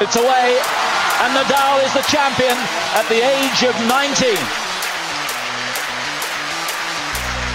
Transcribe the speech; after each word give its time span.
It's 0.00 0.16
away, 0.16 0.56
and 1.20 1.36
Nadal 1.36 1.84
is 1.84 1.92
the 1.92 2.00
champion 2.08 2.56
at 2.96 3.06
the 3.10 3.20
age 3.20 3.62
of 3.68 3.76
19. 3.86 4.32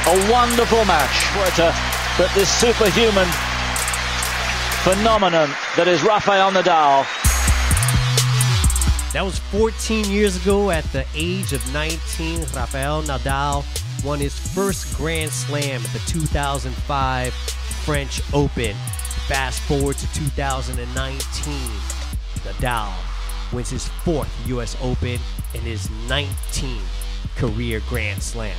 A 0.06 0.32
wonderful 0.32 0.86
match. 0.86 1.26
But 2.20 2.32
this 2.36 2.48
superhuman 2.48 3.28
phenomenon 4.84 5.50
that 5.76 5.88
is 5.88 6.04
Rafael 6.04 6.52
Nadal. 6.52 7.08
That 9.14 9.24
was 9.26 9.40
14 9.40 10.12
years 10.12 10.40
ago 10.40 10.70
at 10.70 10.84
the 10.94 11.04
age 11.16 11.52
of 11.52 11.74
19. 11.74 12.42
Rafael 12.54 13.02
Nadal 13.02 13.66
won 14.06 14.20
his 14.20 14.38
first 14.38 14.96
Grand 14.96 15.32
Slam 15.32 15.82
at 15.84 15.92
the 15.94 16.00
2005 16.06 17.34
French 17.84 18.22
Open. 18.34 18.76
Fast 19.28 19.62
forward 19.64 19.98
to 19.98 20.14
2019. 20.14 21.95
Nadal 22.46 22.94
wins 23.52 23.70
his 23.70 23.88
fourth 23.88 24.30
U.S. 24.48 24.78
Open 24.82 25.20
and 25.54 25.64
his 25.64 25.88
19th 26.08 26.80
career 27.36 27.82
Grand 27.90 28.22
Slam. 28.22 28.56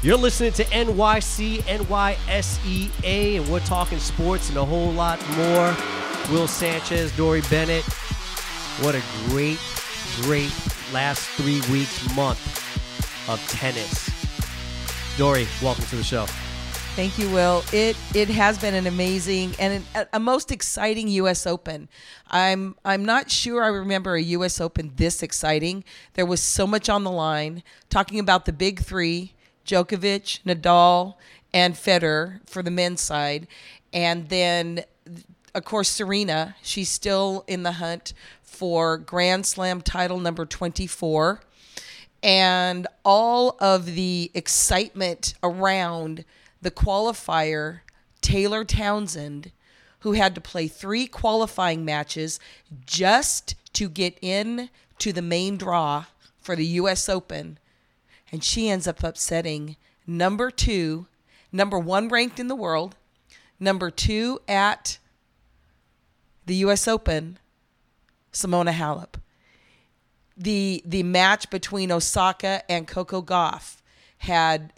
You're 0.00 0.16
listening 0.16 0.52
to 0.52 0.64
NYC 0.64 1.58
NYSEA, 1.62 2.90
and 3.04 3.48
we're 3.50 3.58
talking 3.60 3.98
sports 3.98 4.48
and 4.48 4.58
a 4.58 4.64
whole 4.64 4.92
lot 4.92 5.20
more. 5.36 5.76
Will 6.30 6.46
Sanchez, 6.46 7.14
Dori 7.16 7.42
Bennett. 7.50 7.84
What 8.80 8.94
a 8.94 9.02
great, 9.28 9.58
great 10.22 10.52
last 10.92 11.28
three 11.30 11.60
weeks, 11.72 12.14
month 12.14 12.38
of 13.28 13.44
tennis. 13.48 14.08
Dori, 15.18 15.48
welcome 15.60 15.84
to 15.86 15.96
the 15.96 16.04
show. 16.04 16.26
Thank 16.98 17.16
you, 17.16 17.30
Will. 17.30 17.62
It 17.72 17.96
it 18.12 18.28
has 18.28 18.58
been 18.58 18.74
an 18.74 18.88
amazing 18.88 19.54
and 19.60 19.84
an, 19.94 20.06
a 20.12 20.18
most 20.18 20.50
exciting 20.50 21.06
U.S. 21.06 21.46
Open. 21.46 21.88
I'm 22.26 22.74
I'm 22.84 23.04
not 23.04 23.30
sure 23.30 23.62
I 23.62 23.68
remember 23.68 24.16
a 24.16 24.20
U.S. 24.20 24.60
Open 24.60 24.90
this 24.96 25.22
exciting. 25.22 25.84
There 26.14 26.26
was 26.26 26.42
so 26.42 26.66
much 26.66 26.88
on 26.88 27.04
the 27.04 27.10
line. 27.12 27.62
Talking 27.88 28.18
about 28.18 28.46
the 28.46 28.52
big 28.52 28.80
three: 28.80 29.34
Djokovic, 29.64 30.42
Nadal, 30.42 31.14
and 31.54 31.74
Federer 31.74 32.40
for 32.48 32.64
the 32.64 32.70
men's 32.72 33.00
side, 33.00 33.46
and 33.92 34.28
then 34.28 34.82
of 35.54 35.64
course 35.64 35.88
Serena. 35.88 36.56
She's 36.62 36.88
still 36.88 37.44
in 37.46 37.62
the 37.62 37.74
hunt 37.74 38.12
for 38.42 38.98
Grand 38.98 39.46
Slam 39.46 39.82
title 39.82 40.18
number 40.18 40.44
24 40.44 41.42
and 42.24 42.88
all 43.04 43.56
of 43.60 43.86
the 43.94 44.32
excitement 44.34 45.34
around 45.44 46.24
the 46.60 46.70
qualifier, 46.70 47.80
Taylor 48.20 48.64
Townsend, 48.64 49.52
who 50.00 50.12
had 50.12 50.34
to 50.34 50.40
play 50.40 50.68
three 50.68 51.06
qualifying 51.06 51.84
matches 51.84 52.38
just 52.84 53.54
to 53.74 53.88
get 53.88 54.18
in 54.20 54.70
to 54.98 55.12
the 55.12 55.22
main 55.22 55.56
draw 55.56 56.06
for 56.40 56.56
the 56.56 56.66
US 56.66 57.08
Open. 57.08 57.58
And 58.30 58.42
she 58.44 58.68
ends 58.68 58.86
up 58.86 59.02
upsetting 59.02 59.76
number 60.06 60.50
two, 60.50 61.06
number 61.52 61.78
one 61.78 62.08
ranked 62.08 62.38
in 62.38 62.48
the 62.48 62.54
world, 62.54 62.96
number 63.58 63.90
two 63.90 64.40
at 64.46 64.98
the 66.46 66.56
US 66.56 66.88
Open, 66.88 67.38
Simona 68.32 68.72
Halep. 68.72 69.14
The 70.36 70.82
the 70.86 71.02
match 71.02 71.50
between 71.50 71.90
Osaka 71.90 72.62
and 72.70 72.86
Coco 72.86 73.20
Gauff 73.20 73.82
had 74.18 74.72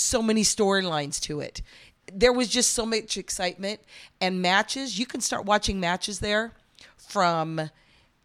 so 0.00 0.22
many 0.22 0.42
storylines 0.42 1.20
to 1.22 1.40
it. 1.40 1.62
There 2.12 2.32
was 2.32 2.48
just 2.48 2.72
so 2.72 2.84
much 2.84 3.16
excitement 3.16 3.80
and 4.20 4.42
matches. 4.42 4.98
You 4.98 5.06
can 5.06 5.20
start 5.20 5.44
watching 5.44 5.78
matches 5.78 6.18
there 6.20 6.52
from 6.96 7.70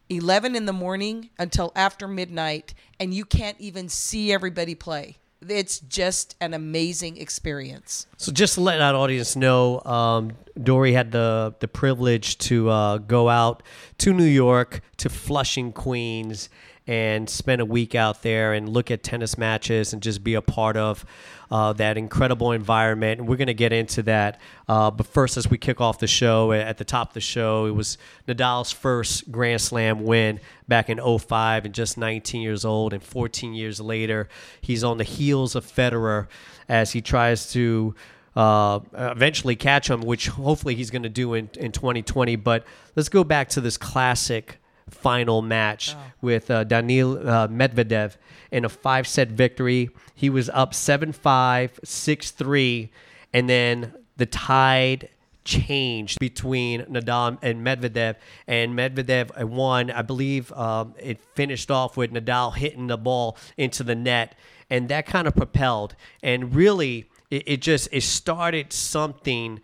11 0.10 0.56
in 0.56 0.66
the 0.66 0.74
morning 0.74 1.30
until 1.38 1.72
after 1.76 2.08
midnight, 2.08 2.74
and 3.00 3.14
you 3.14 3.26
can't 3.26 3.60
even 3.60 3.90
see 3.90 4.32
everybody 4.32 4.76
play. 4.76 5.18
It's 5.48 5.80
just 5.80 6.36
an 6.42 6.54
amazing 6.54 7.18
experience. 7.18 8.08
So, 8.18 8.32
just 8.32 8.56
to 8.56 8.62
let 8.62 8.78
that 8.78 8.96
audience 8.96 9.36
know, 9.36 9.82
um, 9.82 10.32
Dori 10.62 10.94
had 10.94 11.12
the 11.12 11.54
the 11.60 11.68
privilege 11.68 12.38
to 12.40 12.70
uh, 12.70 12.98
go 12.98 13.30
out 13.30 13.62
to 14.00 14.14
New 14.14 14.24
York 14.24 14.82
to 14.98 15.10
Flushing, 15.10 15.72
Queens, 15.72 16.50
and 16.88 17.30
spend 17.30 17.62
a 17.62 17.66
week 17.66 17.96
out 17.96 18.24
there 18.24 18.54
and 18.54 18.70
look 18.70 18.90
at 18.90 19.04
tennis 19.04 19.38
matches 19.38 19.94
and 19.94 20.02
just 20.02 20.24
be 20.24 20.34
a 20.34 20.42
part 20.42 20.78
of 20.78 21.06
uh, 21.52 21.74
that 21.74 21.98
incredible 21.98 22.52
environment. 22.52 23.20
And 23.20 23.30
we're 23.30 23.38
going 23.38 23.48
to 23.48 23.54
get 23.54 23.74
into 23.74 24.04
that. 24.04 24.40
Uh, 24.68 24.92
but 24.92 25.08
first, 25.08 25.38
as 25.38 25.50
we 25.50 25.58
kick 25.58 25.82
off 25.82 26.00
the 26.00 26.08
show, 26.08 26.52
at 26.52 26.78
the 26.78 26.86
top 26.86 27.10
of 27.10 27.14
the 27.14 27.22
show, 27.22 27.66
it 27.66 27.72
was 27.72 27.98
Nadal's 28.28 28.72
first 28.72 29.32
Grand 29.32 29.62
Slam 29.62 30.04
win 30.04 30.40
back 30.68 30.90
in 30.90 31.00
05 31.00 31.66
and 31.66 31.74
just 31.74 31.98
19 31.98 32.42
years 32.42 32.66
old. 32.66 32.94
And 32.94 33.04
14 33.04 33.54
years 33.54 33.80
later, 33.80 34.30
he's 34.62 34.84
on 34.84 34.98
the 34.98 35.04
heels 35.04 35.56
of 35.56 35.66
Federer 35.66 36.28
as 36.68 36.92
he 36.92 37.02
tries 37.02 37.52
to. 37.54 37.96
Uh, 38.36 38.82
eventually 38.92 39.56
catch 39.56 39.90
him, 39.90 40.02
which 40.02 40.28
hopefully 40.28 40.76
he's 40.76 40.92
going 40.92 41.04
to 41.04 41.08
do 41.08 41.36
in, 41.36 41.50
in 41.58 41.72
2020. 41.72 42.36
But 42.36 42.66
let's 42.94 43.08
go 43.08 43.24
back 43.24 43.48
to 43.52 43.62
this 43.62 43.78
classic 43.78 44.60
final 44.90 45.42
match 45.42 45.96
oh. 45.96 46.12
with 46.22 46.50
uh, 46.52 46.64
Daniil 46.64 47.18
uh, 47.28 47.48
Medvedev 47.48 48.18
in 48.52 48.66
a 48.66 48.70
five 48.70 49.08
set 49.08 49.30
victory. 49.30 49.90
He 50.14 50.30
was 50.30 50.50
up 50.50 50.74
7 50.74 51.12
5, 51.12 51.80
6 51.84 52.32
3, 52.32 52.92
and 53.34 53.50
then 53.50 53.94
the 54.18 54.26
tide 54.26 55.10
changed 55.44 56.20
between 56.20 56.82
Nadal 56.84 57.38
and 57.42 57.66
Medvedev, 57.66 58.16
and 58.48 58.74
Medvedev 58.74 59.44
won. 59.44 59.92
I 59.92 60.02
believe 60.02 60.52
um, 60.54 60.96
it 61.00 61.20
finished 61.36 61.72
off 61.72 61.98
with 61.98 62.12
Nadal 62.12 62.56
hitting 62.56 62.88
the 62.88 62.98
ball 62.98 63.38
into 63.58 63.84
the 63.84 63.96
net, 63.96 64.36
and 64.70 64.90
that 64.90 65.06
kind 65.06 65.28
of 65.28 65.36
propelled. 65.36 65.96
And 66.24 66.56
really, 66.56 67.10
it, 67.30 67.44
it 67.46 67.62
just 67.62 67.90
it 67.92 68.02
started 68.02 68.74
something 68.74 69.62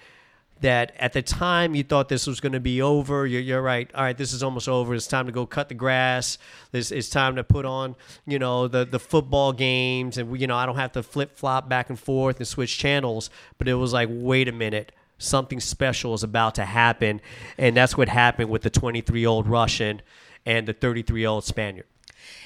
that 0.62 0.94
at 0.98 1.14
the 1.14 1.22
time 1.22 1.76
you 1.76 1.84
thought 1.84 2.08
this 2.08 2.26
was 2.26 2.40
going 2.40 2.54
to 2.54 2.60
be 2.60 2.82
over. 2.82 3.28
You're, 3.28 3.42
you're, 3.42 3.62
right. 3.62 3.90
All 3.94 4.04
right, 4.04 4.18
this 4.18 4.34
is 4.34 4.42
almost 4.42 4.70
over. 4.70 4.94
It's 4.96 5.08
time 5.08 5.26
to 5.26 5.32
go 5.32 5.46
cut 5.46 5.70
the 5.70 5.76
grass. 5.76 6.38
This 6.72 6.92
it's 6.92 7.10
time 7.10 7.36
to 7.36 7.44
put 7.44 7.66
on, 7.66 7.96
you 8.26 8.40
know, 8.40 8.68
the 8.68 8.86
the 8.86 9.00
football 9.00 9.54
games, 9.54 10.18
and 10.18 10.40
you 10.40 10.48
know, 10.48 10.56
I 10.56 10.66
don't 10.66 10.78
have 10.78 10.94
to 10.94 11.04
flip 11.04 11.36
flop 11.36 11.68
back 11.68 11.90
and 11.90 12.00
forth 12.00 12.38
and 12.38 12.48
switch 12.48 12.78
channels. 12.78 13.30
But 13.58 13.68
it 13.68 13.76
was 13.76 13.94
like, 13.94 14.10
wait 14.12 14.48
a 14.48 14.52
minute, 14.52 14.92
something 15.18 15.60
special 15.60 16.14
is 16.14 16.24
about 16.24 16.56
to 16.56 16.66
happen, 16.66 17.22
and 17.58 17.76
that's 17.76 17.98
what 17.98 18.10
happened 18.10 18.50
with 18.50 18.62
the 18.62 18.70
23 18.70 19.20
year 19.20 19.30
old 19.30 19.48
Russian 19.48 20.02
and 20.46 20.68
the 20.68 20.74
33 20.74 21.22
year 21.22 21.30
old 21.30 21.44
Spaniard. 21.44 21.86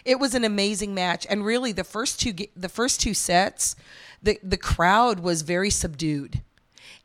It 0.06 0.20
was 0.20 0.34
an 0.34 0.44
amazing 0.44 0.94
match, 0.94 1.28
and 1.30 1.46
really 1.46 1.72
the 1.72 1.84
first 1.84 2.20
two 2.20 2.34
the 2.56 2.70
first 2.70 3.02
two 3.02 3.14
sets, 3.14 3.76
the 4.24 4.40
the 4.42 4.58
crowd 4.58 5.20
was 5.20 5.42
very 5.42 5.70
subdued 5.70 6.42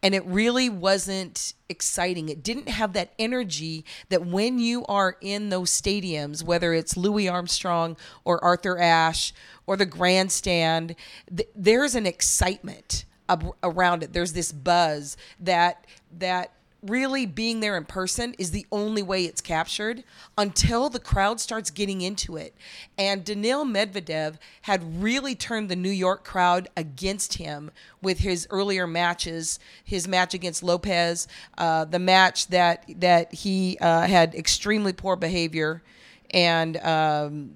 and 0.03 0.15
it 0.15 0.25
really 0.25 0.69
wasn't 0.69 1.55
exciting. 1.69 2.29
It 2.29 2.43
didn't 2.43 2.69
have 2.69 2.95
that 2.95 3.13
energy 3.19 3.85
that 4.09 4.27
when 4.27 4.59
you 4.59 4.85
are 4.87 5.17
in 5.21 5.51
those 5.51 5.71
stadiums, 5.71 6.43
whether 6.43 6.73
it's 6.73 6.97
Louis 6.97 7.29
Armstrong 7.29 7.97
or 8.25 8.43
Arthur 8.43 8.79
Ashe 8.79 9.33
or 9.67 9.77
the 9.77 9.87
grandstand, 9.87 10.97
th- 11.35 11.49
there's 11.55 11.95
an 11.95 12.07
excitement 12.07 13.05
ab- 13.29 13.55
around 13.63 14.03
it. 14.03 14.13
There's 14.13 14.33
this 14.33 14.53
buzz 14.53 15.17
that 15.39 15.87
that 16.19 16.53
really 16.83 17.27
being 17.27 17.61
there 17.61 17.77
in 17.77 17.85
person 17.85 18.35
is 18.39 18.51
the 18.51 18.67
only 18.73 19.03
way 19.03 19.25
it's 19.25 19.41
captured 19.41 20.03
until 20.39 20.89
the 20.89 20.99
crowd 20.99 21.41
starts 21.41 21.71
getting 21.71 22.01
into 22.01 22.37
it. 22.37 22.55
And 22.97 23.25
Daniil 23.25 23.65
Medvedev 23.65 24.37
had 24.63 25.03
really 25.03 25.35
turned 25.35 25.69
the 25.69 25.77
New 25.77 25.91
York 25.91 26.25
crowd 26.25 26.69
against 26.77 27.35
him 27.35 27.71
with 28.03 28.21
his 28.21 28.47
earlier 28.51 28.87
matches, 28.87 29.59
his 29.85 30.09
match 30.09 30.35
against 30.35 30.63
Lopez, 30.63 31.29
uh, 31.59 31.85
the 31.85 31.99
match 31.99 32.49
that 32.49 32.85
that 32.97 33.33
he 33.33 33.77
uh, 33.81 34.07
had 34.07 34.35
extremely 34.35 34.93
poor 34.93 35.17
behavior 35.17 35.83
and 36.31 36.77
um, 36.79 37.55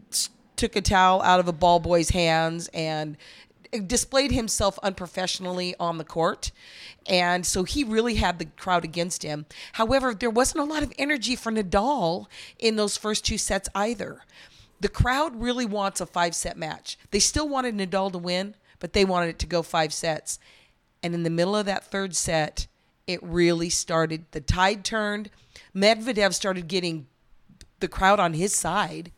took 0.56 0.76
a 0.76 0.80
towel 0.80 1.22
out 1.22 1.40
of 1.40 1.48
a 1.48 1.52
ball 1.52 1.80
boy's 1.80 2.10
hands 2.10 2.68
and 2.74 3.16
displayed 3.80 4.32
himself 4.32 4.78
unprofessionally 4.82 5.74
on 5.78 5.98
the 5.98 6.04
court. 6.04 6.50
And 7.06 7.44
so 7.44 7.64
he 7.64 7.84
really 7.84 8.14
had 8.16 8.38
the 8.38 8.46
crowd 8.46 8.84
against 8.84 9.22
him. 9.22 9.46
However, 9.72 10.14
there 10.14 10.30
wasn't 10.30 10.60
a 10.60 10.72
lot 10.72 10.82
of 10.82 10.92
energy 10.98 11.36
for 11.36 11.52
Nadal 11.52 12.26
in 12.58 12.76
those 12.76 12.96
first 12.96 13.24
two 13.24 13.38
sets 13.38 13.68
either. 13.74 14.22
The 14.80 14.88
crowd 14.88 15.40
really 15.40 15.66
wants 15.66 16.00
a 16.00 16.06
five 16.06 16.34
set 16.34 16.56
match. 16.56 16.98
They 17.10 17.20
still 17.20 17.48
wanted 17.48 17.76
Nadal 17.76 18.12
to 18.12 18.18
win, 18.18 18.54
but 18.80 18.92
they 18.92 19.04
wanted 19.04 19.30
it 19.30 19.38
to 19.40 19.46
go 19.46 19.62
five 19.62 19.92
sets. 19.92 20.38
And 21.02 21.14
in 21.14 21.22
the 21.22 21.30
middle 21.30 21.56
of 21.56 21.66
that 21.66 21.90
third 21.90 22.16
set, 22.16 22.66
it 23.06 23.22
really 23.22 23.70
started. 23.70 24.24
The 24.32 24.40
tide 24.40 24.84
turned. 24.84 25.30
Medvedev 25.74 26.34
started 26.34 26.68
getting 26.68 27.06
the 27.80 27.88
crowd 27.88 28.20
on 28.20 28.34
his 28.34 28.54
side, 28.54 29.12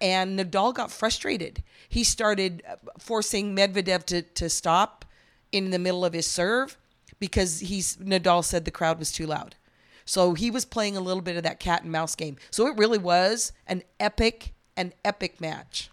and 0.00 0.38
Nadal 0.38 0.74
got 0.74 0.90
frustrated. 0.90 1.62
He 1.88 2.04
started 2.04 2.62
uh, 2.68 2.76
forcing 2.98 3.56
Medvedev 3.56 4.04
to, 4.06 4.22
to 4.22 4.48
stop 4.48 5.04
in 5.52 5.70
the 5.70 5.78
middle 5.78 6.04
of 6.04 6.12
his 6.12 6.26
serve 6.26 6.76
because 7.18 7.60
he's 7.60 7.96
Nadal 7.96 8.44
said 8.44 8.64
the 8.64 8.70
crowd 8.70 8.98
was 8.98 9.12
too 9.12 9.26
loud. 9.26 9.54
So 10.04 10.34
he 10.34 10.50
was 10.50 10.64
playing 10.64 10.96
a 10.96 11.00
little 11.00 11.22
bit 11.22 11.36
of 11.36 11.42
that 11.42 11.58
cat 11.58 11.82
and 11.82 11.90
mouse 11.90 12.14
game. 12.14 12.36
So 12.50 12.66
it 12.66 12.76
really 12.76 12.98
was 12.98 13.52
an 13.66 13.82
epic, 13.98 14.54
an 14.76 14.92
epic 15.04 15.40
match. 15.40 15.90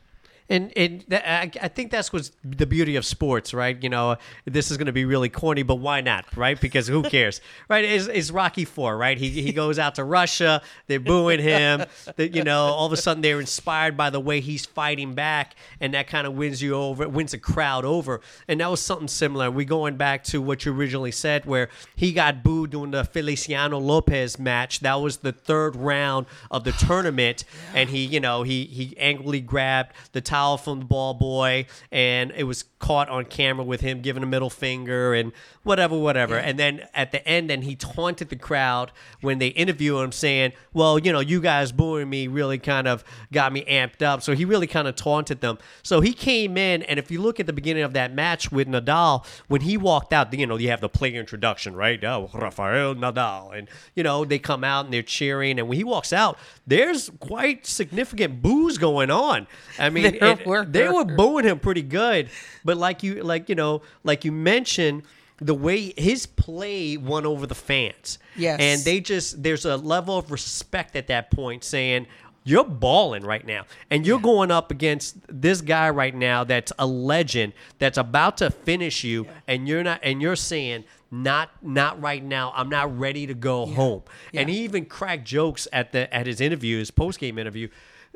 And 0.53 0.71
and 0.77 1.03
th- 1.09 1.23
I, 1.23 1.67
think 1.67 1.89
that's 1.89 2.13
what's 2.13 2.31
the 2.43 2.67
beauty 2.67 2.95
of 2.95 3.07
sports, 3.07 3.55
right? 3.55 3.81
You 3.81 3.89
know, 3.89 4.17
this 4.45 4.69
is 4.69 4.77
going 4.77 4.85
to 4.85 4.91
be 4.91 5.03
really 5.03 5.27
corny, 5.27 5.63
but 5.63 5.77
why 5.77 6.01
not, 6.01 6.25
right? 6.37 6.61
Because 6.61 6.87
who 6.87 7.01
cares, 7.01 7.41
right? 7.69 7.83
Is 7.83 8.07
is 8.07 8.31
Rocky 8.31 8.63
Four, 8.63 8.95
right? 8.95 9.17
He 9.17 9.29
he 9.29 9.51
goes 9.51 9.79
out 9.79 9.95
to 9.95 10.03
Russia, 10.03 10.61
they're 10.85 10.99
booing 10.99 11.39
him. 11.39 11.85
That 12.17 12.35
you 12.35 12.43
know, 12.43 12.65
all 12.65 12.85
of 12.85 12.91
a 12.91 12.97
sudden 12.97 13.21
they're 13.21 13.39
inspired 13.39 13.95
by 13.95 14.09
the 14.09 14.19
way 14.19 14.41
he's 14.41 14.65
fighting 14.65 15.13
back, 15.15 15.55
and 15.79 15.93
that 15.93 16.07
kind 16.07 16.27
of 16.27 16.33
wins 16.33 16.61
you 16.61 16.75
over, 16.75 17.07
wins 17.07 17.31
the 17.31 17.37
crowd 17.37 17.85
over. 17.85 18.21
And 18.47 18.59
that 18.59 18.69
was 18.69 18.81
something 18.81 19.07
similar. 19.07 19.49
We 19.49 19.65
going 19.65 19.95
back 19.95 20.23
to 20.25 20.41
what 20.41 20.65
you 20.65 20.73
originally 20.73 21.11
said, 21.11 21.45
where 21.45 21.69
he 21.95 22.11
got 22.11 22.43
booed 22.43 22.71
during 22.71 22.91
the 22.91 23.05
Feliciano 23.05 23.79
Lopez 23.79 24.37
match. 24.37 24.81
That 24.81 24.95
was 24.95 25.17
the 25.17 25.31
third 25.31 25.75
round 25.75 26.25
of 26.51 26.65
the 26.65 26.73
tournament, 26.73 27.45
and 27.73 27.89
he, 27.89 28.05
you 28.05 28.19
know, 28.19 28.43
he 28.43 28.65
he 28.65 28.95
angrily 28.97 29.39
grabbed 29.39 29.93
the 30.11 30.21
towel 30.21 30.42
from 30.57 30.79
the 30.79 30.85
ball 30.85 31.13
boy, 31.13 31.65
and 31.91 32.31
it 32.35 32.43
was 32.43 32.63
caught 32.83 33.07
on 33.07 33.23
camera 33.23 33.63
with 33.63 33.79
him 33.79 34.01
giving 34.01 34.23
a 34.23 34.25
middle 34.25 34.49
finger 34.49 35.13
and 35.13 35.31
whatever, 35.63 35.97
whatever. 35.97 36.35
And 36.35 36.59
then 36.59 36.85
at 36.93 37.13
the 37.13 37.25
end, 37.25 37.49
then 37.49 37.61
he 37.61 37.77
taunted 37.77 38.27
the 38.27 38.35
crowd 38.35 38.91
when 39.21 39.39
they 39.39 39.47
interview 39.47 39.99
him, 39.99 40.11
saying, 40.11 40.51
"Well, 40.73 40.99
you 40.99 41.13
know, 41.13 41.21
you 41.21 41.39
guys 41.39 41.71
booing 41.71 42.09
me 42.09 42.27
really 42.27 42.57
kind 42.59 42.85
of 42.85 43.05
got 43.31 43.53
me 43.53 43.63
amped 43.69 44.01
up." 44.01 44.21
So 44.21 44.35
he 44.35 44.43
really 44.43 44.67
kind 44.67 44.85
of 44.89 44.97
taunted 44.97 45.39
them. 45.39 45.59
So 45.81 46.01
he 46.01 46.11
came 46.13 46.57
in, 46.57 46.83
and 46.83 46.99
if 46.99 47.09
you 47.09 47.21
look 47.21 47.39
at 47.39 47.45
the 47.45 47.53
beginning 47.53 47.83
of 47.83 47.93
that 47.93 48.13
match 48.13 48.51
with 48.51 48.67
Nadal, 48.67 49.25
when 49.47 49.61
he 49.61 49.77
walked 49.77 50.11
out, 50.11 50.33
you 50.37 50.45
know, 50.45 50.57
you 50.57 50.67
have 50.69 50.81
the 50.81 50.89
player 50.89 51.17
introduction, 51.21 51.75
right? 51.77 52.03
Oh, 52.03 52.29
Rafael 52.33 52.95
Nadal, 52.95 53.57
and 53.57 53.69
you 53.95 54.03
know 54.03 54.25
they 54.25 54.39
come 54.39 54.65
out 54.65 54.83
and 54.85 54.93
they're 54.93 55.01
cheering, 55.03 55.57
and 55.57 55.69
when 55.69 55.77
he 55.77 55.85
walks 55.85 56.11
out, 56.11 56.37
there's 56.67 57.09
quite 57.21 57.65
significant 57.65 58.41
boos 58.41 58.77
going 58.77 59.09
on. 59.09 59.47
I 59.79 59.89
mean, 59.89 60.03
There 60.19 60.31
it- 60.31 60.45
were. 60.45 60.65
they 60.65 60.89
were 60.89 61.05
booing 61.05 61.45
him 61.45 61.59
pretty 61.59 61.81
good, 61.81 62.29
but 62.65 62.72
like 62.75 63.03
you, 63.03 63.23
like 63.23 63.49
you 63.49 63.55
know, 63.55 63.81
like 64.03 64.25
you 64.25 64.31
mentioned. 64.31 65.03
The 65.39 65.55
way 65.55 65.93
his 65.97 66.25
play 66.27 66.95
won 66.95 67.25
over 67.25 67.47
the 67.47 67.55
fans, 67.55 68.19
Yes. 68.37 68.59
and 68.61 68.81
they 68.85 69.01
just 69.01 69.41
there's 69.43 69.65
a 69.65 69.75
level 69.75 70.17
of 70.17 70.31
respect 70.31 70.95
at 70.95 71.07
that 71.07 71.31
point, 71.31 71.63
saying 71.65 72.05
you're 72.45 72.63
balling 72.63 73.23
right 73.23 73.45
now, 73.45 73.65
and 73.89 74.05
you're 74.05 74.19
going 74.21 74.51
up 74.51 74.69
against 74.71 75.17
this 75.27 75.59
guy 75.59 75.89
right 75.89 76.13
now 76.15 76.43
that's 76.45 76.71
a 76.77 76.85
legend 76.85 77.53
that's 77.79 77.97
about 77.97 78.37
to 78.37 78.51
finish 78.51 79.03
you, 79.03 79.27
and 79.47 79.67
you're 79.67 79.83
not, 79.83 79.99
and 80.03 80.21
you're 80.21 80.35
saying 80.37 80.85
not 81.11 81.49
not 81.63 81.99
right 81.99 82.23
now. 82.23 82.53
I'm 82.55 82.69
not 82.69 82.97
ready 82.97 83.25
to 83.27 83.33
go 83.33 83.65
home. 83.65 84.03
And 84.33 84.47
he 84.49 84.59
even 84.63 84.85
cracked 84.85 85.25
jokes 85.25 85.67
at 85.73 85.91
the 85.93 86.13
at 86.13 86.25
his 86.27 86.39
interview, 86.39 86.77
his 86.77 86.91
post 86.91 87.19
game 87.19 87.37
interview, 87.39 87.67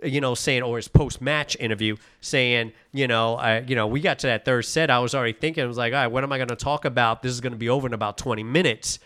you 0.04 0.22
know, 0.22 0.36
saying 0.36 0.64
or 0.64 0.78
his 0.78 0.88
post 0.88 1.22
match 1.22 1.58
interview, 1.60 1.96
saying, 2.22 2.72
you 2.92 3.08
know, 3.08 3.36
I, 3.36 3.60
you 3.60 3.76
know, 3.76 3.88
we 3.88 4.02
got 4.02 4.20
to 4.20 4.28
that 4.28 4.46
third 4.46 4.64
set. 4.64 4.90
I 4.90 5.00
was 5.00 5.16
already 5.16 5.34
thinking, 5.34 5.64
I 5.64 5.68
was 5.68 5.78
like, 5.78 5.94
all 5.94 6.00
right, 6.00 6.08
what 6.08 6.24
am 6.24 6.32
I 6.32 6.38
going 6.38 6.50
to 6.50 6.56
talk 6.56 6.86
about? 6.86 7.22
This 7.22 7.32
is 7.32 7.42
going 7.42 7.54
to 7.54 7.58
be 7.58 7.70
over 7.70 7.88
in 7.88 7.94
about 7.94 8.18
20 8.18 8.44
minutes. 8.44 9.00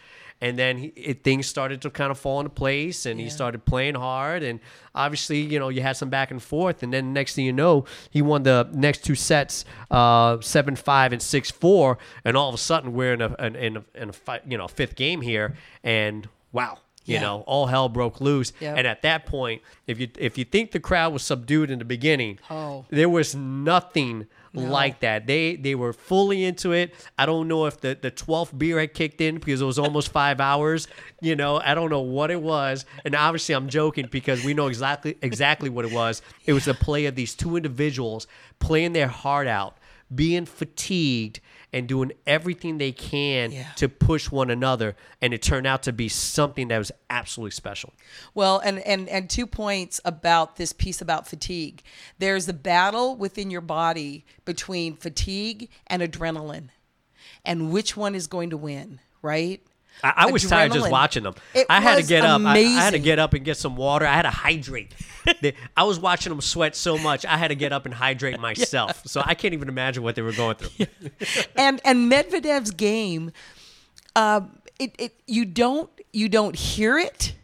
And 0.44 0.58
then 0.58 0.78
he, 0.78 0.88
it, 0.88 1.24
things 1.24 1.46
started 1.46 1.84
to 1.84 1.92
kind 1.92 2.10
of 2.10 2.18
fall 2.18 2.40
into 2.40 2.50
place, 2.50 3.06
and 3.06 3.20
he 3.20 3.30
started 3.30 3.64
playing 3.64 3.94
hard. 3.94 4.42
And 4.42 4.60
obviously, 4.96 5.40
you 5.40 5.60
know, 5.60 5.70
you 5.70 5.84
had 5.84 5.96
some 5.96 6.10
back 6.10 6.32
and 6.32 6.42
forth. 6.42 6.82
And 6.82 6.92
then 6.92 7.14
next 7.14 7.36
thing 7.36 7.46
you 7.46 7.54
know, 7.54 7.86
he 8.10 8.24
won 8.24 8.42
the 8.42 8.68
next 8.74 9.06
two 9.06 9.14
sets, 9.14 9.66
uh, 9.92 10.42
seven 10.42 10.76
five 10.76 11.14
and 11.14 11.22
six 11.22 11.52
four. 11.52 12.00
And 12.26 12.36
all 12.36 12.50
of 12.50 12.56
a 12.56 12.58
sudden, 12.58 12.94
we're 12.94 13.14
in 13.14 13.22
a 13.22 13.36
in, 13.38 13.56
in 13.56 13.78
a, 13.78 13.84
in 13.94 14.10
a 14.10 14.14
fight, 14.14 14.42
you 14.48 14.58
know 14.58 14.68
fifth 14.68 14.96
game 14.96 15.22
here, 15.22 15.56
and 15.84 16.28
wow, 16.52 16.80
you 17.06 17.16
Yeah. 17.16 17.22
know, 17.22 17.42
all 17.48 17.66
hell 17.68 17.90
broke 17.90 18.22
loose. 18.22 18.54
Yep. 18.60 18.78
And 18.78 18.88
at 18.88 19.02
that 19.02 19.26
point, 19.26 19.62
if 19.88 20.00
you 20.00 20.08
if 20.20 20.38
you 20.38 20.46
think 20.46 20.72
the 20.72 20.80
crowd 20.80 21.14
was 21.14 21.24
subdued 21.24 21.72
in 21.72 21.80
the 21.80 21.86
beginning, 21.86 22.40
Oh. 22.50 22.86
there 22.90 23.10
was 23.10 23.36
nothing 23.36 24.28
like 24.54 25.00
that. 25.00 25.28
They 25.28 25.56
they 25.56 25.76
were 25.76 25.94
fully 25.94 26.44
into 26.44 26.74
it. 26.74 26.94
I 27.18 27.26
don't 27.26 27.48
know 27.48 27.66
if 27.68 27.80
the 27.80 27.98
the 28.00 28.12
twelfth 28.12 28.58
beer 28.58 28.80
had 28.80 28.94
kicked 28.94 29.22
in 29.22 29.36
because 29.36 29.62
it 29.62 29.66
was 29.66 29.80
almost 29.80 30.10
five 30.22 30.42
hours. 30.42 30.88
You 31.22 31.36
know, 31.36 31.62
I 31.64 31.74
don't 31.74 31.90
know 31.90 32.02
what 32.02 32.32
it 32.32 32.42
was. 32.42 32.86
And 33.06 33.16
obviously, 33.16 33.56
I'm 33.56 33.70
joking 33.70 34.08
because 34.12 34.44
we 34.44 34.54
know 34.54 34.68
exactly 34.68 35.18
exactly 35.22 35.70
what 35.70 35.86
it 35.86 35.92
was. 35.94 36.22
It 36.46 36.54
was 36.54 36.66
the 36.66 36.74
play 36.74 37.06
of 37.06 37.16
these 37.16 37.34
two 37.34 37.56
individuals 37.56 38.28
playing 38.60 38.92
their 38.94 39.08
heart 39.08 39.48
out, 39.48 39.78
being 40.14 40.46
fatigued. 40.46 41.40
And 41.74 41.88
doing 41.88 42.12
everything 42.28 42.80
they 42.80 42.92
can 42.92 43.54
Yeah. 43.54 43.72
to 43.78 43.88
push 43.88 44.30
one 44.30 44.50
another, 44.50 44.98
and 45.22 45.34
it 45.34 45.42
turned 45.42 45.66
out 45.66 45.84
to 45.84 45.94
be 45.94 46.10
something 46.10 46.68
that 46.68 46.78
was 46.78 46.92
absolutely 47.10 47.52
special. 47.52 47.94
Well, 48.34 48.60
and, 48.60 48.80
and 48.80 49.08
and 49.08 49.30
two 49.30 49.48
points 49.48 50.02
about 50.04 50.58
this 50.58 50.74
piece 50.74 51.02
about 51.02 51.30
fatigue. 51.30 51.82
There's 52.20 52.50
a 52.50 52.54
battle 52.54 53.16
within 53.16 53.50
your 53.50 53.62
body 53.62 54.26
between 54.44 54.98
fatigue 54.98 55.70
and 55.88 56.02
adrenaline, 56.02 56.72
and 57.46 57.72
which 57.72 57.96
one 57.96 58.16
is 58.16 58.28
going 58.28 58.50
to 58.50 58.58
win, 58.58 59.00
right? 59.22 59.62
I, 60.04 60.14
I 60.16 60.32
was 60.32 60.48
tired 60.48 60.74
just 60.74 60.90
watching 60.90 61.24
them. 61.24 61.36
It 61.54 61.68
I 61.70 61.82
had 61.82 61.98
to 61.98 62.04
get 62.04 62.24
up. 62.24 62.42
I, 62.42 62.58
I 62.58 62.64
had 62.64 62.92
to 62.92 63.00
get 63.00 63.20
up 63.20 63.34
and 63.34 63.46
get 63.46 63.58
some 63.58 63.76
water. 63.76 64.06
I 64.06 64.16
had 64.16 64.24
to 64.24 64.30
hydrate. 64.30 64.94
I 65.78 65.84
was 65.84 66.00
watching 66.00 66.32
them 66.32 66.42
sweat 66.42 66.76
so 66.76 66.98
much. 66.98 67.26
I 67.26 67.38
had 67.38 67.50
to 67.50 67.56
get 67.56 67.72
up 67.72 67.86
and 67.86 67.94
hydrate 67.94 68.40
myself. 68.40 69.06
So 69.06 69.22
I 69.24 69.36
can't 69.36 69.54
even 69.54 69.70
imagine 69.70 70.04
what 70.04 70.16
they 70.16 70.22
were 70.22 70.34
going 70.34 70.56
through. 70.56 70.88
and 71.56 71.80
and 71.86 72.12
Medvedev's 72.12 72.72
game, 72.72 73.32
uh, 74.16 74.42
it, 74.80 74.96
it 74.98 75.14
you 75.28 75.46
don't 75.46 75.90
you 76.12 76.30
don't 76.30 76.56
hear 76.56 76.98
it 76.98 77.36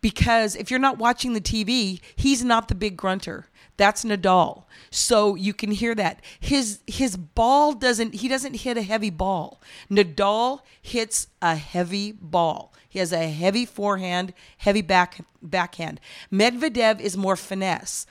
because 0.00 0.56
if 0.56 0.70
you're 0.70 0.80
not 0.80 0.98
watching 0.98 1.32
the 1.32 1.40
TV, 1.40 2.00
he's 2.16 2.44
not 2.44 2.68
the 2.68 2.74
big 2.74 2.96
grunter. 2.96 3.46
That's 3.80 4.04
Nadal. 4.04 4.64
So 4.90 5.36
you 5.36 5.54
can 5.54 5.70
hear 5.70 5.94
that. 5.94 6.20
His 6.38 6.80
his 6.86 7.16
ball 7.16 7.72
doesn't 7.72 8.16
he 8.16 8.28
doesn't 8.28 8.56
hit 8.56 8.76
a 8.76 8.82
heavy 8.82 9.08
ball. 9.08 9.58
Nadal 9.90 10.60
hits 10.82 11.28
a 11.40 11.56
heavy 11.56 12.12
ball. 12.12 12.74
He 12.90 12.98
has 12.98 13.10
a 13.10 13.30
heavy 13.30 13.64
forehand, 13.64 14.34
heavy 14.58 14.82
back 14.82 15.24
backhand. 15.40 15.98
Medvedev 16.30 17.00
is 17.00 17.16
more 17.16 17.36
finesse. 17.36 18.06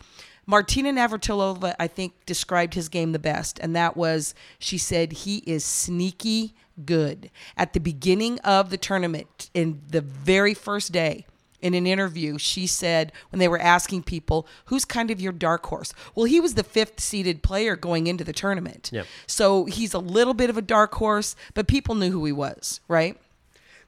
Martina 0.48 0.92
Navratilova, 0.92 1.76
I 1.80 1.86
think, 1.86 2.14
described 2.26 2.74
his 2.74 2.90
game 2.90 3.12
the 3.12 3.20
best, 3.20 3.60
and 3.60 3.76
that 3.76 3.96
was 3.96 4.34
she 4.58 4.80
said 4.80 5.12
he 5.12 5.44
is 5.46 5.64
sneaky 5.64 6.56
good. 6.84 7.30
At 7.56 7.74
the 7.74 7.80
beginning 7.80 8.40
of 8.40 8.72
the 8.72 8.78
tournament, 8.78 9.52
in 9.54 9.84
the 9.88 10.02
very 10.02 10.56
first 10.56 10.92
day, 10.92 11.28
in 11.62 11.74
an 11.74 11.86
interview, 11.86 12.38
she 12.38 12.68
said 12.68 13.12
when 13.32 13.40
they 13.40 13.48
were 13.48 13.60
asking 13.60 14.04
people, 14.04 14.48
who's 14.66 14.86
kind 14.86 15.12
of 15.12 15.20
your 15.20 15.32
dark 15.32 15.66
horse? 15.66 15.94
Well, 16.16 16.26
he 16.26 16.40
was 16.40 16.54
the 16.54 16.64
fifth 16.64 17.00
seeded 17.00 17.44
player 17.44 17.76
going 17.76 18.08
into 18.08 18.24
the 18.24 18.34
tournament. 18.34 18.90
Yep. 18.94 19.06
So 19.28 19.66
he's 19.66 19.94
a 19.94 20.00
little 20.00 20.34
bit 20.34 20.50
of 20.50 20.58
a 20.58 20.62
dark 20.62 20.96
horse, 20.96 21.36
but 21.54 21.68
people 21.68 21.96
knew 21.96 22.12
who 22.12 22.26
he 22.26 22.32
was, 22.32 22.82
right? 22.88 23.18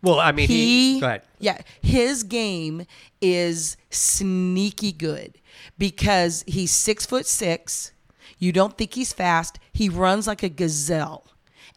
Well, 0.04 0.20
I 0.20 0.32
mean, 0.32 0.48
he. 0.48 1.00
he 1.00 1.20
yeah 1.40 1.62
his 1.82 2.24
game 2.24 2.86
is 3.22 3.78
sneaky 3.92 4.92
good 4.92 5.38
because 5.78 6.44
he's 6.48 6.72
six 6.72 7.06
foot 7.06 7.26
six 7.28 7.92
you 8.40 8.52
don't 8.52 8.78
think 8.78 8.94
he's 8.94 9.14
fast 9.14 9.60
he 9.72 9.90
runs 9.90 10.26
like 10.28 10.42
a 10.42 10.50
gazelle 10.50 11.26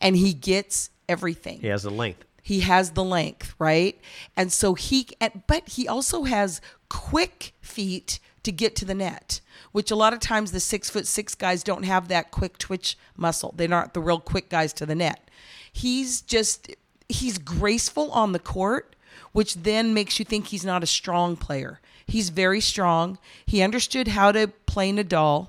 and 0.00 0.16
he 0.16 0.32
gets 0.32 0.90
everything 1.08 1.60
He 1.60 1.68
has 1.68 1.82
the 1.82 1.90
length. 1.90 2.24
He 2.44 2.60
has 2.60 2.90
the 2.90 3.02
length 3.02 3.54
right? 3.58 3.98
And 4.36 4.52
so 4.52 4.74
he 4.74 5.08
but 5.48 5.68
he 5.70 5.88
also 5.88 6.24
has 6.24 6.60
quick 6.88 7.54
feet 7.60 8.20
to 8.44 8.52
get 8.52 8.76
to 8.76 8.84
the 8.84 8.94
net 8.94 9.40
which 9.72 9.90
a 9.90 9.96
lot 9.96 10.12
of 10.12 10.20
times 10.20 10.52
the 10.52 10.60
six 10.60 10.88
foot 10.90 11.06
six 11.06 11.34
guys 11.34 11.64
don't 11.64 11.82
have 11.82 12.06
that 12.06 12.30
quick 12.30 12.58
twitch 12.58 12.96
muscle. 13.16 13.52
They're 13.56 13.66
not 13.66 13.94
the 13.94 14.00
real 14.00 14.20
quick 14.20 14.48
guys 14.48 14.72
to 14.74 14.86
the 14.86 14.94
net. 14.94 15.28
He's 15.72 16.20
just 16.20 16.70
he's 17.08 17.38
graceful 17.38 18.12
on 18.12 18.32
the 18.32 18.38
court 18.38 18.94
which 19.32 19.54
then 19.54 19.94
makes 19.94 20.18
you 20.18 20.24
think 20.24 20.46
he's 20.46 20.64
not 20.64 20.82
a 20.82 20.86
strong 20.86 21.36
player. 21.36 21.80
He's 22.06 22.28
very 22.28 22.60
strong. 22.60 23.18
He 23.46 23.62
understood 23.62 24.08
how 24.08 24.30
to 24.32 24.48
play 24.66 24.92
nadal. 24.92 25.48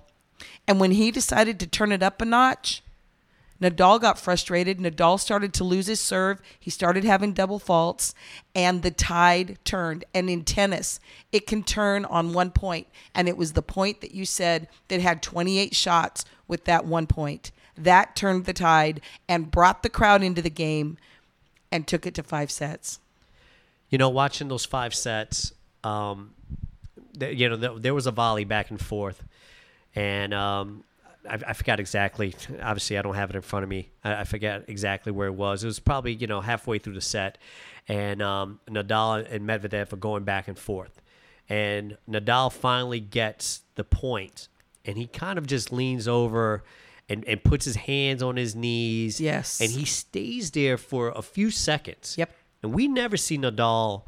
And 0.68 0.80
when 0.80 0.92
he 0.92 1.12
decided 1.12 1.60
to 1.60 1.68
turn 1.68 1.92
it 1.92 2.02
up 2.02 2.22
a 2.22 2.26
notch 2.26 2.82
Nadal 3.62 4.02
got 4.02 4.20
frustrated. 4.20 4.80
Nadal 4.80 5.20
started 5.20 5.54
to 5.54 5.64
lose 5.64 5.88
his 5.88 6.00
serve. 6.00 6.42
He 6.60 6.70
started 6.70 7.04
having 7.04 7.34
double 7.34 7.60
faults, 7.60 8.14
and 8.54 8.82
the 8.82 8.92
tide 8.92 9.58
turned. 9.64 10.04
And 10.14 10.30
in 10.30 10.44
tennis, 10.44 11.00
it 11.32 11.48
can 11.48 11.64
turn 11.64 12.06
on 12.06 12.34
one 12.34 12.52
point. 12.52 12.88
And 13.14 13.28
it 13.30 13.38
was 13.38 13.54
the 13.54 13.62
point 13.62 14.02
that 14.02 14.14
you 14.14 14.26
said 14.26 14.68
that 14.90 15.00
had 15.00 15.22
28 15.22 15.74
shots 15.74 16.26
with 16.48 16.66
that 16.66 16.86
one 16.86 17.08
point. 17.08 17.52
That 17.78 18.16
turned 18.16 18.46
the 18.46 18.54
tide 18.54 19.02
and 19.28 19.52
brought 19.52 19.84
the 19.84 19.90
crowd 19.90 20.24
into 20.24 20.42
the 20.42 20.50
game 20.50 20.98
and 21.72 21.88
took 21.88 22.06
it 22.06 22.14
to 22.16 22.24
five 22.24 22.52
sets. 22.52 23.00
You 23.90 23.98
know, 23.98 24.10
watching 24.10 24.48
those 24.48 24.66
five 24.66 24.94
sets, 24.94 25.54
um, 25.84 26.34
th- 27.18 27.38
you 27.38 27.50
know, 27.50 27.58
th- 27.58 27.82
there 27.82 27.94
was 27.94 28.08
a 28.08 28.12
volley 28.12 28.46
back 28.46 28.72
and 28.72 28.82
forth, 28.82 29.24
and 29.94 30.34
um, 30.34 30.84
I, 31.30 31.40
I 31.48 31.54
forgot 31.54 31.80
exactly. 31.80 32.36
Obviously, 32.62 32.98
I 32.98 33.02
don't 33.02 33.16
have 33.16 33.30
it 33.30 33.36
in 33.36 33.42
front 33.42 33.64
of 33.64 33.70
me. 33.70 33.90
I, 34.04 34.22
I 34.22 34.24
forget 34.24 34.66
exactly 34.68 35.12
where 35.12 35.28
it 35.28 35.34
was. 35.36 35.64
It 35.64 35.68
was 35.68 35.80
probably 35.80 36.14
you 36.14 36.28
know 36.28 36.42
halfway 36.42 36.80
through 36.80 36.94
the 36.94 37.02
set, 37.02 37.38
and 37.88 38.22
um, 38.22 38.60
Nadal 38.70 39.26
and 39.30 39.48
Medvedev 39.48 39.94
are 39.94 39.98
going 39.98 40.24
back 40.24 40.48
and 40.48 40.58
forth, 40.58 41.02
and 41.50 41.98
Nadal 42.10 42.52
finally 42.52 43.00
gets 43.00 43.62
the 43.76 43.84
point, 43.84 44.48
and 44.84 44.98
he 44.98 45.08
kind 45.08 45.38
of 45.38 45.48
just 45.48 45.72
leans 45.72 46.08
over. 46.08 46.64
And, 47.08 47.24
and 47.26 47.44
puts 47.44 47.66
his 47.66 47.76
hands 47.76 48.24
on 48.24 48.36
his 48.36 48.56
knees. 48.56 49.22
Yes. 49.22 49.62
And 49.62 49.70
he 49.70 49.86
stays 49.86 50.50
there 50.50 50.76
for 50.76 51.10
a 51.10 51.22
few 51.22 51.52
seconds. 51.52 52.16
Yep. 52.18 52.32
And 52.64 52.74
we 52.74 52.88
never 52.88 53.16
see 53.16 53.38
Nadal 53.38 54.06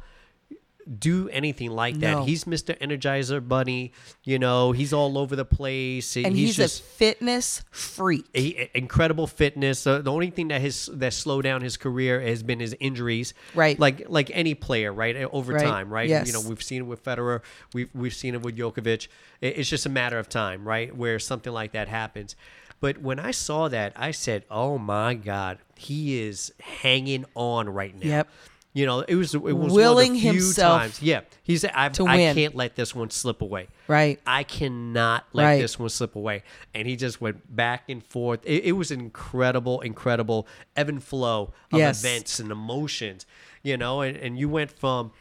do 0.98 1.28
anything 1.28 1.70
like 1.70 1.98
that. 2.00 2.12
No. 2.12 2.24
He's 2.24 2.44
Mr. 2.44 2.76
Energizer 2.78 3.46
Bunny. 3.46 3.92
You 4.24 4.38
know, 4.38 4.72
he's 4.72 4.92
all 4.92 5.18
over 5.18 5.36
the 5.36 5.44
place. 5.44 6.16
and 6.16 6.34
he's, 6.34 6.56
just 6.56 6.80
a 6.80 6.82
fitness 6.84 7.62
freak. 7.70 8.24
he, 8.32 8.70
incredible 8.74 9.26
fitness. 9.26 9.86
Uh, 9.86 9.98
the 10.00 10.10
only 10.12 10.30
thing 10.30 10.48
that 10.48 10.60
has 10.60 10.88
that 10.94 11.12
slowed 11.12 11.44
down 11.44 11.60
his 11.62 11.76
career 11.76 12.20
has 12.20 12.42
been 12.42 12.60
his 12.60 12.74
injuries. 12.80 13.34
Right. 13.54 13.78
Like 13.78 14.06
like 14.08 14.30
any 14.32 14.54
player, 14.54 14.92
right? 14.92 15.16
Uh, 15.16 15.28
Over 15.32 15.52
Right. 15.54 15.64
time, 15.64 15.90
right? 15.92 16.08
Yes. 16.08 16.26
You 16.26 16.32
know, 16.32 16.40
we've 16.40 16.62
seen 16.62 16.82
it 16.82 16.86
with 16.86 17.04
Federer. 17.04 17.40
We've 17.74 17.88
we've 17.94 18.14
seen 18.14 18.34
it 18.34 18.42
with 18.42 18.56
Djokovic. 18.56 19.08
It- 19.40 19.58
It's 19.58 19.68
just 19.68 19.86
a 19.86 19.90
matter 19.90 20.18
of 20.18 20.28
time, 20.28 20.66
right? 20.66 20.94
Where 20.96 21.18
something 21.18 21.52
like 21.52 21.72
that 21.72 21.88
happens. 21.88 22.34
But 22.80 22.98
when 23.02 23.18
I 23.18 23.32
saw 23.32 23.66
that, 23.68 23.92
I 23.96 24.12
said, 24.12 24.44
"Oh 24.50 24.78
my 24.78 25.14
God, 25.14 25.58
he 25.74 26.20
is 26.20 26.52
hanging 26.60 27.24
on 27.34 27.68
right 27.68 27.92
now." 27.94 28.06
Yep. 28.08 28.28
You 28.74 28.86
know, 28.86 29.00
it 29.00 29.14
was 29.14 29.34
it 29.34 29.40
was 29.40 29.72
Willing 29.72 30.10
one 30.12 30.16
of 30.16 30.22
the 30.22 30.30
few 30.30 30.32
himself 30.34 30.80
times. 30.82 31.02
Yeah, 31.02 31.22
he's 31.42 31.64
I've, 31.64 31.92
to 31.92 32.06
I 32.06 32.16
can't 32.34 32.54
let 32.54 32.76
this 32.76 32.94
one 32.94 33.10
slip 33.10 33.40
away. 33.42 33.68
Right. 33.88 34.20
I 34.26 34.44
cannot 34.44 35.24
let 35.32 35.44
Right. 35.44 35.60
this 35.60 35.78
one 35.78 35.88
slip 35.88 36.14
away. 36.14 36.42
And 36.74 36.86
he 36.86 36.94
just 36.94 37.20
went 37.20 37.54
back 37.56 37.88
and 37.88 38.04
forth. 38.04 38.40
It, 38.44 38.64
it 38.66 38.72
was 38.72 38.90
an 38.90 39.00
incredible, 39.00 39.80
incredible 39.80 40.46
ebb 40.76 40.88
and 40.90 41.02
flow 41.02 41.54
of 41.72 41.78
Yes. 41.78 42.04
events 42.04 42.38
and 42.40 42.52
emotions. 42.52 43.26
You 43.62 43.76
know, 43.78 44.02
and, 44.02 44.16
and 44.16 44.38
you 44.38 44.48
went 44.48 44.70
from, 44.70 45.12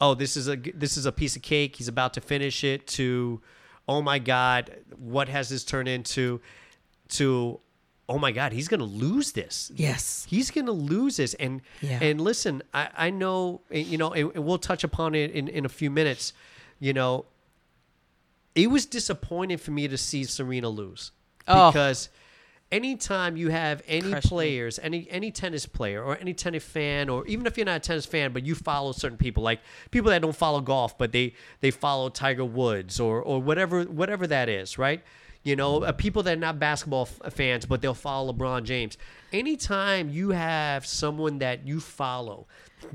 oh, 0.00 0.14
this 0.14 0.36
is 0.36 0.48
a 0.48 0.56
this 0.56 0.96
is 0.96 1.04
a 1.04 1.12
piece 1.12 1.36
of 1.36 1.42
cake. 1.42 1.76
He's 1.76 1.88
about 1.88 2.14
to 2.14 2.20
finish 2.20 2.62
it. 2.64 2.86
To, 2.86 3.42
oh 3.88 4.00
my 4.00 4.20
God, 4.20 4.74
what 4.96 5.28
has 5.28 5.48
this 5.50 5.64
turned 5.64 5.88
into? 5.88 6.40
To, 7.10 7.60
oh 8.12 8.18
my 8.18 8.30
God, 8.32 8.52
he's 8.52 8.68
gonna 8.68 8.84
lose 8.84 9.32
this 9.32 9.72
Yes. 9.74 10.26
he's 10.28 10.50
going 10.50 10.66
to 10.66 10.72
lose 10.72 11.16
this. 11.16 11.34
And 11.34 11.62
Yeah. 11.80 11.98
and 12.02 12.20
listen, 12.20 12.62
I, 12.74 12.88
I 13.06 13.10
know, 13.10 13.62
you 13.70 13.96
know, 13.98 14.12
and, 14.12 14.30
and 14.34 14.44
we'll 14.44 14.58
touch 14.58 14.84
upon 14.84 15.14
it 15.14 15.30
in, 15.32 15.48
in 15.48 15.64
a 15.64 15.68
few 15.68 15.90
minutes. 15.90 16.32
You 16.78 16.92
know, 16.92 17.24
it 18.54 18.68
was 18.70 18.86
disappointing 18.86 19.58
for 19.58 19.70
me 19.70 19.88
to 19.88 19.96
see 19.96 20.24
Serena 20.24 20.68
lose 20.68 21.12
Oh. 21.48 21.70
because 21.70 22.08
anytime 22.70 23.36
you 23.36 23.50
have 23.50 23.82
any 23.88 24.10
Crushed 24.10 24.26
me. 24.26 24.28
players, 24.28 24.78
any 24.82 25.06
any 25.10 25.30
tennis 25.30 25.66
player 25.66 26.02
or 26.02 26.16
any 26.18 26.34
tennis 26.34 26.64
fan, 26.64 27.08
or 27.08 27.26
even 27.26 27.46
if 27.46 27.56
you're 27.56 27.66
not 27.66 27.76
a 27.76 27.80
tennis 27.80 28.06
fan, 28.06 28.32
but 28.32 28.44
you 28.44 28.54
follow 28.54 28.92
certain 28.92 29.18
people, 29.18 29.42
like 29.42 29.60
people 29.90 30.10
that 30.10 30.22
don't 30.22 30.36
follow 30.36 30.60
golf, 30.60 30.96
but 30.98 31.12
they 31.12 31.34
they 31.60 31.70
follow 31.70 32.08
Tiger 32.10 32.44
Woods 32.44 33.00
or 33.00 33.20
or 33.22 33.40
whatever 33.40 33.82
whatever 33.84 34.26
that 34.26 34.48
is, 34.48 34.78
right? 34.78 35.02
You 35.44 35.56
know, 35.56 35.82
uh, 35.82 35.92
people 35.92 36.22
that 36.22 36.34
are 36.34 36.40
not 36.40 36.58
basketball 36.58 37.08
f- 37.24 37.32
fans, 37.32 37.66
but 37.66 37.82
they'll 37.82 37.94
follow 37.94 38.32
LeBron 38.32 38.62
James. 38.62 38.96
Anytime 39.32 40.08
you 40.08 40.30
have 40.30 40.86
someone 40.86 41.38
that 41.38 41.66
you 41.66 41.80
follow 41.80 42.46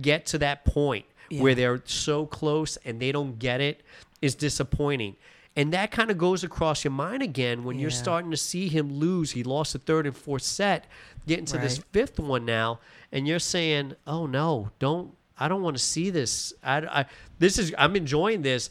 get 0.02 0.26
to 0.28 0.38
that 0.40 0.64
point 0.66 1.06
where 1.42 1.54
they're 1.56 1.82
so 1.86 2.26
close 2.26 2.78
and 2.86 3.02
they 3.02 3.12
don't 3.12 3.38
get 3.38 3.60
it, 3.60 3.84
is 4.22 4.34
disappointing. 4.34 5.16
And 5.58 5.74
that 5.74 5.92
kind 5.92 6.10
of 6.12 6.18
goes 6.18 6.44
across 6.44 6.84
your 6.84 6.92
mind 6.92 7.22
again 7.24 7.64
when 7.64 7.80
you're 7.80 7.90
starting 7.90 8.32
to 8.32 8.38
see 8.38 8.68
him 8.68 8.94
lose. 8.94 9.32
He 9.32 9.44
lost 9.44 9.74
the 9.74 9.80
third 9.80 10.06
and 10.06 10.16
fourth 10.16 10.44
set, 10.44 10.86
getting 11.26 11.46
to 11.46 11.58
this 11.58 11.80
fifth 11.92 12.20
one 12.20 12.46
now, 12.46 12.80
and 13.12 13.28
you're 13.28 13.40
saying, 13.40 13.96
"Oh 14.06 14.26
no, 14.28 14.70
don't! 14.80 15.16
I 15.40 15.48
don't 15.48 15.64
want 15.64 15.76
to 15.76 15.82
see 15.84 16.12
this. 16.12 16.54
I, 16.64 16.78
I 17.02 17.06
this 17.40 17.58
is 17.58 17.74
I'm 17.78 17.96
enjoying 17.96 18.44
this, 18.44 18.70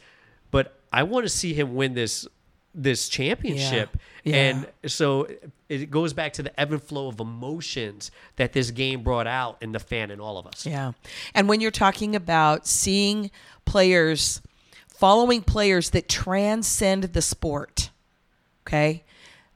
but 0.51 0.81
I 0.93 1.03
want 1.03 1.25
to 1.25 1.29
see 1.29 1.55
him 1.55 1.75
win 1.75 1.95
this 1.95 2.27
this 2.77 3.09
championship." 3.09 3.97
Yeah. 4.23 4.37
And 4.37 4.67
so 4.87 5.29
it 5.69 5.91
goes 5.91 6.13
back 6.13 6.33
to 6.35 6.43
the 6.43 6.61
ebb 6.61 6.73
and 6.73 6.83
flow 6.83 7.09
of 7.09 7.21
emotions 7.21 8.11
that 8.37 8.53
this 8.53 8.71
game 8.71 9.03
brought 9.03 9.27
out 9.27 9.59
in 9.61 9.73
the 9.73 9.79
fan 9.79 10.11
and 10.11 10.21
all 10.21 10.39
of 10.39 10.47
us. 10.47 10.67
Yeah. 10.67 10.93
And 11.35 11.49
when 11.49 11.61
you're 11.61 11.71
talking 11.71 12.15
about 12.15 12.67
seeing 12.67 13.31
players, 13.65 14.41
following 14.89 15.43
players 15.43 15.91
that 15.91 16.09
transcend 16.09 17.05
the 17.05 17.23
sport, 17.23 17.91
okay? 18.67 19.05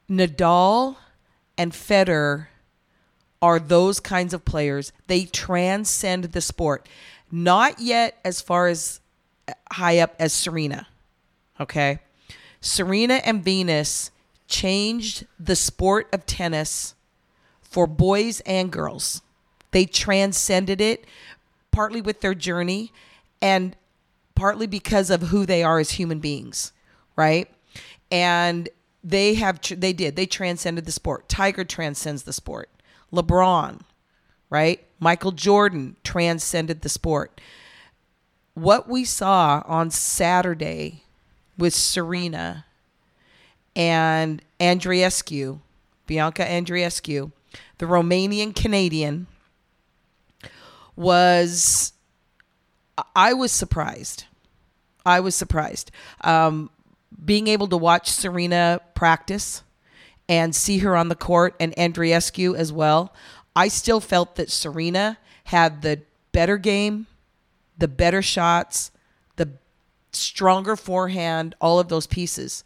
Nadal 0.08 0.96
and 1.56 1.72
Federer 1.72 2.46
are 3.42 3.58
those 3.58 4.00
kinds 4.00 4.34
of 4.34 4.44
players. 4.44 4.92
They 5.06 5.24
transcend 5.24 6.24
the 6.24 6.40
sport. 6.40 6.88
Not 7.30 7.80
yet 7.80 8.18
as 8.24 8.40
far 8.40 8.66
as 8.68 9.00
uh, 9.48 9.52
high 9.72 9.98
up 9.98 10.14
as 10.18 10.32
Serena, 10.32 10.88
okay? 11.60 12.00
Serena 12.60 13.14
and 13.24 13.42
Venus 13.42 14.10
changed 14.46 15.26
the 15.38 15.56
sport 15.56 16.08
of 16.12 16.26
tennis 16.26 16.94
for 17.62 17.86
boys 17.86 18.40
and 18.40 18.70
girls. 18.70 19.22
They 19.70 19.86
transcended 19.86 20.80
it 20.80 21.04
partly 21.70 22.00
with 22.00 22.20
their 22.20 22.34
journey 22.34 22.92
and 23.40 23.76
partly 24.34 24.66
because 24.66 25.10
of 25.10 25.22
who 25.22 25.46
they 25.46 25.62
are 25.62 25.78
as 25.78 25.92
human 25.92 26.18
beings, 26.18 26.72
right? 27.16 27.48
And 28.10 28.68
they 29.02 29.34
have 29.34 29.60
they 29.62 29.92
did. 29.92 30.16
They 30.16 30.26
transcended 30.26 30.84
the 30.84 30.92
sport. 30.92 31.28
Tiger 31.28 31.64
transcends 31.64 32.24
the 32.24 32.32
sport. 32.32 32.68
LeBron, 33.12 33.80
right? 34.50 34.84
Michael 34.98 35.32
Jordan 35.32 35.96
transcended 36.04 36.82
the 36.82 36.88
sport. 36.88 37.40
What 38.54 38.88
we 38.88 39.04
saw 39.04 39.62
on 39.64 39.90
Saturday 39.90 41.04
with 41.56 41.74
Serena 41.74 42.64
and 43.76 44.42
Andreescu, 44.58 45.60
Bianca 46.06 46.44
Andreescu, 46.44 47.32
the 47.78 47.86
Romanian 47.86 48.54
Canadian, 48.54 49.26
was 50.96 51.92
I 53.14 53.32
was 53.32 53.52
surprised. 53.52 54.24
I 55.06 55.20
was 55.20 55.34
surprised. 55.34 55.90
Um, 56.22 56.70
being 57.24 57.48
able 57.48 57.68
to 57.68 57.76
watch 57.76 58.10
Serena 58.10 58.80
practice 58.94 59.62
and 60.28 60.54
see 60.54 60.78
her 60.78 60.96
on 60.96 61.08
the 61.08 61.14
court 61.14 61.54
and 61.58 61.74
Andreescu 61.76 62.54
as 62.54 62.72
well, 62.72 63.14
I 63.56 63.68
still 63.68 64.00
felt 64.00 64.36
that 64.36 64.50
Serena 64.50 65.18
had 65.44 65.82
the 65.82 66.02
better 66.32 66.56
game, 66.56 67.06
the 67.78 67.88
better 67.88 68.22
shots, 68.22 68.90
stronger 70.12 70.76
forehand, 70.76 71.54
all 71.60 71.78
of 71.78 71.88
those 71.88 72.06
pieces. 72.06 72.64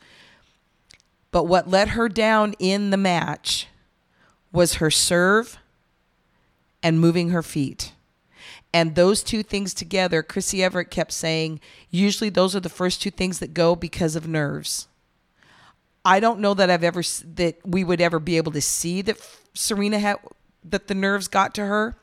But 1.31 1.45
what 1.45 1.69
let 1.69 1.89
her 1.89 2.09
down 2.09 2.55
in 2.59 2.91
the 2.91 2.97
match 2.97 3.69
was 4.53 4.75
her 4.75 4.91
serve 4.91 5.59
and 6.83 7.01
moving 7.01 7.31
her 7.31 7.43
feet. 7.43 7.93
And 8.73 8.95
those 8.95 9.23
two 9.23 9.43
things 9.43 9.73
together, 9.75 10.23
Chrissie 10.23 10.63
Evert 10.63 10.91
kept 10.91 11.13
saying, 11.13 11.61
usually 11.91 12.29
those 12.29 12.55
are 12.55 12.61
the 12.61 12.69
first 12.69 13.01
two 13.01 13.11
things 13.11 13.39
that 13.39 13.55
go 13.55 13.75
because 13.77 14.17
of 14.17 14.29
nerves. 14.29 14.89
I 16.05 16.21
don't 16.21 16.41
know 16.41 16.55
that 16.55 16.71
I've 16.71 16.85
ever 16.85 17.03
that 17.35 17.57
we 17.65 17.83
would 17.83 18.01
ever 18.01 18.19
be 18.19 18.37
able 18.37 18.53
to 18.53 18.61
see 18.61 19.01
that 19.03 19.17
Serena 19.55 19.99
had 19.99 20.17
that 20.63 20.89
the 20.89 20.95
nerves 20.95 21.29
got 21.29 21.55
to 21.55 21.67
her, 21.67 21.97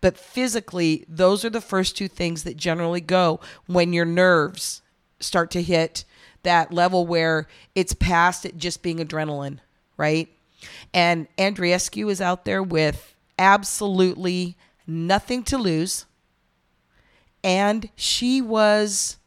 but 0.00 0.18
physically 0.18 1.06
those 1.08 1.44
are 1.44 1.50
the 1.50 1.60
first 1.60 1.96
two 1.96 2.08
things 2.08 2.42
that 2.42 2.56
generally 2.56 3.00
go 3.00 3.40
when 3.66 3.92
your 3.92 4.04
nerves 4.04 4.82
start 5.20 5.50
to 5.52 5.62
hit 5.62 6.04
that 6.42 6.72
level 6.72 7.06
where 7.06 7.46
it's 7.74 7.92
past 7.92 8.44
it 8.44 8.56
just 8.56 8.82
being 8.82 8.98
adrenaline, 8.98 9.58
right? 9.96 10.28
And 10.94 11.26
Andreescu 11.36 12.10
is 12.10 12.20
out 12.20 12.44
there 12.44 12.62
with 12.62 13.14
absolutely 13.38 14.56
nothing 14.86 15.42
to 15.44 15.58
lose. 15.58 16.06
And 17.42 17.88
she 17.96 18.40
was 18.40 19.18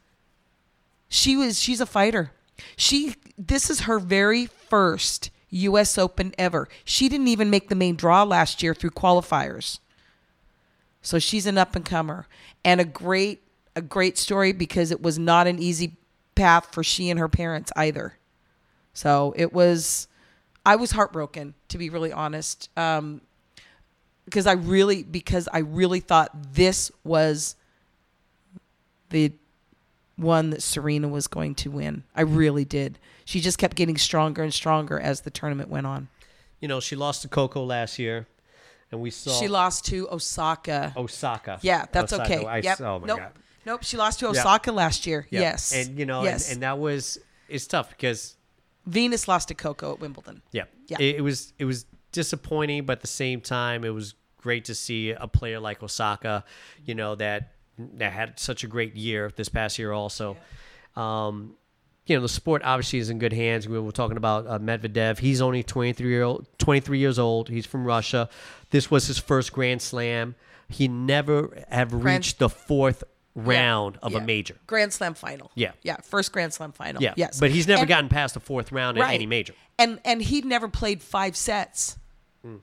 she 1.07 1.35
was 1.35 1.59
she's 1.59 1.81
a 1.81 1.85
fighter. 1.85 2.31
She 2.75 3.15
this 3.37 3.69
is 3.69 3.81
her 3.81 3.99
very 3.99 4.45
first 4.45 5.29
US 5.49 5.97
Open 5.97 6.33
ever. 6.37 6.67
She 6.83 7.09
didn't 7.09 7.27
even 7.27 7.49
make 7.49 7.69
the 7.69 7.75
main 7.75 7.95
draw 7.95 8.23
last 8.23 8.61
year 8.61 8.73
through 8.73 8.91
qualifiers. 8.91 9.79
So 11.01 11.17
she's 11.19 11.45
an 11.45 11.57
up 11.57 11.75
and 11.75 11.85
comer 11.85 12.27
and 12.63 12.81
a 12.81 12.85
great 12.85 13.41
a 13.75 13.81
great 13.81 14.17
story 14.17 14.51
because 14.51 14.91
it 14.91 15.01
was 15.01 15.17
not 15.19 15.47
an 15.47 15.59
easy 15.59 15.97
path 16.35 16.73
for 16.73 16.83
she 16.83 17.09
and 17.09 17.19
her 17.19 17.29
parents 17.29 17.71
either. 17.75 18.17
So 18.93 19.33
it 19.37 19.53
was 19.53 20.07
I 20.65 20.75
was 20.75 20.91
heartbroken 20.91 21.53
to 21.69 21.77
be 21.77 21.89
really 21.89 22.11
honest. 22.11 22.69
Um 22.77 23.21
because 24.25 24.45
I 24.45 24.53
really 24.53 25.03
because 25.03 25.47
I 25.51 25.59
really 25.59 25.99
thought 25.99 26.53
this 26.53 26.91
was 27.03 27.55
the 29.09 29.33
one 30.15 30.49
that 30.51 30.61
Serena 30.61 31.07
was 31.07 31.27
going 31.27 31.55
to 31.55 31.71
win. 31.71 32.03
I 32.15 32.21
really 32.21 32.65
did. 32.65 32.99
She 33.25 33.39
just 33.39 33.57
kept 33.57 33.75
getting 33.75 33.97
stronger 33.97 34.43
and 34.43 34.53
stronger 34.53 34.99
as 34.99 35.21
the 35.21 35.29
tournament 35.31 35.69
went 35.69 35.87
on. 35.87 36.09
You 36.59 36.67
know, 36.67 36.79
she 36.79 36.95
lost 36.95 37.21
to 37.21 37.27
Coco 37.29 37.63
last 37.63 37.97
year, 37.97 38.27
and 38.91 38.99
we 38.99 39.11
saw 39.11 39.31
She 39.31 39.47
lost 39.47 39.85
to 39.85 40.09
Osaka. 40.11 40.93
Osaka. 40.97 41.59
Yeah, 41.61 41.85
that's 41.91 42.11
Osaka. 42.11 42.35
okay. 42.35 42.45
I- 42.45 42.57
yep. 42.57 42.81
Oh 42.81 42.99
my 42.99 43.07
nope. 43.07 43.19
god. 43.19 43.31
Nope. 43.69 43.83
She 43.83 43.97
lost 43.97 44.19
to 44.21 44.29
Osaka 44.29 44.71
last 44.71 45.05
year. 45.05 45.27
Yeah. 45.29 45.41
Yes. 45.41 45.71
And 45.75 45.99
you 45.99 46.07
know, 46.07 46.23
yes. 46.23 46.47
and, 46.47 46.55
and 46.55 46.63
that 46.63 46.79
was 46.79 47.19
it's 47.47 47.67
tough 47.67 47.91
because 47.91 48.35
Venus 48.87 49.27
lost 49.27 49.49
to 49.49 49.53
Coco 49.53 49.93
at 49.93 49.99
Wimbledon. 49.99 50.41
yeah, 50.51 50.63
Yeah. 50.87 50.97
It, 50.99 51.17
it 51.17 51.21
was 51.21 51.53
it 51.59 51.65
was 51.65 51.85
disappointing, 52.11 52.85
but 52.85 52.93
at 52.93 53.01
the 53.01 53.07
same 53.07 53.41
time, 53.41 53.83
it 53.83 53.93
was 53.93 54.15
great 54.37 54.65
to 54.65 54.73
see 54.73 55.11
a 55.11 55.27
player 55.27 55.59
like 55.59 55.83
Osaka, 55.83 56.45
you 56.83 56.95
know, 56.95 57.13
that 57.15 57.51
that 57.77 58.11
had 58.11 58.39
such 58.39 58.63
a 58.63 58.67
great 58.67 58.95
year 58.95 59.31
this 59.35 59.49
past 59.49 59.77
year 59.77 59.91
also. 59.91 60.35
Um, 60.95 61.55
you 62.07 62.15
know, 62.15 62.23
the 62.23 62.27
sport 62.27 62.63
obviously 62.65 62.97
is 62.97 63.11
in 63.11 63.19
good 63.19 63.33
hands. 63.33 63.67
We 63.67 63.79
were 63.79 63.91
talking 63.91 64.17
about 64.17 64.47
uh, 64.47 64.57
Medvedev. 64.57 65.19
He's 65.19 65.41
only 65.41 65.61
23 65.61 66.09
year 66.09 66.23
old, 66.23 66.47
23 66.57 66.97
years 66.97 67.19
old. 67.19 67.49
He's 67.49 67.67
from 67.67 67.85
Russia. 67.85 68.29
This 68.71 68.89
was 68.89 69.05
his 69.05 69.19
first 69.19 69.53
Grand 69.53 69.79
Slam. 69.83 70.33
He 70.67 70.87
never 70.87 71.63
have 71.69 71.93
reached 71.93 72.39
the 72.39 72.49
fourth 72.49 73.03
round 73.45 73.97
of 74.01 74.11
Yeah. 74.13 74.17
a 74.19 74.21
major. 74.21 74.55
Grand 74.67 74.91
Slam 74.93 75.13
final. 75.13 75.51
Yeah. 75.55 75.71
Yeah. 75.83 75.97
First 76.03 76.31
Grand 76.31 76.53
Slam 76.53 76.71
final. 76.71 77.01
Yeah. 77.01 77.13
Yes. 77.17 77.39
But 77.39 77.51
he's 77.51 77.67
never 77.67 77.81
And- 77.81 77.89
gotten 77.89 78.09
past 78.09 78.33
the 78.33 78.39
fourth 78.39 78.71
round 78.71 78.97
in 78.97 79.03
right. 79.03 79.13
any 79.13 79.25
major. 79.25 79.53
And 79.77 79.99
and 80.05 80.21
he'd 80.21 80.45
never 80.45 80.67
played 80.67 81.01
five 81.01 81.35
sets 81.37 81.97
Hmm. 82.43 82.57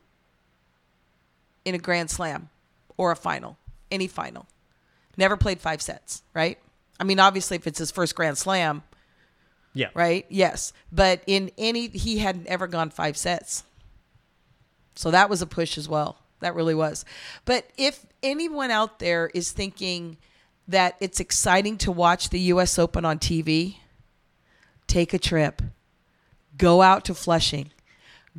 in 1.64 1.74
a 1.74 1.78
Grand 1.78 2.10
Slam 2.10 2.48
or 2.96 3.10
a 3.10 3.16
final, 3.16 3.56
any 3.90 4.06
final. 4.06 4.46
Never 5.16 5.36
played 5.36 5.60
five 5.60 5.80
sets, 5.82 6.22
right? 6.34 6.58
I 7.00 7.04
mean, 7.04 7.18
obviously, 7.20 7.56
if 7.56 7.66
it's 7.66 7.78
his 7.78 7.90
first 7.90 8.14
Grand 8.14 8.38
Slam, 8.38 8.82
Yeah. 9.74 9.88
right? 9.94 10.26
Yes. 10.28 10.72
But 10.92 11.22
in 11.26 11.50
any, 11.58 11.88
he 11.88 12.18
hadn't 12.18 12.46
ever 12.46 12.66
gone 12.66 12.90
five 12.90 13.16
sets. 13.16 13.64
So 14.94 15.10
that 15.10 15.28
was 15.28 15.42
a 15.42 15.46
push 15.46 15.76
as 15.76 15.88
well. 15.88 16.18
That 16.40 16.54
really 16.54 16.74
was. 16.74 17.04
But 17.46 17.68
if 17.76 18.04
anyone 18.22 18.70
out 18.70 18.98
there 18.98 19.30
is 19.34 19.52
thinking 19.52 20.16
that 20.68 20.96
it's 21.00 21.20
exciting 21.20 21.78
to 21.78 21.92
watch 21.92 22.30
the 22.30 22.40
US 22.40 22.78
Open 22.78 23.04
on 23.04 23.18
TV, 23.18 23.76
take 24.86 25.14
a 25.14 25.18
trip. 25.18 25.62
Go 26.58 26.82
out 26.82 27.04
to 27.04 27.14
Flushing. 27.14 27.70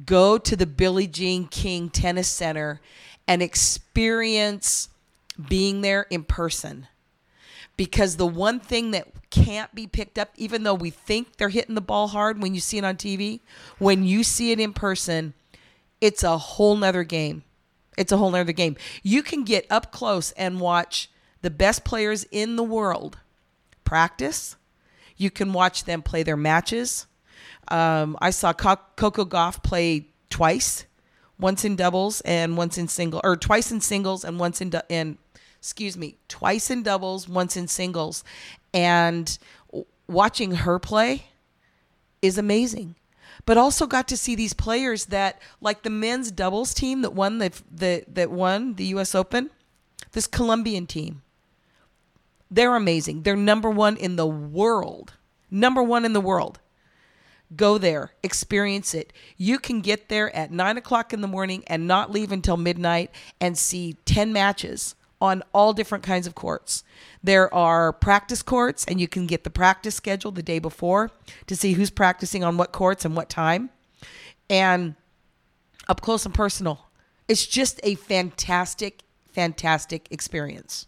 Go 0.05 0.37
to 0.37 0.55
the 0.55 0.65
Billie 0.65 1.07
Jean 1.07 1.47
King 1.47 1.89
Tennis 1.89 2.27
Center 2.27 2.81
and 3.27 3.41
experience 3.41 4.89
being 5.49 5.81
there 5.81 6.07
in 6.09 6.23
person 6.23 6.87
because 7.77 8.15
the 8.17 8.27
one 8.27 8.59
thing 8.59 8.91
that 8.91 9.07
can't 9.29 9.73
be 9.73 9.85
picked 9.85 10.17
up, 10.17 10.29
even 10.35 10.63
though 10.63 10.73
we 10.73 10.89
think 10.89 11.37
they're 11.37 11.49
hitting 11.49 11.75
the 11.75 11.81
ball 11.81 12.07
hard 12.07 12.41
when 12.41 12.53
you 12.55 12.59
see 12.59 12.77
it 12.77 12.83
on 12.83 12.95
TV, 12.95 13.39
when 13.77 14.03
you 14.03 14.23
see 14.23 14.51
it 14.51 14.59
in 14.59 14.73
person, 14.73 15.33
it's 16.01 16.23
a 16.23 16.37
whole 16.37 16.75
nother 16.75 17.03
game. 17.03 17.43
It's 17.97 18.11
a 18.11 18.17
whole 18.17 18.31
nother 18.31 18.51
game. 18.51 18.75
You 19.03 19.23
can 19.23 19.43
get 19.43 19.65
up 19.69 19.91
close 19.91 20.31
and 20.33 20.59
watch 20.59 21.09
the 21.41 21.49
best 21.49 21.83
players 21.83 22.25
in 22.31 22.55
the 22.55 22.63
world 22.63 23.17
practice. 23.83 24.55
You 25.15 25.31
can 25.31 25.53
watch 25.53 25.85
them 25.85 26.01
play 26.01 26.23
their 26.23 26.37
matches. 26.37 27.07
Um, 27.69 28.17
I 28.21 28.29
saw 28.29 28.53
Co- 28.53 28.79
Coco 28.95 29.25
Gauff 29.25 29.63
play 29.63 30.07
twice, 30.29 30.85
once 31.39 31.65
in 31.65 31.75
doubles 31.75 32.21
and 32.21 32.57
once 32.57 32.77
in 32.77 32.87
single, 32.87 33.21
or 33.23 33.35
twice 33.35 33.71
in 33.71 33.81
singles 33.81 34.23
and 34.23 34.39
once 34.39 34.61
in 34.61 34.71
in, 34.89 35.17
excuse 35.59 35.97
me, 35.97 36.17
twice 36.27 36.69
in 36.69 36.83
doubles, 36.83 37.27
once 37.27 37.57
in 37.57 37.67
singles, 37.67 38.23
and 38.73 39.37
watching 40.07 40.51
her 40.55 40.79
play 40.79 41.25
is 42.21 42.37
amazing. 42.37 42.95
But 43.45 43.57
also 43.57 43.85
got 43.87 44.07
to 44.09 44.17
see 44.17 44.35
these 44.35 44.53
players 44.53 45.05
that, 45.05 45.41
like 45.61 45.83
the 45.83 45.89
men's 45.89 46.31
doubles 46.31 46.73
team 46.73 47.01
that 47.01 47.13
won 47.13 47.37
the, 47.37 47.51
the 47.71 48.03
that 48.07 48.29
won 48.29 48.75
the 48.75 48.85
U.S. 48.85 49.15
Open, 49.15 49.49
this 50.11 50.27
Colombian 50.27 50.85
team. 50.85 51.21
They're 52.49 52.75
amazing. 52.75 53.23
They're 53.23 53.35
number 53.35 53.69
one 53.69 53.97
in 53.97 54.15
the 54.15 54.27
world. 54.27 55.13
Number 55.49 55.83
one 55.83 56.05
in 56.05 56.13
the 56.13 56.21
world. 56.21 56.59
Go 57.55 57.77
there, 57.77 58.11
experience 58.23 58.93
it. 58.93 59.13
You 59.37 59.57
can 59.57 59.79
get 59.79 60.09
there 60.09 60.35
at 60.35 60.51
nine 60.51 60.77
o'clock 60.77 61.13
in 61.13 61.21
the 61.21 61.27
morning 61.27 61.63
and 61.67 61.87
not 61.87 62.11
leave 62.11 62.31
until 62.31 62.57
midnight 62.57 63.09
and 63.39 63.57
see 63.57 63.95
10 64.05 64.33
matches 64.33 64.95
on 65.21 65.43
all 65.53 65.73
different 65.73 66.03
kinds 66.03 66.27
of 66.27 66.35
courts. 66.35 66.83
There 67.23 67.51
are 67.53 67.93
practice 67.93 68.43
courts, 68.43 68.85
and 68.85 68.99
you 68.99 69.07
can 69.07 69.27
get 69.27 69.43
the 69.43 69.49
practice 69.49 69.95
schedule 69.95 70.31
the 70.31 70.43
day 70.43 70.59
before 70.59 71.09
to 71.47 71.55
see 71.55 71.73
who's 71.73 71.89
practicing 71.89 72.43
on 72.43 72.57
what 72.57 72.71
courts 72.71 73.05
and 73.05 73.15
what 73.15 73.29
time. 73.29 73.69
And 74.49 74.95
up 75.87 76.01
close 76.01 76.25
and 76.25 76.35
personal. 76.35 76.87
It's 77.27 77.45
just 77.45 77.79
a 77.83 77.95
fantastic, 77.95 79.03
fantastic 79.31 80.07
experience. 80.11 80.85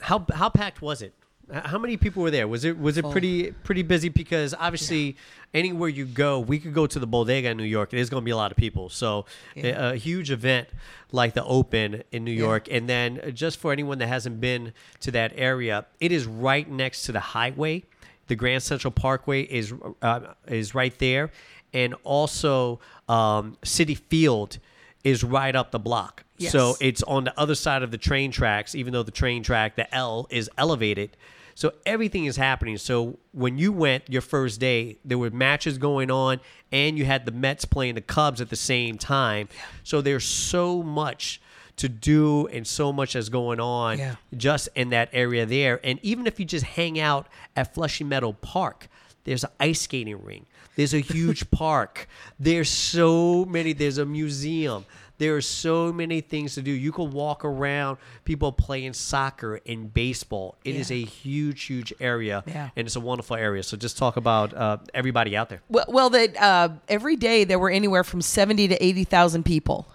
How 0.00 0.24
how 0.32 0.48
packed 0.48 0.82
was 0.82 1.02
it? 1.02 1.14
How 1.52 1.78
many 1.78 1.96
people 1.96 2.24
were 2.24 2.30
there? 2.32 2.48
Was 2.48 2.64
it 2.64 2.76
was 2.76 2.98
it 2.98 3.08
pretty 3.10 3.52
pretty 3.52 3.82
busy? 3.82 4.08
Because 4.08 4.52
obviously, 4.52 5.16
anywhere 5.54 5.88
you 5.88 6.04
go, 6.04 6.40
we 6.40 6.58
could 6.58 6.74
go 6.74 6.88
to 6.88 6.98
the 6.98 7.06
Bodega 7.06 7.50
in 7.50 7.56
New 7.56 7.62
York. 7.62 7.94
It 7.94 8.00
is 8.00 8.10
going 8.10 8.20
to 8.20 8.24
be 8.24 8.32
a 8.32 8.36
lot 8.36 8.50
of 8.50 8.56
people. 8.56 8.88
So 8.88 9.26
a, 9.56 9.92
a 9.92 9.94
huge 9.94 10.32
event 10.32 10.68
like 11.12 11.34
the 11.34 11.44
Open 11.44 12.02
in 12.10 12.24
New 12.24 12.32
York, 12.32 12.66
and 12.68 12.88
then 12.88 13.20
uh, 13.22 13.30
just 13.30 13.60
for 13.60 13.72
anyone 13.72 13.98
that 13.98 14.08
hasn't 14.08 14.40
been 14.40 14.72
to 15.00 15.12
that 15.12 15.32
area, 15.36 15.86
it 16.00 16.10
is 16.10 16.26
right 16.26 16.68
next 16.68 17.04
to 17.04 17.12
the 17.12 17.20
highway. 17.20 17.84
The 18.26 18.34
Grand 18.34 18.64
Central 18.64 18.90
Parkway 18.90 19.42
is 19.42 19.72
uh, 20.02 20.20
is 20.48 20.74
right 20.74 20.98
there, 20.98 21.30
and 21.72 21.94
also 22.02 22.80
um, 23.08 23.56
Citi 23.62 23.96
Field 23.96 24.58
is 25.06 25.22
right 25.22 25.54
up 25.54 25.70
the 25.70 25.78
block. 25.78 26.24
Yes. 26.36 26.50
So 26.50 26.74
it's 26.80 27.00
on 27.04 27.22
the 27.24 27.38
other 27.38 27.54
side 27.54 27.84
of 27.84 27.92
the 27.92 27.96
train 27.98 28.32
tracks, 28.32 28.74
even 28.74 28.92
though 28.92 29.04
the 29.04 29.12
train 29.12 29.44
track, 29.44 29.76
the 29.76 29.92
L, 29.94 30.26
is 30.30 30.50
elevated. 30.58 31.16
So 31.54 31.72
everything 31.86 32.24
is 32.24 32.36
happening. 32.36 32.76
So 32.76 33.16
when 33.32 33.56
you 33.56 33.70
went 33.72 34.10
your 34.10 34.20
first 34.20 34.58
day, 34.58 34.98
there 35.04 35.16
were 35.16 35.30
matches 35.30 35.78
going 35.78 36.10
on, 36.10 36.40
and 36.72 36.98
you 36.98 37.04
had 37.04 37.24
the 37.24 37.30
Mets 37.30 37.64
playing 37.64 37.94
the 37.94 38.00
Cubs 38.00 38.40
at 38.40 38.50
the 38.50 38.56
same 38.56 38.98
time. 38.98 39.48
So 39.84 40.00
there's 40.00 40.24
so 40.24 40.82
much 40.82 41.40
to 41.76 41.88
do 41.88 42.48
and 42.48 42.66
so 42.66 42.92
much 42.92 43.12
that's 43.12 43.28
going 43.28 43.60
on 43.60 43.98
Yeah. 43.98 44.16
just 44.36 44.68
in 44.74 44.90
that 44.90 45.08
area 45.12 45.46
there. 45.46 45.78
And 45.84 46.00
even 46.02 46.26
if 46.26 46.40
you 46.40 46.46
just 46.46 46.64
hang 46.64 46.98
out 46.98 47.28
at 47.54 47.72
Flushing 47.74 48.08
Meadow 48.08 48.32
Park, 48.32 48.88
there's 49.24 49.44
an 49.44 49.50
ice 49.60 49.82
skating 49.82 50.22
ring. 50.24 50.46
There's 50.76 50.94
a 50.94 51.00
huge 51.00 51.50
park. 51.50 52.06
There's 52.38 52.68
so 52.70 53.44
many. 53.44 53.72
There's 53.72 53.98
a 53.98 54.06
museum. 54.06 54.84
There 55.18 55.34
are 55.34 55.40
so 55.40 55.94
many 55.94 56.20
things 56.20 56.54
to 56.56 56.62
do. 56.62 56.70
You 56.70 56.92
can 56.92 57.10
walk 57.10 57.42
around. 57.46 57.96
People 58.26 58.52
playing 58.52 58.92
soccer 58.92 59.60
and 59.66 59.92
baseball. 59.92 60.56
It 60.62 60.76
is 60.76 60.90
Yeah. 60.90 60.98
a 60.98 61.06
huge, 61.06 61.62
huge 61.64 61.94
area, 62.00 62.44
Yeah. 62.46 62.68
and 62.76 62.86
it's 62.86 62.96
a 62.96 63.00
wonderful 63.00 63.34
area. 63.36 63.62
So 63.62 63.78
just 63.78 63.96
talk 63.96 64.18
about 64.18 64.52
uh, 64.52 64.76
everybody 64.92 65.34
out 65.34 65.48
there. 65.48 65.62
Well, 65.70 65.86
well, 65.88 66.10
that 66.10 66.36
uh, 66.40 66.68
every 66.88 67.16
day 67.16 67.44
there 67.44 67.58
were 67.58 67.70
anywhere 67.70 68.04
from 68.04 68.20
seventy 68.20 68.68
to 68.68 68.84
eighty 68.84 69.04
thousand 69.04 69.44
people, 69.44 69.86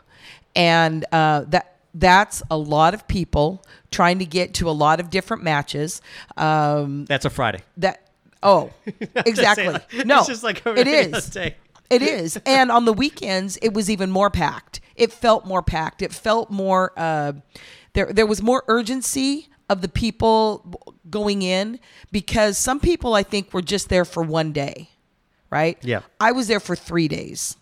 and 0.56 1.06
uh, 1.12 1.42
that 1.50 1.76
that's 1.94 2.42
a 2.50 2.58
lot 2.58 2.94
of 2.96 3.08
people 3.08 3.64
trying 3.92 4.18
to 4.20 4.26
get 4.26 4.54
to 4.56 4.70
a 4.70 4.72
lot 4.72 5.00
of 5.00 5.10
different 5.12 5.44
matches. 5.44 6.02
Um, 6.38 7.06
That's 7.06 7.26
a 7.26 7.30
Friday. 7.30 7.60
that 7.78 8.08
oh, 8.44 8.72
exactly. 9.26 9.70
like- 9.70 10.06
no, 10.06 10.20
it's 10.20 10.28
just 10.28 10.44
like 10.44 10.62
it 10.66 10.88
is. 10.88 11.36
It 11.90 12.02
is, 12.02 12.40
and 12.46 12.72
on 12.72 12.86
the 12.86 12.94
weekends 12.94 13.58
it 13.62 13.74
was 13.74 13.90
even 13.90 14.12
more 14.12 14.30
packed. 14.30 14.80
It 14.96 15.12
felt 15.12 15.46
more 15.46 15.62
packed. 15.62 16.02
It 16.02 16.14
felt 16.14 16.50
more. 16.50 16.94
Uh, 16.96 17.34
there, 17.94 18.14
there 18.14 18.26
was 18.26 18.42
more 18.42 18.64
urgency 18.70 19.50
of 19.70 19.82
the 19.82 19.90
people 19.90 20.82
going 21.10 21.42
in 21.42 21.80
because 22.12 22.58
some 22.58 22.80
people 22.80 23.14
I 23.14 23.24
think 23.24 23.54
were 23.54 23.62
just 23.62 23.90
there 23.90 24.06
for 24.06 24.24
one 24.24 24.52
day, 24.54 24.90
right? 25.50 25.78
Yeah. 25.82 26.02
I 26.20 26.32
was 26.32 26.48
there 26.48 26.60
for 26.60 26.76
three 26.76 27.08
days. 27.08 27.58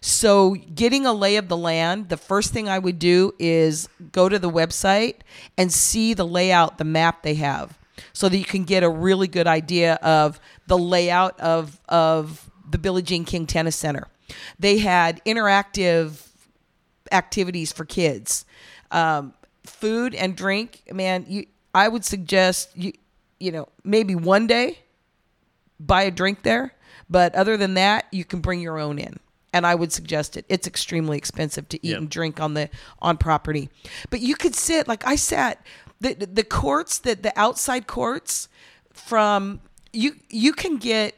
So, 0.00 0.54
getting 0.54 1.06
a 1.06 1.12
lay 1.12 1.36
of 1.36 1.48
the 1.48 1.56
land, 1.56 2.10
the 2.10 2.16
first 2.16 2.52
thing 2.52 2.68
I 2.68 2.78
would 2.78 2.98
do 2.98 3.32
is 3.38 3.88
go 4.12 4.28
to 4.28 4.38
the 4.38 4.50
website 4.50 5.16
and 5.56 5.72
see 5.72 6.14
the 6.14 6.26
layout, 6.26 6.78
the 6.78 6.84
map 6.84 7.22
they 7.22 7.34
have, 7.34 7.78
so 8.12 8.28
that 8.28 8.36
you 8.36 8.44
can 8.44 8.64
get 8.64 8.82
a 8.82 8.88
really 8.88 9.28
good 9.28 9.46
idea 9.46 9.94
of 9.96 10.40
the 10.66 10.78
layout 10.78 11.38
of, 11.40 11.80
of 11.88 12.50
the 12.68 12.78
Billie 12.78 13.02
Jean 13.02 13.24
King 13.24 13.46
Tennis 13.46 13.76
Center. 13.76 14.08
They 14.58 14.78
had 14.78 15.22
interactive 15.24 16.26
activities 17.12 17.72
for 17.72 17.84
kids, 17.84 18.44
um, 18.90 19.34
food 19.64 20.14
and 20.14 20.36
drink. 20.36 20.82
Man, 20.92 21.26
you, 21.28 21.46
I 21.74 21.88
would 21.88 22.04
suggest 22.04 22.70
you, 22.76 22.92
you 23.38 23.52
know, 23.52 23.68
maybe 23.84 24.14
one 24.14 24.46
day 24.46 24.78
buy 25.78 26.02
a 26.04 26.10
drink 26.10 26.42
there. 26.42 26.72
But 27.10 27.34
other 27.34 27.56
than 27.56 27.74
that, 27.74 28.06
you 28.12 28.24
can 28.24 28.40
bring 28.40 28.60
your 28.60 28.78
own 28.78 28.98
in. 28.98 29.18
And 29.52 29.66
I 29.66 29.74
would 29.74 29.92
suggest 29.92 30.36
it. 30.36 30.44
It's 30.48 30.66
extremely 30.66 31.16
expensive 31.18 31.68
to 31.68 31.76
eat 31.86 31.90
Yeah. 31.90 31.98
and 31.98 32.08
drink 32.10 32.40
on 32.40 32.54
the 32.54 32.70
on 33.00 33.18
property. 33.18 33.68
But 34.10 34.20
you 34.20 34.34
could 34.34 34.54
sit 34.54 34.88
like 34.88 35.06
I 35.06 35.14
sat 35.16 35.64
the 36.04 36.26
the 36.26 36.44
courts 36.44 36.98
that 36.98 37.22
the 37.22 37.32
outside 37.38 37.86
courts 37.86 38.48
from 38.92 39.60
you 39.92 40.16
you 40.28 40.52
can 40.52 40.76
get 40.76 41.16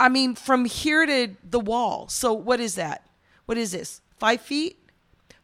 I 0.00 0.08
mean 0.08 0.34
from 0.34 0.64
here 0.64 1.06
to 1.06 1.28
the 1.48 1.60
wall. 1.60 2.08
So 2.08 2.32
what 2.32 2.60
is 2.60 2.74
that? 2.74 3.06
What 3.46 3.56
is 3.56 3.72
this? 3.72 4.00
5 4.18 4.40
feet? 4.40 4.78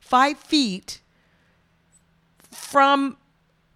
5 0.01 0.39
feet 0.39 1.01
from 2.51 3.17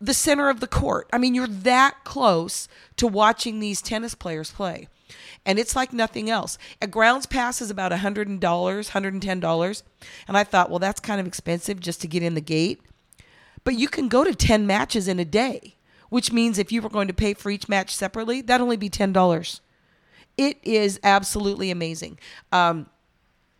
the 0.00 0.14
center 0.14 0.48
of 0.48 0.60
the 0.60 0.66
court. 0.66 1.08
I 1.12 1.18
mean, 1.18 1.34
you're 1.34 1.46
that 1.46 2.04
close 2.04 2.68
to 2.96 3.06
watching 3.06 3.60
these 3.60 3.82
tennis 3.82 4.14
players 4.14 4.50
play. 4.50 4.88
And 5.44 5.58
it's 5.58 5.74
like 5.74 5.92
nothing 5.92 6.28
else. 6.28 6.58
A 6.82 6.86
grounds 6.86 7.26
pass 7.26 7.60
is 7.62 7.70
about 7.70 7.90
$100, 7.92 8.38
$110. 8.40 9.82
And 10.28 10.36
I 10.36 10.44
thought, 10.44 10.70
well, 10.70 10.78
that's 10.78 11.00
kind 11.00 11.20
of 11.20 11.26
expensive 11.26 11.80
just 11.80 12.00
to 12.02 12.08
get 12.08 12.22
in 12.22 12.34
the 12.34 12.40
gate. 12.40 12.82
But 13.68 13.78
you 13.78 13.88
can 13.88 14.08
go 14.08 14.24
to 14.24 14.34
10 14.34 14.66
matches 14.66 15.08
in 15.08 15.18
a 15.18 15.26
day, 15.26 15.74
which 16.08 16.32
means 16.32 16.56
if 16.56 16.72
you 16.72 16.80
were 16.80 16.88
going 16.88 17.06
to 17.08 17.12
pay 17.12 17.34
for 17.34 17.50
each 17.50 17.68
match 17.68 17.94
separately, 17.94 18.40
that'd 18.40 18.62
only 18.62 18.78
be 18.78 18.88
$10. 18.88 19.60
It 20.38 20.56
is 20.62 20.98
absolutely 21.04 21.70
amazing. 21.70 22.18
Um, 22.50 22.86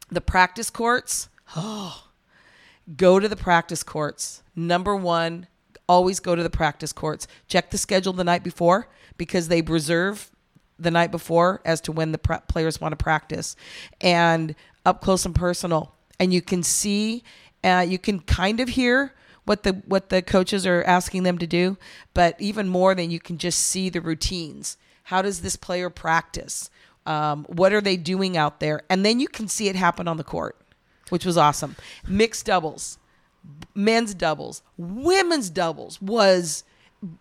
the 0.09 0.23
practice 0.23 0.71
courts, 0.71 1.29
oh, 1.57 2.05
go 2.97 3.21
to 3.21 3.29
the 3.29 3.37
practice 3.37 3.83
courts. 3.83 4.43
Number 4.57 4.97
one, 4.97 5.47
always 5.87 6.21
go 6.21 6.35
to 6.35 6.43
the 6.43 6.49
practice 6.49 6.95
courts. 6.95 7.29
Check 7.47 7.69
the 7.69 7.77
schedule 7.77 8.15
the 8.15 8.25
night 8.25 8.43
before 8.43 8.89
because 9.19 9.49
they 9.49 9.61
reserve 9.61 10.31
the 10.79 10.91
night 10.91 11.11
before 11.11 11.61
as 11.67 11.83
to 11.83 11.93
when 11.93 12.13
the 12.13 12.19
players 12.49 12.81
want 12.81 12.93
to 12.93 12.97
practice 12.97 13.57
and 14.01 14.55
up 14.87 15.03
close 15.03 15.27
and 15.27 15.35
personal. 15.35 15.95
And 16.19 16.33
you 16.33 16.41
can 16.41 16.63
see, 16.63 17.25
uh, 17.63 17.85
you 17.87 17.99
can 17.99 18.21
kind 18.21 18.61
of 18.61 18.71
hear 18.71 19.13
what 19.49 19.63
the 19.63 19.73
what 19.87 20.11
the 20.11 20.21
coaches 20.21 20.67
are 20.67 20.85
asking 20.85 21.23
them 21.23 21.39
to 21.39 21.47
do, 21.47 21.79
but 22.13 22.39
even 22.39 22.69
more 22.69 22.95
than 22.95 23.11
you 23.11 23.19
can 23.19 23.39
just 23.39 23.59
see 23.59 23.89
the 23.89 24.01
routines. 24.01 24.77
How 25.05 25.23
does 25.23 25.41
this 25.41 25.57
player 25.57 25.89
practice? 25.89 26.69
Um, 27.07 27.47
what 27.49 27.73
are 27.73 27.81
they 27.81 27.97
doing 27.97 28.37
out 28.37 28.61
there? 28.61 28.83
And 28.91 29.07
then 29.07 29.21
you 29.21 29.29
can 29.29 29.49
see 29.49 29.69
it 29.69 29.77
happen 29.77 30.07
on 30.07 30.19
the 30.19 30.25
court, 30.25 30.61
which 31.09 31.25
was 31.25 31.39
awesome. 31.39 31.77
Mixed 32.07 32.45
doubles, 32.45 32.99
men's 33.75 34.13
doubles, 34.13 34.63
women's 34.77 35.49
doubles 35.49 36.01
was 36.03 36.65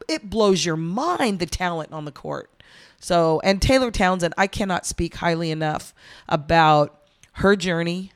it 0.09 0.29
blows 0.29 0.65
your 0.65 0.75
mind 0.75 1.39
the 1.39 1.45
talent 1.45 1.93
on 1.93 2.03
the 2.03 2.11
court. 2.11 2.51
So, 2.99 3.39
and 3.45 3.61
Taylor 3.61 3.91
Townsend, 3.91 4.33
I 4.37 4.47
cannot 4.47 4.85
speak 4.85 5.15
highly 5.15 5.49
enough 5.49 5.93
about 6.27 6.99
her 7.33 7.55
journey 7.55 8.11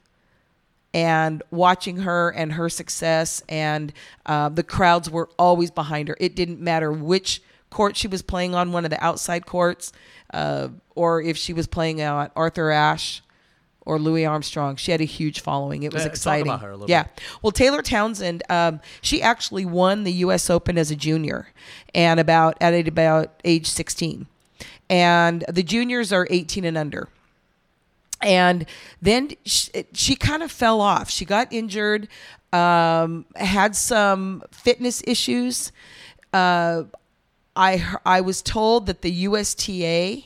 and 0.93 1.41
watching 1.51 1.97
her 1.97 2.29
and 2.31 2.53
her 2.53 2.69
success. 2.69 3.41
And 3.47 3.93
uh, 4.25 4.49
the 4.49 4.63
crowds 4.63 5.09
were 5.09 5.29
always 5.39 5.71
behind 5.71 6.07
her. 6.09 6.17
It 6.19 6.35
didn't 6.35 6.59
matter 6.59 6.91
which 6.91 7.41
court 7.69 7.95
she 7.95 8.07
was 8.07 8.21
playing 8.21 8.53
on, 8.53 8.71
one 8.71 8.83
of 8.83 8.91
the 8.91 9.03
outside 9.03 9.45
courts, 9.45 9.93
uh, 10.33 10.67
or 10.95 11.21
if 11.21 11.37
she 11.37 11.53
was 11.53 11.67
playing 11.67 12.01
at 12.01 12.31
Arthur 12.35 12.69
Ashe 12.71 13.21
or 13.85 13.97
Louis 13.97 14.25
Armstrong. 14.25 14.75
She 14.75 14.91
had 14.91 15.01
a 15.01 15.05
huge 15.05 15.39
following. 15.39 15.83
It 15.83 15.93
was 15.93 16.03
Yeah, 16.03 16.09
exciting. 16.09 16.47
about 16.47 16.61
her 16.61 16.71
a 16.71 16.73
little 16.73 16.89
yeah. 16.89 17.03
bit. 17.03 17.21
Well, 17.41 17.51
Taylor 17.51 17.81
Townsend, 17.81 18.43
um, 18.49 18.79
she 19.01 19.21
actually 19.21 19.65
won 19.65 20.03
the 20.03 20.11
U.S. 20.13 20.49
Open 20.49 20.77
as 20.77 20.91
a 20.91 20.95
junior, 20.95 21.47
and 21.95 22.19
about 22.19 22.57
at 22.61 22.87
about 22.87 23.39
age 23.45 23.67
16, 23.67 24.27
and 24.89 25.43
the 25.47 25.63
juniors 25.63 26.11
are 26.13 26.27
18 26.29 26.65
and 26.65 26.77
under. 26.77 27.07
And 28.21 28.65
then 29.01 29.31
she, 29.45 29.71
she 29.93 30.15
kind 30.15 30.43
of 30.43 30.51
fell 30.51 30.81
off. 30.81 31.09
She 31.09 31.25
got 31.25 31.51
injured, 31.51 32.07
um, 32.53 33.25
had 33.35 33.75
some 33.75 34.43
fitness 34.51 35.01
issues. 35.07 35.71
Uh, 36.33 36.83
I 37.55 37.97
I 38.05 38.21
was 38.21 38.41
told 38.41 38.85
that 38.85 39.01
the 39.01 39.11
USTA 39.11 40.23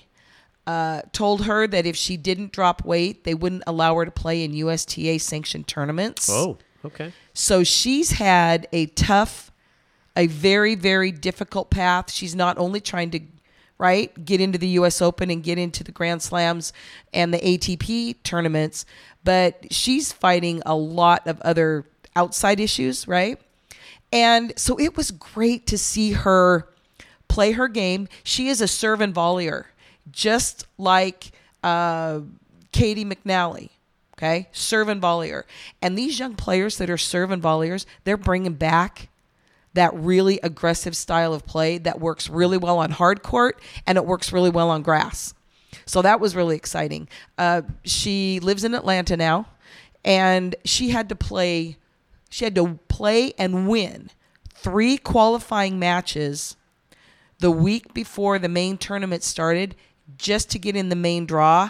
uh, 0.67 1.01
told 1.11 1.45
her 1.45 1.67
that 1.67 1.85
if 1.85 1.95
she 1.95 2.17
didn't 2.17 2.51
drop 2.51 2.83
weight, 2.83 3.23
they 3.23 3.33
wouldn't 3.33 3.63
allow 3.67 3.95
her 3.95 4.05
to 4.05 4.11
play 4.11 4.43
in 4.43 4.53
USTA 4.53 5.19
sanctioned 5.19 5.67
tournaments. 5.67 6.29
Oh, 6.31 6.57
okay. 6.83 7.13
So 7.33 7.63
she's 7.63 8.11
had 8.11 8.67
a 8.71 8.87
tough, 8.87 9.51
a 10.15 10.27
very, 10.27 10.75
very 10.75 11.11
difficult 11.11 11.69
path. 11.69 12.11
She's 12.11 12.35
not 12.35 12.57
only 12.57 12.79
trying 12.79 13.11
to, 13.11 13.19
right, 13.77 14.25
get 14.25 14.39
into 14.41 14.57
the 14.57 14.67
US 14.69 15.01
Open 15.01 15.29
and 15.29 15.43
get 15.43 15.57
into 15.57 15.83
the 15.83 15.91
Grand 15.91 16.21
Slams 16.21 16.71
and 17.13 17.33
the 17.33 17.39
ATP 17.39 18.15
tournaments, 18.23 18.85
but 19.23 19.71
she's 19.71 20.11
fighting 20.11 20.61
a 20.65 20.75
lot 20.75 21.27
of 21.27 21.41
other 21.41 21.85
outside 22.15 22.59
issues, 22.59 23.07
right? 23.07 23.39
And 24.11 24.53
so 24.57 24.79
it 24.79 24.95
was 24.95 25.11
great 25.11 25.67
to 25.67 25.77
see 25.77 26.13
her 26.13 26.67
play 27.27 27.51
her 27.53 27.67
game. 27.67 28.07
She 28.23 28.47
is 28.47 28.61
a 28.61 28.67
serve 28.67 29.01
and 29.01 29.13
volleyer, 29.13 29.65
just 30.11 30.67
like 30.77 31.31
uh, 31.63 32.21
Caty 32.71 33.05
McNally. 33.05 33.69
Okay, 34.17 34.47
serve 34.53 34.87
and 34.87 35.01
volleyer. 35.01 35.43
And 35.81 35.97
these 35.97 36.19
young 36.19 36.35
players 36.35 36.77
that 36.77 36.89
are 36.89 36.97
serve 36.97 37.31
and 37.31 37.43
volleyers, 37.43 37.85
they're 38.05 38.15
bringing 38.15 38.53
back 38.53 39.09
that 39.75 39.93
really 39.93 40.39
aggressive 40.41 40.95
style 40.97 41.33
of 41.33 41.45
play 41.45 41.77
that 41.77 41.99
works 41.99 42.29
really 42.29 42.57
well 42.57 42.79
on 42.79 42.91
hard 42.91 43.21
court 43.23 43.61
and 43.85 43.97
it 43.97 44.05
works 44.05 44.33
really 44.33 44.49
well 44.49 44.69
on 44.69 44.81
grass. 44.81 45.33
So 45.85 46.01
that 46.01 46.19
was 46.19 46.35
really 46.35 46.55
exciting. 46.55 47.07
Uh, 47.37 47.61
she 47.83 48.39
lives 48.39 48.63
in 48.63 48.73
Atlanta 48.73 49.15
now, 49.15 49.47
and 50.03 50.55
she 50.65 50.89
had 50.89 51.09
to 51.09 51.15
play. 51.15 51.77
She 52.29 52.43
had 52.43 52.55
to 52.55 52.79
play 52.87 53.33
and 53.37 53.67
win 53.67 54.09
three 54.53 54.97
qualifying 54.97 55.77
matches 55.77 56.55
the 57.39 57.51
week 57.51 57.93
before 57.93 58.39
the 58.39 58.49
main 58.49 58.77
tournament 58.77 59.21
started 59.23 59.75
just 60.17 60.49
to 60.51 60.59
get 60.59 60.75
in 60.75 60.89
the 60.89 60.95
main 60.95 61.25
draw 61.25 61.69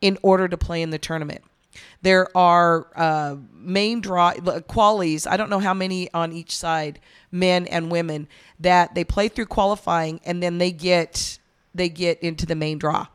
in 0.00 0.18
order 0.22 0.48
to 0.48 0.56
play 0.56 0.82
in 0.82 0.90
the 0.90 0.98
tournament. 0.98 1.42
There 2.02 2.34
are 2.36 2.86
uh, 2.94 3.36
main 3.52 4.00
draw 4.00 4.32
qualies. 4.34 5.26
I 5.30 5.36
don't 5.36 5.50
know 5.50 5.58
how 5.58 5.74
many 5.74 6.12
on 6.12 6.32
each 6.32 6.56
side, 6.56 7.00
men 7.30 7.66
and 7.66 7.90
women, 7.90 8.28
that 8.60 8.94
they 8.94 9.04
play 9.04 9.28
through 9.28 9.46
qualifying 9.46 10.20
and 10.24 10.42
then 10.42 10.58
they 10.58 10.70
get 10.72 11.38
they 11.74 11.88
get 11.88 12.20
into 12.20 12.46
the 12.46 12.54
main 12.54 12.78
draw. 12.78 13.06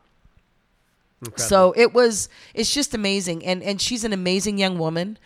So 1.38 1.74
it 1.78 1.94
was 1.94 2.30
it's 2.54 2.74
just 2.74 2.94
amazing, 2.96 3.46
and 3.46 3.62
and 3.62 3.80
she's 3.80 4.04
an 4.04 4.12
amazing 4.14 4.58
young 4.58 4.80
woman, 4.80 5.18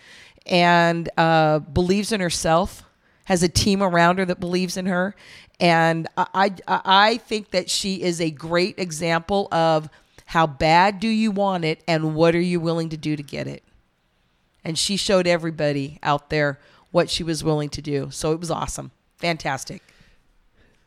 and 0.46 1.10
uh, 1.18 1.60
believes 1.60 2.12
in 2.12 2.20
herself. 2.20 2.84
Has 3.26 3.42
a 3.42 3.50
team 3.50 3.82
around 3.82 4.20
her 4.20 4.26
that 4.26 4.40
believes 4.40 4.78
in 4.78 4.86
her, 4.86 5.16
and 5.60 6.08
I 6.18 6.52
I, 6.68 6.82
I 6.86 7.18
think 7.18 7.52
that 7.52 7.70
she 7.70 8.04
is 8.04 8.22
a 8.22 8.30
great 8.30 8.78
example 8.78 9.48
of 9.52 9.90
how 10.26 10.48
bad 10.48 11.00
do 11.00 11.08
you 11.08 11.32
want 11.32 11.64
it 11.64 11.82
and 11.88 12.16
what 12.16 12.36
are 12.36 12.42
you 12.42 12.60
willing 12.60 12.90
to 12.90 12.98
do 12.98 13.16
to 13.16 13.24
get 13.24 13.48
it. 13.48 13.64
And 14.64 14.78
she 14.78 14.98
showed 14.98 15.28
everybody 15.28 16.00
out 16.02 16.30
there 16.30 16.60
what 16.92 17.10
she 17.10 17.24
was 17.24 17.44
willing 17.44 17.70
to 17.70 17.82
do. 17.82 18.10
So 18.12 18.32
it 18.32 18.40
was 18.40 18.50
awesome, 18.50 18.92
fantastic. 19.18 19.82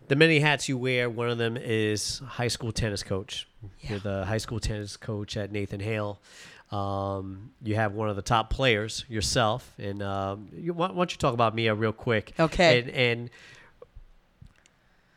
The 0.09 0.17
many 0.17 0.41
hats 0.41 0.69
you 0.69 0.79
wear, 0.79 1.09
one 1.09 1.29
of 1.29 1.39
them 1.39 1.57
is 1.57 2.21
high 2.21 2.49
school 2.49 2.73
tennis 2.73 3.03
coach. 3.03 3.47
You're 3.83 3.99
the 3.99 4.25
high 4.25 4.39
school 4.39 4.59
tennis 4.59 4.97
coach 4.97 5.37
at 5.37 5.53
Nathan 5.53 5.81
Hale. 5.81 6.19
Um, 6.71 7.51
you 7.63 7.75
have 7.77 7.93
one 7.93 8.09
of 8.09 8.17
the 8.17 8.23
top 8.23 8.51
players 8.51 9.05
yourself, 9.09 9.73
and 9.79 10.03
um, 10.03 10.49
you, 10.53 10.73
why, 10.73 10.89
why 10.89 10.97
don't 10.97 11.13
you 11.13 11.19
talk 11.19 11.35
about 11.35 11.55
Mia 11.55 11.75
real 11.75 11.93
quick? 11.93 12.33
Okay. 12.39 12.81
And, 12.81 12.91
and 12.91 13.31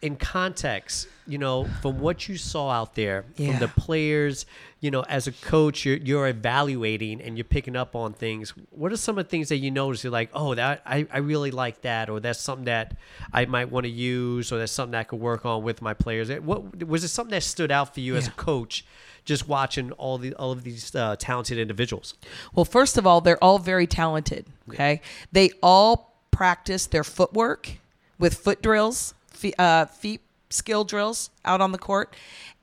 in 0.01 0.15
context, 0.15 1.07
you 1.27 1.37
know, 1.37 1.65
from 1.81 1.99
what 1.99 2.27
you 2.27 2.35
saw 2.37 2.69
out 2.71 2.95
there, 2.95 3.23
Yeah. 3.37 3.51
from 3.51 3.59
the 3.59 3.67
players, 3.67 4.45
you 4.79 4.89
know, 4.89 5.01
as 5.07 5.27
a 5.27 5.31
coach, 5.31 5.85
you're, 5.85 5.97
you're 5.97 6.27
evaluating 6.27 7.21
and 7.21 7.37
you're 7.37 7.43
picking 7.45 7.75
up 7.75 7.95
on 7.95 8.13
things. 8.13 8.51
What 8.71 8.91
are 8.91 8.97
some 8.97 9.19
of 9.19 9.25
the 9.25 9.29
things 9.29 9.49
that 9.49 9.57
you 9.57 9.69
notice? 9.69 10.03
You're 10.03 10.11
like, 10.11 10.29
oh, 10.33 10.55
that 10.55 10.81
I, 10.85 11.05
I 11.11 11.19
really 11.19 11.51
like 11.51 11.81
that, 11.81 12.09
or 12.09 12.19
that's 12.19 12.39
something 12.39 12.65
that 12.65 12.97
I 13.31 13.45
might 13.45 13.71
want 13.71 13.83
to 13.85 13.91
use, 13.91 14.51
or 14.51 14.57
that's 14.57 14.71
something 14.71 14.93
that 14.93 14.99
I 14.99 15.03
could 15.03 15.19
work 15.19 15.45
on 15.45 15.61
with 15.61 15.81
my 15.81 15.93
players. 15.93 16.31
What 16.31 16.83
was 16.85 17.03
it? 17.03 17.09
Something 17.09 17.31
that 17.31 17.43
stood 17.43 17.71
out 17.71 17.93
for 17.93 17.99
you 17.99 18.15
as 18.15 18.27
a 18.27 18.31
coach, 18.31 18.83
just 19.23 19.47
watching 19.47 19.91
all 19.93 20.17
the 20.17 20.33
all 20.33 20.51
of 20.51 20.63
these 20.63 20.95
uh, 20.95 21.15
talented 21.19 21.59
individuals? 21.59 22.15
Well, 22.55 22.65
first 22.65 22.97
of 22.97 23.05
all, 23.05 23.21
they're 23.21 23.43
all 23.43 23.59
very 23.59 23.85
talented. 23.85 24.47
Okay, 24.69 25.01
they 25.31 25.51
all 25.61 26.15
practice 26.31 26.87
their 26.87 27.03
footwork 27.03 27.77
with 28.17 28.33
foot 28.35 28.63
drills, 28.63 29.13
feet, 29.41 29.55
uh, 29.59 29.85
feet 29.85 30.21
skill 30.49 30.83
drills 30.83 31.29
out 31.43 31.61
on 31.61 31.71
the 31.71 31.77
court, 31.77 32.15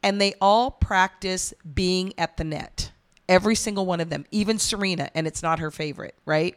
and 0.03 0.21
they 0.21 0.35
all 0.41 0.71
practice 0.71 1.53
being 1.75 2.12
at 2.17 2.37
the 2.37 2.45
net. 2.45 2.93
Every 3.29 3.55
single 3.55 3.85
one 3.85 4.01
of 4.01 4.09
them, 4.09 4.25
even 4.31 4.59
Serena, 4.59 5.11
and 5.14 5.27
it's 5.27 5.43
not 5.43 5.59
her 5.59 5.71
favorite, 5.71 6.14
right? 6.25 6.57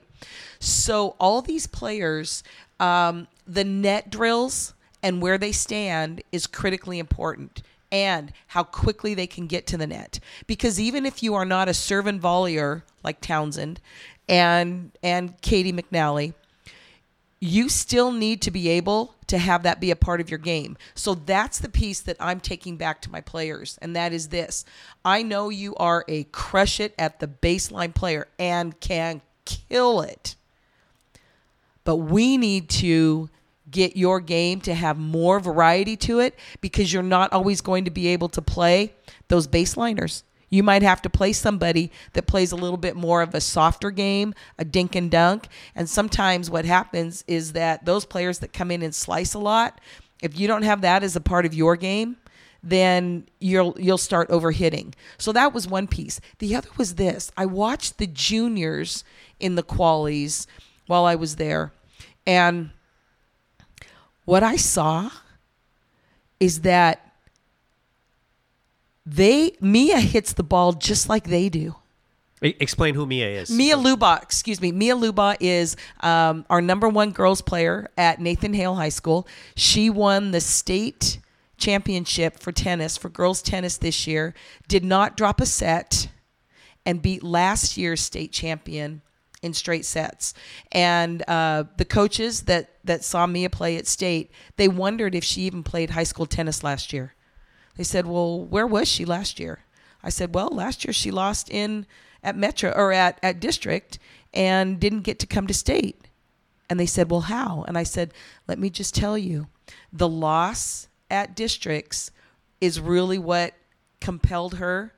So 0.60 1.16
all 1.20 1.42
these 1.42 1.68
players, 1.68 2.44
um, 2.80 3.28
the 3.46 3.66
net 3.66 4.10
drills 4.10 4.74
and 5.04 5.22
where 5.22 5.38
they 5.38 5.52
stand 5.52 6.22
is 6.32 6.48
critically 6.48 7.00
important 7.00 7.64
and 7.92 8.32
how 8.48 8.64
quickly 8.64 9.14
they 9.14 9.28
can 9.28 9.48
get 9.48 9.68
to 9.68 9.78
the 9.78 9.88
net. 9.88 10.20
Because 10.48 10.80
even 10.80 11.06
if 11.06 11.22
you 11.22 11.34
are 11.34 11.44
not 11.44 11.68
a 11.68 11.74
serve 11.74 12.08
and 12.08 12.22
volleyer 12.22 12.84
like 13.04 13.20
Townsend 13.20 13.82
and 14.30 14.92
and 15.04 15.42
Caty 15.42 15.74
McNally, 15.74 16.34
you 17.44 17.68
still 17.68 18.12
need 18.12 18.40
to 18.44 18.52
be 18.52 18.70
able 18.70 19.16
to 19.26 19.40
have 19.40 19.64
that 19.64 19.82
be 19.82 19.90
a 19.90 19.96
part 19.96 20.22
of 20.22 20.30
your 20.30 20.38
game. 20.38 20.78
So 20.94 21.16
that's 21.16 21.58
the 21.58 21.70
piece 21.70 22.00
that 22.02 22.16
I'm 22.20 22.40
taking 22.40 22.78
back 22.78 23.02
to 23.02 23.12
my 23.12 23.20
players, 23.20 23.80
and 23.82 23.96
that 23.96 24.14
is 24.14 24.30
this 24.30 24.64
I 25.04 25.24
know 25.24 25.50
you 25.50 25.76
are 25.76 26.06
a 26.08 26.24
crush 26.26 26.80
it 26.80 26.94
at 27.00 27.20
the 27.20 27.28
baseline 27.28 27.96
player 27.96 28.28
and 28.38 28.80
can 28.80 29.22
kill 29.44 30.02
it. 30.02 30.36
But 31.84 31.96
we 31.96 32.38
need 32.38 32.70
to 32.70 33.30
get 33.72 33.98
your 33.98 34.20
game 34.20 34.62
to 34.62 34.76
have 34.76 34.98
more 34.98 35.40
variety 35.40 35.96
to 35.96 36.20
it 36.20 36.38
because 36.60 36.94
you're 36.94 37.02
not 37.02 37.34
always 37.34 37.62
going 37.62 37.86
to 37.86 37.92
be 37.92 38.08
able 38.08 38.30
to 38.30 38.42
play 38.42 38.94
those 39.30 39.48
baseliners. 39.48 40.22
You 40.52 40.62
might 40.62 40.84
have 40.84 41.02
to 41.04 41.10
play 41.10 41.34
somebody 41.34 41.92
that 42.14 42.28
plays 42.28 42.52
a 42.52 42.58
little 42.58 42.78
bit 42.78 42.96
more 42.96 43.24
of 43.24 43.34
a 43.34 43.42
softer 43.42 43.90
game, 43.90 44.36
a 44.60 44.66
dink 44.66 44.96
and 44.96 45.10
dunk. 45.10 45.48
And 45.74 45.90
sometimes 45.90 46.52
what 46.52 46.66
happens 46.66 47.24
is 47.26 47.54
that 47.54 47.86
those 47.86 48.06
players 48.06 48.40
that 48.40 48.54
come 48.54 48.70
in 48.70 48.84
and 48.84 48.94
slice 48.94 49.34
a 49.34 49.40
lot, 49.40 49.80
if 50.22 50.38
you 50.38 50.48
don't 50.48 50.64
have 50.64 50.82
that 50.82 51.04
as 51.04 51.16
a 51.16 51.22
part 51.22 51.46
of 51.46 51.54
your 51.54 51.76
game, 51.78 52.18
then 52.62 53.28
you'll 53.40 53.76
you'll 53.80 53.98
start 53.98 54.30
overhitting. 54.30 54.94
So 55.18 55.32
that 55.32 55.54
was 55.54 55.68
one 55.68 55.88
piece. 55.88 56.20
The 56.40 56.56
other 56.56 56.70
was 56.78 56.96
this. 56.96 57.32
I 57.36 57.46
watched 57.46 57.98
the 57.98 58.06
juniors 58.06 59.04
in 59.40 59.56
the 59.56 59.64
qualies 59.64 60.46
while 60.86 61.06
I 61.06 61.16
was 61.16 61.38
there. 61.38 61.72
And 62.28 62.72
what 64.26 64.44
I 64.44 64.58
saw 64.58 65.10
is 66.40 66.62
that 66.62 67.11
they 69.06 69.56
Mia 69.60 70.00
hits 70.00 70.34
the 70.34 70.44
ball 70.44 70.74
just 70.74 71.10
like 71.10 71.26
they 71.26 71.50
do. 71.50 71.76
Explain 72.42 72.96
who 72.96 73.06
Mia 73.06 73.28
is. 73.28 73.52
Mia 73.52 73.78
Luba, 73.78 74.20
excuse 74.22 74.60
me, 74.60 74.72
Mia 74.72 74.96
Luba 74.96 75.36
is 75.40 75.76
um, 76.00 76.44
our 76.50 76.60
number 76.60 76.90
one 76.90 77.12
girls 77.12 77.40
player 77.40 77.92
at 77.98 78.20
Nathan 78.20 78.56
Hale 78.56 78.74
High 78.74 78.90
School. 78.90 79.28
She 79.56 79.92
won 79.92 80.32
the 80.32 80.42
state 80.42 81.20
championship 81.58 82.40
for 82.40 82.52
tennis 82.52 82.98
for 82.98 83.10
girls 83.10 83.44
tennis 83.44 83.78
this 83.78 84.08
year. 84.08 84.34
Did 84.68 84.84
not 84.84 85.16
drop 85.16 85.40
a 85.40 85.46
set, 85.46 86.08
and 86.86 87.02
beat 87.02 87.24
last 87.24 87.78
year's 87.78 88.02
state 88.02 88.32
champion 88.32 89.02
in 89.42 89.54
straight 89.54 89.86
sets. 89.86 90.34
And 90.72 91.24
uh, 91.28 91.66
the 91.78 91.86
coaches 91.86 92.44
that 92.44 92.72
that 92.84 93.04
saw 93.04 93.28
Mia 93.28 93.50
play 93.50 93.78
at 93.78 93.88
state, 93.88 94.32
they 94.58 94.68
wondered 94.68 95.14
if 95.14 95.24
she 95.24 95.42
even 95.42 95.62
played 95.62 95.92
high 95.92 96.04
school 96.04 96.26
tennis 96.26 96.64
last 96.64 96.92
year. 96.92 97.14
They 97.82 97.86
said, 97.86 98.06
"Well, 98.06 98.39
where 98.39 98.67
was 98.67 98.88
she 98.88 99.06
last 99.06 99.39
year?" 99.39 99.63
I 100.04 100.10
said, 100.10 100.36
"Well, 100.36 100.50
last 100.50 100.86
year 100.86 100.94
she 100.94 101.10
lost 101.10 101.50
in 101.50 101.88
at 102.22 102.38
Metro 102.38 102.72
or 102.72 102.94
at 102.94 103.17
at 103.24 103.39
district 103.39 103.98
and 104.36 104.80
didn't 104.80 105.02
get 105.02 105.17
to 105.17 105.26
come 105.26 105.48
to 105.48 105.54
state." 105.56 106.00
And 106.70 106.80
they 106.80 106.86
said, 106.86 107.10
"Well, 107.10 107.22
how?" 107.22 107.65
And 107.67 107.80
I 107.80 107.82
said, 107.82 108.13
"Let 108.48 108.60
me 108.60 108.70
just 108.70 108.94
tell 108.94 109.17
you, 109.17 109.48
the 109.91 110.08
loss 110.08 110.89
at 111.10 111.36
districts 111.36 112.12
is 112.62 112.80
really 112.80 113.17
what 113.17 113.56
compelled 114.00 114.58
her 114.58 114.94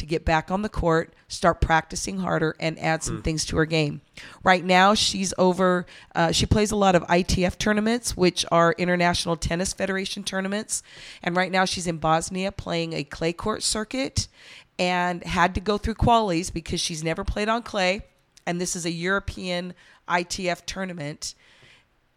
to 0.00 0.06
get 0.06 0.24
back 0.24 0.50
on 0.50 0.62
the 0.62 0.68
court, 0.68 1.14
start 1.28 1.60
practicing 1.60 2.18
harder, 2.18 2.56
and 2.58 2.78
add 2.78 3.02
some 3.02 3.22
things 3.22 3.44
to 3.44 3.56
her 3.58 3.66
game. 3.66 4.00
Right 4.42 4.64
now, 4.64 4.94
she's 4.94 5.34
over, 5.36 5.84
uh, 6.14 6.32
she 6.32 6.46
plays 6.46 6.70
a 6.70 6.76
lot 6.76 6.94
of 6.94 7.02
ITF 7.04 7.58
tournaments, 7.58 8.16
which 8.16 8.46
are 8.50 8.74
International 8.78 9.36
Tennis 9.36 9.74
Federation 9.74 10.24
tournaments. 10.24 10.82
And 11.22 11.36
right 11.36 11.52
now, 11.52 11.66
she's 11.66 11.86
in 11.86 11.98
Bosnia 11.98 12.50
playing 12.50 12.94
a 12.94 13.04
clay 13.04 13.34
court 13.34 13.62
circuit 13.62 14.26
and 14.78 15.22
had 15.22 15.54
to 15.54 15.60
go 15.60 15.76
through 15.76 15.96
qualies 15.96 16.50
because 16.50 16.80
she's 16.80 17.04
never 17.04 17.22
played 17.22 17.50
on 17.50 17.62
clay. 17.62 18.06
And 18.46 18.58
this 18.58 18.74
is 18.74 18.86
a 18.86 18.90
European 18.90 19.74
ITF 20.08 20.64
tournament 20.64 21.34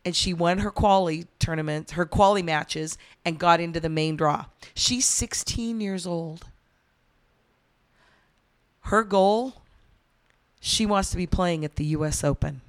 and 0.05 0.15
she 0.15 0.33
won 0.33 0.59
her 0.59 0.71
quali 0.71 1.27
tournament, 1.39 1.91
her 1.91 2.05
quali 2.05 2.43
matches, 2.43 2.97
and 3.23 3.39
got 3.39 3.61
into 3.61 3.79
the 3.79 3.87
main 3.87 4.17
draw. 4.17 4.45
She's 4.75 5.05
16 5.05 5.79
years 5.79 6.05
old. 6.05 6.45
Her 8.83 9.03
goal, 9.03 9.61
she 10.59 10.85
wants 10.85 11.11
to 11.11 11.17
be 11.17 11.27
playing 11.27 11.65
at 11.65 11.75
the 11.75 11.85
U.S. 11.85 12.23
Open, 12.23 12.61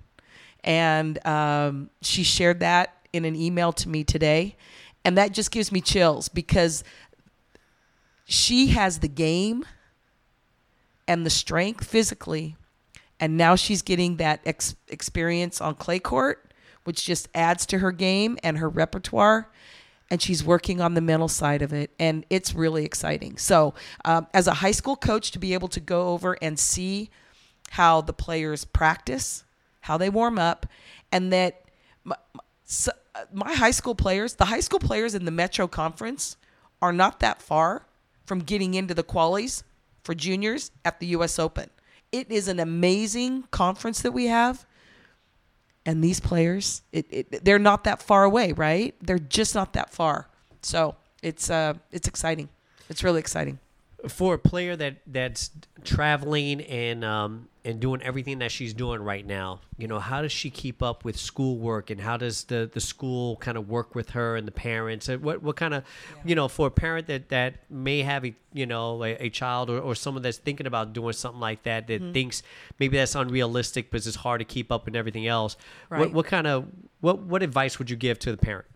and 0.63 1.25
um, 1.27 1.91
she 2.03 2.23
shared 2.23 2.61
that 2.61 2.95
in 3.13 3.25
an 3.25 3.37
email 3.37 3.73
to 3.73 3.89
me 3.89 4.05
today, 4.05 4.57
and 5.05 5.17
that 5.19 5.33
just 5.33 5.51
gives 5.51 5.71
me 5.71 5.81
chills 5.81 6.29
because 6.29 6.83
she 8.25 8.69
has 8.69 9.01
the 9.01 9.09
game 9.09 9.65
and 11.07 11.27
the 11.27 11.31
strength 11.31 11.85
physically, 11.85 12.57
and 13.21 13.37
now 13.37 13.55
she's 13.55 13.83
getting 13.83 14.17
that 14.17 14.41
ex- 14.45 14.77
experience 14.89 15.61
on 15.61 15.75
clay 15.75 15.99
court 15.99 16.45
which 16.85 17.05
just 17.05 17.29
adds 17.35 17.67
to 17.67 17.79
her 17.79 17.91
game 17.91 18.39
and 18.43 18.59
her 18.59 18.69
repertoire. 18.69 19.51
And 20.15 20.23
she's 20.23 20.45
working 20.45 20.81
on 20.81 20.95
the 20.95 21.01
mental 21.01 21.27
side 21.27 21.61
of 21.61 21.73
it, 21.73 21.91
and 21.99 22.25
it's 22.31 22.55
really 22.55 22.85
exciting. 22.85 23.37
So, 23.37 23.75
um, 24.05 24.29
as 24.33 24.47
a 24.47 24.55
high 24.55 24.71
school 24.71 24.95
coach, 24.95 25.33
to 25.33 25.41
be 25.41 25.55
able 25.55 25.67
to 25.67 25.81
go 25.81 26.11
over 26.11 26.39
and 26.41 26.57
see 26.57 27.11
how 27.71 28.01
the 28.01 28.13
players 28.13 28.65
practice, 28.65 29.43
how 29.81 29.99
they 29.99 30.09
warm 30.09 30.39
up, 30.39 30.67
and 31.11 31.33
that 31.33 31.65
my, 32.05 32.15
uh, 32.33 32.91
my 33.33 33.55
high 33.55 33.73
school 33.73 33.97
players, 33.97 34.35
the 34.35 34.45
high 34.45 34.61
school 34.61 34.79
players 34.79 35.17
in 35.17 35.25
the 35.25 35.33
Metro 35.33 35.67
Conference, 35.67 36.37
are 36.81 36.93
not 36.93 37.19
that 37.19 37.43
far 37.43 37.85
from 38.25 38.39
getting 38.39 38.75
into 38.75 38.95
the 38.95 39.03
qualies 39.03 39.65
for 40.05 40.15
juniors 40.15 40.71
at 40.85 41.01
the 41.01 41.07
U.S. 41.07 41.41
Open. 41.41 41.71
It 42.13 42.31
is 42.31 42.47
an 42.47 42.61
amazing 42.61 43.49
conference 43.51 44.01
that 44.03 44.13
we 44.13 44.27
have 44.27 44.65
and 45.87 46.03
these 46.03 46.21
players 46.21 46.83
it, 46.93 47.07
it, 47.11 47.45
they're 47.45 47.59
not 47.59 47.85
that 47.85 48.03
far 48.03 48.25
away 48.25 48.53
right? 48.53 48.95
They're 49.03 49.19
just 49.19 49.55
not 49.55 49.73
that 49.75 49.91
far. 49.93 50.29
So 50.63 50.97
it's 51.23 51.51
uh 51.51 51.75
it's 51.93 52.09
exciting. 52.09 52.49
It's 52.89 53.03
really 53.03 53.21
exciting. 53.21 53.59
For 54.09 54.35
a 54.35 54.39
player 54.39 54.77
that 54.77 54.97
that's 55.07 55.51
traveling 55.83 56.61
and 56.63 57.05
um, 57.05 57.49
and 57.67 57.81
doing 57.81 58.03
everything 58.03 58.41
that 58.41 58.53
she's 58.53 58.75
doing 58.75 59.01
right 59.01 59.27
now, 59.27 59.61
you 59.79 59.89
know, 59.89 59.99
how 59.99 60.21
does 60.21 60.33
she 60.33 60.51
keep 60.51 60.83
up 60.83 61.03
with 61.03 61.17
schoolwork 61.17 61.89
and 61.89 61.99
how 62.01 62.17
does 62.19 62.45
the, 62.45 62.69
the 62.71 62.81
school 62.81 63.37
kind 63.37 63.57
of 63.57 63.71
work 63.71 63.95
with 63.95 64.11
her 64.11 64.37
and 64.37 64.47
the 64.47 64.53
parents? 64.53 65.09
And 65.09 65.23
what 65.23 65.43
what 65.43 65.57
kind 65.57 65.73
of, 65.73 65.83
you 66.25 66.35
know, 66.35 66.47
for 66.49 66.67
a 66.67 66.71
parent 66.71 67.07
that 67.07 67.31
that 67.31 67.55
may 67.71 68.03
have 68.03 68.25
a 68.25 68.35
you 68.53 68.67
know 68.67 69.03
a, 69.03 69.17
a 69.27 69.31
child 69.31 69.71
or, 69.71 69.79
or 69.81 69.95
someone 69.95 70.23
that's 70.23 70.37
thinking 70.39 70.67
about 70.67 70.93
doing 70.93 71.15
something 71.15 71.41
like 71.41 71.63
that 71.63 71.87
that 71.87 72.13
thinks 72.13 72.43
maybe 72.79 72.97
that's 72.99 73.15
unrealistic 73.15 73.91
because 73.91 74.07
it's 74.07 74.17
hard 74.17 74.41
to 74.41 74.45
keep 74.45 74.71
up 74.71 74.87
and 74.87 74.95
everything 74.95 75.27
else. 75.27 75.57
What 75.89 75.99
Right. 75.99 76.13
what 76.13 76.27
kind 76.27 76.47
of 76.47 76.67
what 77.01 77.21
what 77.21 77.43
advice 77.43 77.79
would 77.79 77.89
you 77.89 77.97
give 77.97 78.19
to 78.21 78.31
the 78.31 78.37
parent? 78.39 78.67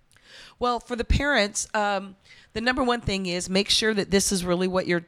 well 0.61 0.79
for 0.79 0.95
the 0.95 1.05
parents 1.05 1.67
um 1.75 2.15
the 2.53 2.61
number 2.61 2.83
one 2.83 3.01
thing 3.01 3.27
is 3.27 3.49
make 3.49 3.69
sure 3.69 3.95
that 3.95 4.11
this 4.11 4.31
is 4.31 4.45
really 4.45 4.69
what 4.69 4.87
your 4.87 5.05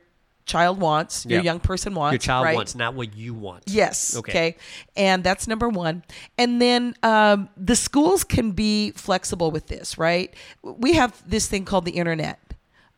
child 0.51 0.81
wants 0.81 1.25
your 1.27 1.43
young 1.43 1.61
person 1.61 1.95
wants 1.95 2.13
Your 2.13 2.19
child 2.19 2.45
right? 2.45 2.57
wants 2.57 2.75
not 2.75 2.95
what 2.95 3.17
you 3.17 3.35
want. 3.35 3.65
Yes. 3.67 4.17
Okay. 4.17 4.33
Okay. 4.33 4.57
And 4.97 5.23
that's 5.23 5.47
number 5.47 5.69
one. 5.69 6.03
And 6.37 6.61
then 6.61 6.95
um, 7.03 7.49
the 7.57 7.77
schools 7.77 8.25
can 8.25 8.51
be 8.51 8.91
flexible 8.91 9.51
with 9.51 9.69
this, 9.69 9.97
right? 9.97 10.35
We 10.63 10.95
have 10.95 11.23
this 11.29 11.47
thing 11.47 11.65
called 11.65 11.85
the 11.85 11.93
internet. 11.93 12.39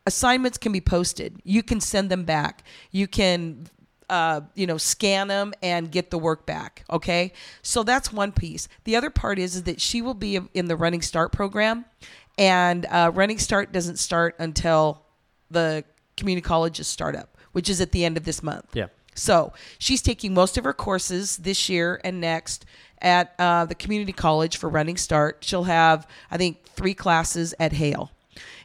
Assignments 0.06 0.56
can 0.58 0.72
be 0.72 0.80
posted. 0.80 1.40
You 1.44 1.62
can 1.62 1.80
send 1.80 2.10
them 2.10 2.24
back. 2.24 2.64
You 2.90 3.06
can, 3.06 3.66
uh, 4.08 4.40
you 4.54 4.66
know, 4.66 4.78
scan 4.78 5.28
them 5.28 5.52
and 5.62 5.92
get 5.92 6.10
the 6.10 6.18
work 6.18 6.46
back. 6.46 6.84
Okay. 6.88 7.32
So 7.60 7.82
that's 7.82 8.12
one 8.12 8.32
piece. 8.32 8.66
The 8.84 8.96
other 8.96 9.10
part 9.10 9.38
is, 9.38 9.56
is 9.56 9.62
that 9.64 9.80
she 9.80 10.00
will 10.00 10.14
be 10.14 10.40
in 10.54 10.66
the 10.68 10.76
Running 10.76 11.02
Start 11.02 11.32
program, 11.32 11.84
and 12.38 12.86
uh, 12.86 13.10
Running 13.14 13.38
Start 13.38 13.72
doesn't 13.72 13.98
start 13.98 14.36
until 14.38 15.02
the 15.50 15.84
community 16.16 16.42
colleges 16.42 16.86
start 16.86 17.16
up, 17.16 17.31
which 17.52 17.68
is 17.68 17.80
at 17.80 17.92
the 17.92 18.04
end 18.04 18.16
of 18.16 18.24
this 18.24 18.42
month. 18.42 18.66
Yeah. 18.74 18.86
So 19.14 19.52
she's 19.78 20.02
taking 20.02 20.34
most 20.34 20.56
of 20.56 20.64
her 20.64 20.72
courses 20.72 21.36
this 21.38 21.68
year 21.68 22.00
and 22.02 22.20
next 22.20 22.64
at 23.00 23.34
uh, 23.38 23.64
the 23.66 23.74
community 23.74 24.12
college 24.12 24.56
for 24.56 24.68
Running 24.68 24.96
Start. 24.96 25.38
She'll 25.40 25.64
have, 25.64 26.06
I 26.30 26.36
think, 26.36 26.62
three 26.64 26.94
classes 26.94 27.54
at 27.58 27.72
Hale. 27.72 28.10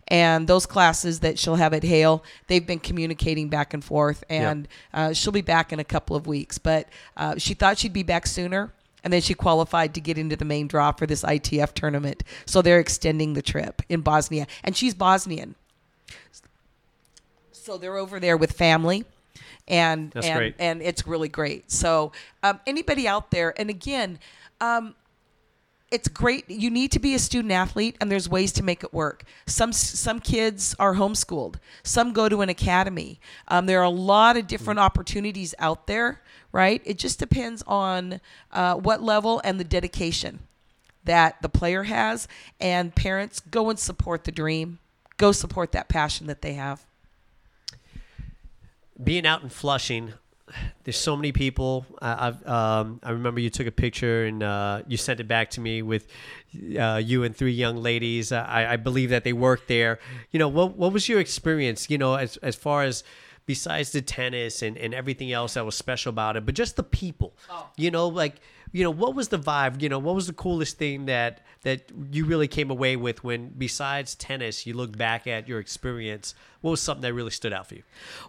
And 0.09 0.47
those 0.47 0.65
classes 0.65 1.19
that 1.19 1.37
she'll 1.37 1.55
have 1.55 1.73
at 1.73 1.83
Hale, 1.83 2.23
they've 2.47 2.65
been 2.65 2.79
communicating 2.79 3.49
back 3.49 3.73
and 3.73 3.83
forth, 3.83 4.23
and 4.29 4.67
uh, 4.93 5.11
she'll 5.11 5.33
be 5.33 5.41
back 5.41 5.73
in 5.73 5.79
a 5.79 5.83
couple 5.83 6.15
of 6.15 6.27
weeks. 6.27 6.57
But 6.57 6.87
uh, 7.17 7.35
she 7.37 7.53
thought 7.53 7.77
she'd 7.77 7.91
be 7.91 8.03
back 8.03 8.25
sooner, 8.25 8.71
and 9.03 9.11
then 9.11 9.19
she 9.19 9.33
qualified 9.33 9.93
to 9.95 9.99
get 9.99 10.17
into 10.17 10.37
the 10.37 10.45
main 10.45 10.67
draw 10.67 10.93
for 10.93 11.05
this 11.05 11.23
ITF 11.23 11.73
tournament. 11.73 12.23
So 12.45 12.61
they're 12.61 12.79
extending 12.79 13.33
the 13.33 13.41
trip 13.41 13.81
in 13.89 13.99
Bosnia, 13.99 14.47
and 14.63 14.77
she's 14.77 14.93
Bosnian. 14.93 15.55
So 17.67 17.77
they're 17.77 17.97
over 17.97 18.17
there 18.21 18.37
with 18.37 18.53
family, 18.53 19.03
and 19.67 20.09
That's 20.11 20.25
and, 20.25 20.37
great. 20.37 20.55
and 20.57 20.81
it's 20.81 21.05
really 21.05 21.27
great. 21.27 21.69
So 21.69 22.13
um, 22.41 22.61
anybody 22.65 23.09
out 23.09 23.29
there, 23.29 23.53
and 23.59 23.69
again, 23.69 24.19
um, 24.61 24.95
it's 25.91 26.07
great. 26.07 26.49
You 26.49 26.69
need 26.69 26.93
to 26.93 26.99
be 26.99 27.13
a 27.13 27.19
student 27.19 27.51
athlete, 27.51 27.97
and 27.99 28.09
there's 28.09 28.29
ways 28.29 28.53
to 28.53 28.63
make 28.63 28.85
it 28.85 28.93
work. 28.93 29.25
Some 29.47 29.73
some 29.73 30.21
kids 30.21 30.77
are 30.79 30.95
homeschooled. 30.95 31.55
Some 31.83 32.13
go 32.13 32.29
to 32.29 32.39
an 32.39 32.47
academy. 32.47 33.19
Um, 33.49 33.65
there 33.65 33.81
are 33.81 33.83
a 33.83 33.89
lot 33.89 34.37
of 34.37 34.47
different 34.47 34.79
opportunities 34.79 35.53
out 35.59 35.87
there, 35.87 36.21
right? 36.53 36.81
It 36.85 36.97
just 36.97 37.19
depends 37.19 37.65
on 37.67 38.21
uh, 38.53 38.75
what 38.75 39.03
level 39.03 39.41
and 39.43 39.59
the 39.59 39.65
dedication 39.65 40.39
that 41.03 41.41
the 41.41 41.49
player 41.49 41.83
has. 41.83 42.29
And 42.61 42.95
parents, 42.95 43.41
go 43.41 43.69
and 43.69 43.77
support 43.77 44.23
the 44.23 44.31
dream. 44.31 44.79
Go 45.17 45.33
support 45.33 45.73
that 45.73 45.89
passion 45.89 46.27
that 46.27 46.41
they 46.41 46.53
have. 46.53 46.86
Being 49.01 49.25
out 49.25 49.43
in 49.43 49.49
Flushing, 49.49 50.13
there's 50.83 50.97
so 50.97 51.15
many 51.15 51.31
people. 51.31 51.85
I, 52.01 52.27
I've 52.27 52.47
um, 52.47 52.99
I 53.03 53.11
remember 53.11 53.39
you 53.39 53.49
took 53.49 53.67
a 53.67 53.71
picture 53.71 54.25
and 54.25 54.41
uh, 54.41 54.81
you 54.87 54.97
sent 54.97 55.19
it 55.19 55.27
back 55.27 55.49
to 55.51 55.61
me 55.61 55.81
with 55.81 56.07
uh, 56.79 57.01
you 57.03 57.23
and 57.23 57.35
three 57.35 57.51
young 57.51 57.77
ladies. 57.77 58.31
I, 58.31 58.73
I 58.73 58.75
believe 58.77 59.09
that 59.09 59.23
they 59.23 59.33
worked 59.33 59.67
there. 59.67 59.99
You 60.31 60.39
know, 60.39 60.47
what 60.47 60.77
what 60.77 60.93
was 60.93 61.09
your 61.09 61.19
experience? 61.19 61.89
You 61.89 61.97
know, 61.97 62.15
as 62.15 62.37
as 62.37 62.55
far 62.55 62.83
as 62.83 63.03
besides 63.45 63.91
the 63.91 64.01
tennis 64.01 64.61
and, 64.61 64.77
and 64.77 64.93
everything 64.93 65.31
else 65.31 65.55
that 65.55 65.65
was 65.65 65.75
special 65.75 66.09
about 66.09 66.35
it, 66.35 66.45
but 66.45 66.53
just 66.53 66.75
the 66.75 66.83
people. 66.83 67.33
You 67.77 67.91
know, 67.91 68.07
like 68.07 68.35
you 68.71 68.83
know, 68.83 68.91
what 68.91 69.15
was 69.15 69.29
the 69.29 69.39
vibe? 69.39 69.81
You 69.81 69.89
know, 69.89 69.99
what 69.99 70.15
was 70.15 70.27
the 70.27 70.33
coolest 70.33 70.77
thing 70.77 71.05
that 71.05 71.41
that 71.63 71.91
you 72.11 72.25
really 72.25 72.47
came 72.47 72.69
away 72.69 72.95
with 72.95 73.23
when 73.23 73.49
besides 73.57 74.15
tennis, 74.15 74.65
you 74.65 74.73
look 74.73 74.97
back 74.97 75.27
at 75.27 75.47
your 75.47 75.59
experience? 75.59 76.35
What 76.61 76.71
was 76.71 76.81
something 76.81 77.01
that 77.01 77.13
really 77.13 77.31
stood 77.31 77.53
out 77.53 77.67
for 77.67 77.75
you? 77.75 77.83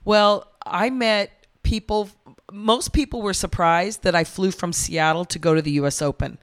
Well, 0.05 0.51
I 0.64 0.90
met 0.90 1.46
people. 1.62 2.11
Most 2.53 2.92
people 2.92 3.22
were 3.22 3.35
surprised 3.35 4.03
that 4.03 4.14
I 4.14 4.24
flew 4.24 4.51
from 4.51 4.72
Seattle 4.72 5.24
to 5.27 5.38
go 5.38 5.55
to 5.55 5.62
the 5.62 5.72
U.S. 5.72 6.01
Open. 6.01 6.38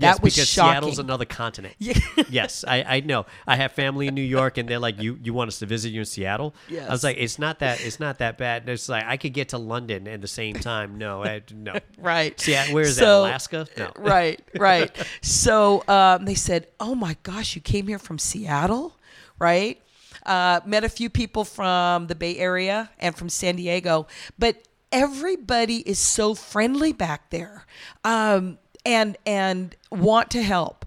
Yes, 0.00 0.16
That 0.16 0.22
was 0.22 0.34
because 0.34 0.48
shocking. 0.48 0.72
Seattle's 0.74 0.98
another 0.98 1.24
continent. 1.26 1.74
yes, 1.78 2.64
I, 2.66 2.82
I 2.82 3.00
know. 3.00 3.26
I 3.46 3.56
have 3.56 3.72
family 3.72 4.06
in 4.06 4.14
New 4.14 4.22
York, 4.22 4.56
and 4.56 4.68
they're 4.68 4.78
like, 4.78 5.00
"You 5.02 5.18
you 5.22 5.34
want 5.34 5.48
us 5.48 5.58
to 5.58 5.66
visit 5.66 5.90
you 5.90 6.00
in 6.00 6.06
Seattle?" 6.06 6.54
Yes. 6.68 6.88
I 6.88 6.92
was 6.92 7.04
like, 7.04 7.16
"It's 7.18 7.38
not 7.38 7.58
that. 7.58 7.84
It's 7.84 8.00
not 8.00 8.18
that 8.18 8.38
bad." 8.38 8.68
It's 8.68 8.88
like 8.88 9.04
I 9.06 9.16
could 9.16 9.34
get 9.34 9.50
to 9.50 9.58
London 9.58 10.08
at 10.08 10.20
the 10.22 10.28
same 10.28 10.54
time. 10.56 10.96
No, 10.96 11.22
I, 11.22 11.42
no. 11.54 11.74
right. 11.98 12.38
Seattle, 12.40 12.74
where 12.74 12.84
is 12.84 12.96
that? 12.96 13.02
So- 13.02 13.20
Alaska? 13.22 13.66
No. 13.76 13.92
right, 13.98 14.40
right. 14.58 14.90
So 15.22 15.84
um, 15.86 16.24
they 16.24 16.34
said, 16.34 16.68
"Oh 16.78 16.94
my 16.94 17.16
gosh, 17.22 17.54
you 17.54 17.60
came 17.60 17.86
here 17.86 17.98
from 17.98 18.18
Seattle, 18.18 18.96
right?" 19.38 19.80
Uh, 20.26 20.60
met 20.66 20.84
a 20.84 20.88
few 20.88 21.08
people 21.10 21.44
from 21.44 22.06
the 22.06 22.14
Bay 22.14 22.36
Area 22.38 22.90
and 22.98 23.14
from 23.16 23.28
San 23.28 23.56
Diego, 23.56 24.06
but 24.38 24.62
everybody 24.92 25.76
is 25.88 25.98
so 25.98 26.34
friendly 26.34 26.92
back 26.92 27.30
there, 27.30 27.64
um, 28.04 28.58
and 28.84 29.16
and 29.26 29.76
want 29.90 30.30
to 30.30 30.42
help. 30.42 30.84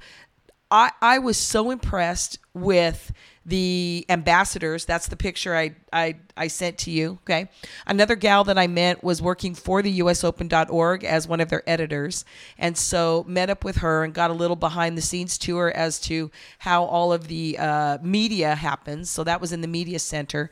I, 0.71 0.91
I 1.01 1.19
was 1.19 1.37
so 1.37 1.69
impressed 1.69 2.39
with 2.55 3.13
the 3.45 4.05
ambassadors. 4.09 4.85
That's 4.85 5.07
the 5.07 5.15
picture 5.15 5.55
I, 5.55 5.75
I, 5.91 6.15
I 6.35 6.47
sent 6.47 6.77
to 6.79 6.91
you. 6.91 7.19
Okay. 7.23 7.49
Another 7.85 8.15
gal 8.15 8.43
that 8.45 8.57
I 8.57 8.67
met 8.67 9.03
was 9.03 9.21
working 9.21 9.53
for 9.53 9.81
the 9.81 9.99
USOpen.org 9.99 11.03
as 11.03 11.27
one 11.27 11.41
of 11.41 11.49
their 11.49 11.61
editors. 11.69 12.25
And 12.57 12.77
so 12.77 13.23
met 13.27 13.49
up 13.49 13.63
with 13.63 13.77
her 13.77 14.03
and 14.03 14.13
got 14.13 14.31
a 14.31 14.33
little 14.33 14.55
behind 14.55 14.97
the 14.97 15.01
scenes 15.01 15.37
tour 15.37 15.71
as 15.75 15.99
to 16.01 16.31
how 16.59 16.85
all 16.85 17.11
of 17.11 17.27
the 17.27 17.57
uh, 17.59 17.97
media 18.01 18.55
happens. 18.55 19.09
So 19.09 19.23
that 19.25 19.41
was 19.41 19.51
in 19.51 19.61
the 19.61 19.67
media 19.67 19.99
center. 19.99 20.49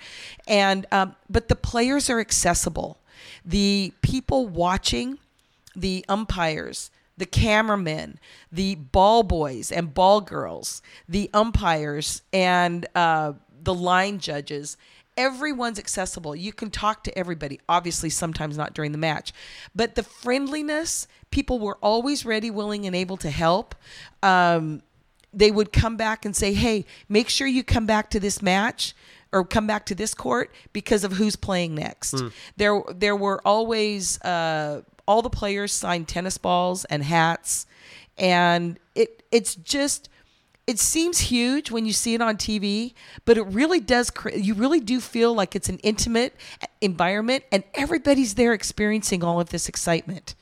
And, 0.48 0.86
um, 0.92 1.16
but 1.30 1.48
the 1.48 1.56
players 1.56 2.10
are 2.10 2.20
accessible. 2.20 3.00
The 3.46 3.94
people 4.02 4.48
watching, 4.48 5.18
the 5.76 6.06
umpires, 6.10 6.92
the 7.18 7.26
cameramen, 7.26 8.20
the 8.52 8.76
ball 8.76 9.24
boys 9.24 9.72
and 9.72 9.94
ball 9.94 10.22
girls, 10.22 10.82
the 11.08 11.30
umpires, 11.34 12.22
and 12.34 12.88
uh, 12.96 13.34
the 13.64 13.74
line 13.74 14.20
judges. 14.20 14.78
Everyone's 15.18 15.78
accessible. 15.78 16.36
You 16.36 16.54
can 16.54 16.72
talk 16.72 17.04
to 17.04 17.18
everybody. 17.18 17.60
Obviously, 17.68 18.10
sometimes 18.10 18.58
not 18.58 18.74
during 18.74 18.92
the 18.92 18.98
match, 18.98 19.34
but 19.76 19.96
the 19.96 20.04
friendliness. 20.04 21.08
People 21.32 21.60
were 21.60 21.78
always 21.82 22.26
ready, 22.26 22.50
willing, 22.50 22.86
and 22.88 22.96
able 22.96 23.18
to 23.18 23.30
help. 23.30 23.76
Um, 24.24 24.82
they 25.34 25.52
would 25.52 25.72
come 25.72 25.98
back 25.98 26.26
and 26.26 26.36
say, 26.36 26.54
"Hey, 26.54 26.86
make 27.08 27.30
sure 27.30 27.46
you 27.48 27.64
come 27.64 27.86
back 27.86 28.10
to 28.12 28.20
this 28.20 28.42
match." 28.42 28.96
Or 29.34 29.46
come 29.46 29.66
back 29.66 29.86
to 29.86 29.96
this 29.96 30.14
court 30.14 30.54
because 30.74 31.06
of 31.06 31.14
who's 31.14 31.38
playing 31.38 31.74
next. 31.74 32.12
There, 32.58 32.84
there 32.94 33.16
were 33.16 33.40
always 33.48 34.20
uh, 34.24 34.82
all 35.12 35.22
the 35.22 35.30
players 35.30 35.74
signed 35.74 36.08
tennis 36.08 36.38
balls 36.38 36.86
and 36.86 37.04
hats, 37.04 37.66
and 38.18 38.80
it 38.96 39.24
it's 39.30 39.56
just 39.56 40.08
it 40.66 40.80
seems 40.80 41.20
huge 41.20 41.70
when 41.70 41.86
you 41.86 41.92
see 41.92 42.14
it 42.14 42.22
on 42.22 42.38
TV, 42.38 42.94
but 43.26 43.38
it 43.38 43.44
really 43.44 43.82
does. 43.82 44.10
You 44.34 44.54
really 44.54 44.80
do 44.80 45.02
feel 45.02 45.34
like 45.34 45.54
it's 45.54 45.68
an 45.68 45.80
intimate 45.80 46.34
environment, 46.80 47.44
and 47.52 47.66
everybody's 47.74 48.36
there 48.36 48.54
experiencing 48.54 49.22
all 49.22 49.42
of 49.42 49.50
this 49.50 49.68
excitement. 49.68 50.34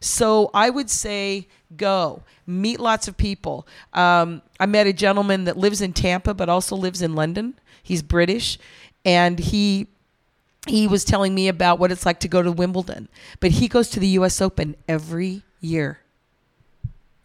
So 0.00 0.50
I 0.52 0.70
would 0.70 0.90
say 0.90 1.46
go 1.76 2.24
meet 2.48 2.80
lots 2.80 3.06
of 3.06 3.16
people. 3.16 3.64
Um, 3.92 4.42
I 4.58 4.66
met 4.66 4.88
a 4.88 4.92
gentleman 4.92 5.44
that 5.44 5.56
lives 5.56 5.80
in 5.80 5.92
Tampa 5.92 6.34
but 6.34 6.48
also 6.48 6.74
lives 6.74 7.00
in 7.00 7.14
London. 7.14 7.54
He's 7.80 8.02
British, 8.02 8.58
and 9.04 9.38
he 9.38 9.86
he 10.66 10.86
was 10.86 11.04
telling 11.04 11.34
me 11.34 11.48
about 11.48 11.78
what 11.78 11.90
it's 11.90 12.04
like 12.04 12.20
to 12.20 12.28
go 12.28 12.42
to 12.42 12.52
Wimbledon, 12.52 13.08
but 13.40 13.52
he 13.52 13.68
goes 13.68 13.88
to 13.90 14.00
the 14.00 14.08
U.S. 14.08 14.40
Open 14.40 14.76
every 14.88 15.42
year. 15.60 16.00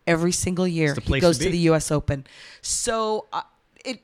Every 0.08 0.32
single 0.32 0.68
year, 0.68 0.96
he 1.04 1.20
goes 1.20 1.40
to 1.40 1.46
to, 1.46 1.50
the 1.50 1.58
U.S. 1.60 1.92
Open. 1.92 2.28
So 2.62 3.26
uh, 3.34 3.42
it 3.84 4.02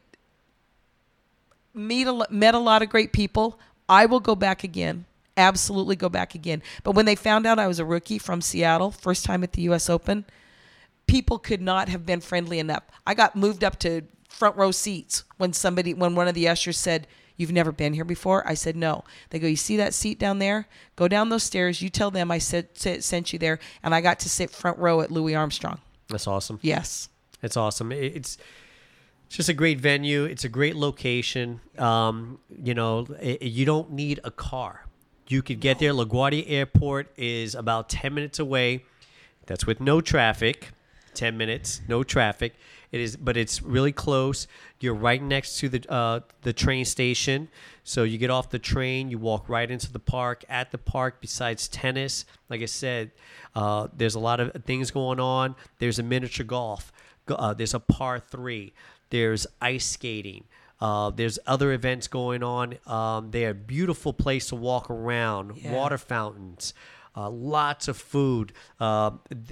meet 1.75 2.07
a, 2.07 2.25
met 2.29 2.55
a 2.55 2.59
lot 2.59 2.81
of 2.81 2.89
great 2.89 3.13
people. 3.13 3.59
I 3.87 4.07
will 4.07 4.19
go 4.19 4.35
back 4.35 4.63
again. 4.63 5.05
Absolutely 5.37 5.95
go 5.95 6.09
back 6.09 6.33
again. 6.33 6.63
But 6.83 6.93
when 6.93 7.05
they 7.05 7.15
found 7.15 7.45
out 7.45 7.59
I 7.59 7.67
was 7.67 7.79
a 7.79 7.85
rookie 7.85 8.17
from 8.17 8.41
Seattle, 8.41 8.91
first 8.91 9.23
time 9.23 9.43
at 9.43 9.53
the 9.53 9.61
U.S. 9.63 9.89
Open, 9.89 10.25
people 11.05 11.37
could 11.37 11.61
not 11.61 11.87
have 11.87 12.05
been 12.05 12.19
friendly 12.19 12.57
enough. 12.57 12.83
I 13.05 13.13
got 13.13 13.35
moved 13.35 13.63
up 13.63 13.77
to 13.79 14.01
front 14.27 14.57
row 14.57 14.71
seats 14.71 15.23
when 15.37 15.53
somebody, 15.53 15.93
when 15.93 16.15
one 16.15 16.27
of 16.27 16.33
the 16.33 16.47
ushers 16.47 16.77
said, 16.77 17.05
"You've 17.37 17.51
never 17.51 17.71
been 17.71 17.93
here 17.93 18.05
before." 18.05 18.47
I 18.47 18.53
said, 18.53 18.75
"No." 18.75 19.03
They 19.29 19.39
go, 19.39 19.47
"You 19.47 19.55
see 19.55 19.77
that 19.77 19.93
seat 19.93 20.19
down 20.19 20.39
there? 20.39 20.67
Go 20.95 21.07
down 21.07 21.29
those 21.29 21.43
stairs. 21.43 21.81
You 21.81 21.89
tell 21.89 22.11
them 22.11 22.31
I 22.31 22.37
said 22.37 22.69
sent 22.77 23.33
you 23.33 23.39
there." 23.39 23.59
And 23.83 23.93
I 23.95 24.01
got 24.01 24.19
to 24.21 24.29
sit 24.29 24.49
front 24.51 24.77
row 24.77 25.01
at 25.01 25.11
Louis 25.11 25.35
Armstrong. 25.35 25.79
That's 26.07 26.27
awesome. 26.27 26.59
Yes. 26.61 27.09
It's 27.41 27.57
awesome. 27.57 27.91
It's 27.91 28.37
it's 29.31 29.37
just 29.37 29.49
a 29.49 29.53
great 29.53 29.79
venue. 29.79 30.25
It's 30.25 30.43
a 30.43 30.49
great 30.49 30.75
location. 30.75 31.61
Um, 31.77 32.39
you 32.61 32.73
know, 32.73 33.07
i 33.21 33.37
you 33.39 33.65
don't 33.65 33.91
need 33.91 34.19
a 34.23 34.31
car. 34.31 34.85
You 35.27 35.41
could 35.41 35.61
get 35.61 35.79
there. 35.79 35.93
LaGuardia 35.93 36.43
Airport 36.47 37.13
is 37.17 37.55
about 37.55 37.87
ten 37.87 38.13
minutes 38.13 38.39
away. 38.39 38.83
That's 39.45 39.65
with 39.65 39.79
no 39.79 40.01
traffic. 40.01 40.71
Ten 41.13 41.37
minutes, 41.37 41.81
no 41.87 42.03
traffic. 42.03 42.53
It 42.91 42.99
is, 42.99 43.15
but 43.15 43.37
it's 43.37 43.61
really 43.61 43.93
close. 43.93 44.47
You're 44.81 44.93
right 44.93 45.21
next 45.21 45.59
to 45.59 45.69
the 45.69 45.91
uh, 45.91 46.21
the 46.41 46.53
train 46.53 46.85
station. 46.85 47.47
So 47.83 48.03
you 48.03 48.17
get 48.17 48.29
off 48.29 48.49
the 48.49 48.59
train, 48.59 49.09
you 49.09 49.17
walk 49.17 49.49
right 49.49 49.69
into 49.69 49.91
the 49.91 49.99
park. 49.99 50.43
At 50.49 50.71
the 50.71 50.77
park, 50.77 51.17
besides 51.21 51.67
tennis, 51.67 52.25
like 52.49 52.61
I 52.61 52.65
said, 52.65 53.11
uh, 53.55 53.87
there's 53.95 54.15
a 54.15 54.19
lot 54.19 54.39
of 54.39 54.63
things 54.65 54.91
going 54.91 55.19
on. 55.19 55.55
There's 55.79 55.99
a 55.99 56.03
miniature 56.03 56.45
golf. 56.45 56.91
Uh, 57.27 57.53
there's 57.53 57.73
a 57.73 57.79
par 57.79 58.19
three. 58.19 58.73
There's 59.09 59.47
ice 59.61 59.85
skating. 59.85 60.43
Uh, 60.79 61.11
there's 61.11 61.37
other 61.45 61.71
events 61.73 62.07
going 62.07 62.43
on. 62.43 62.77
Um, 62.87 63.31
they're 63.31 63.51
a 63.51 63.53
beautiful 63.53 64.13
place 64.13 64.47
to 64.47 64.55
walk 64.55 64.89
around. 64.89 65.57
Yeah. 65.57 65.73
Water 65.73 65.97
fountains. 65.97 66.73
Uh, 67.15 67.29
lots 67.29 67.87
of 67.87 67.97
food. 67.97 68.53
Uh, 68.79 69.11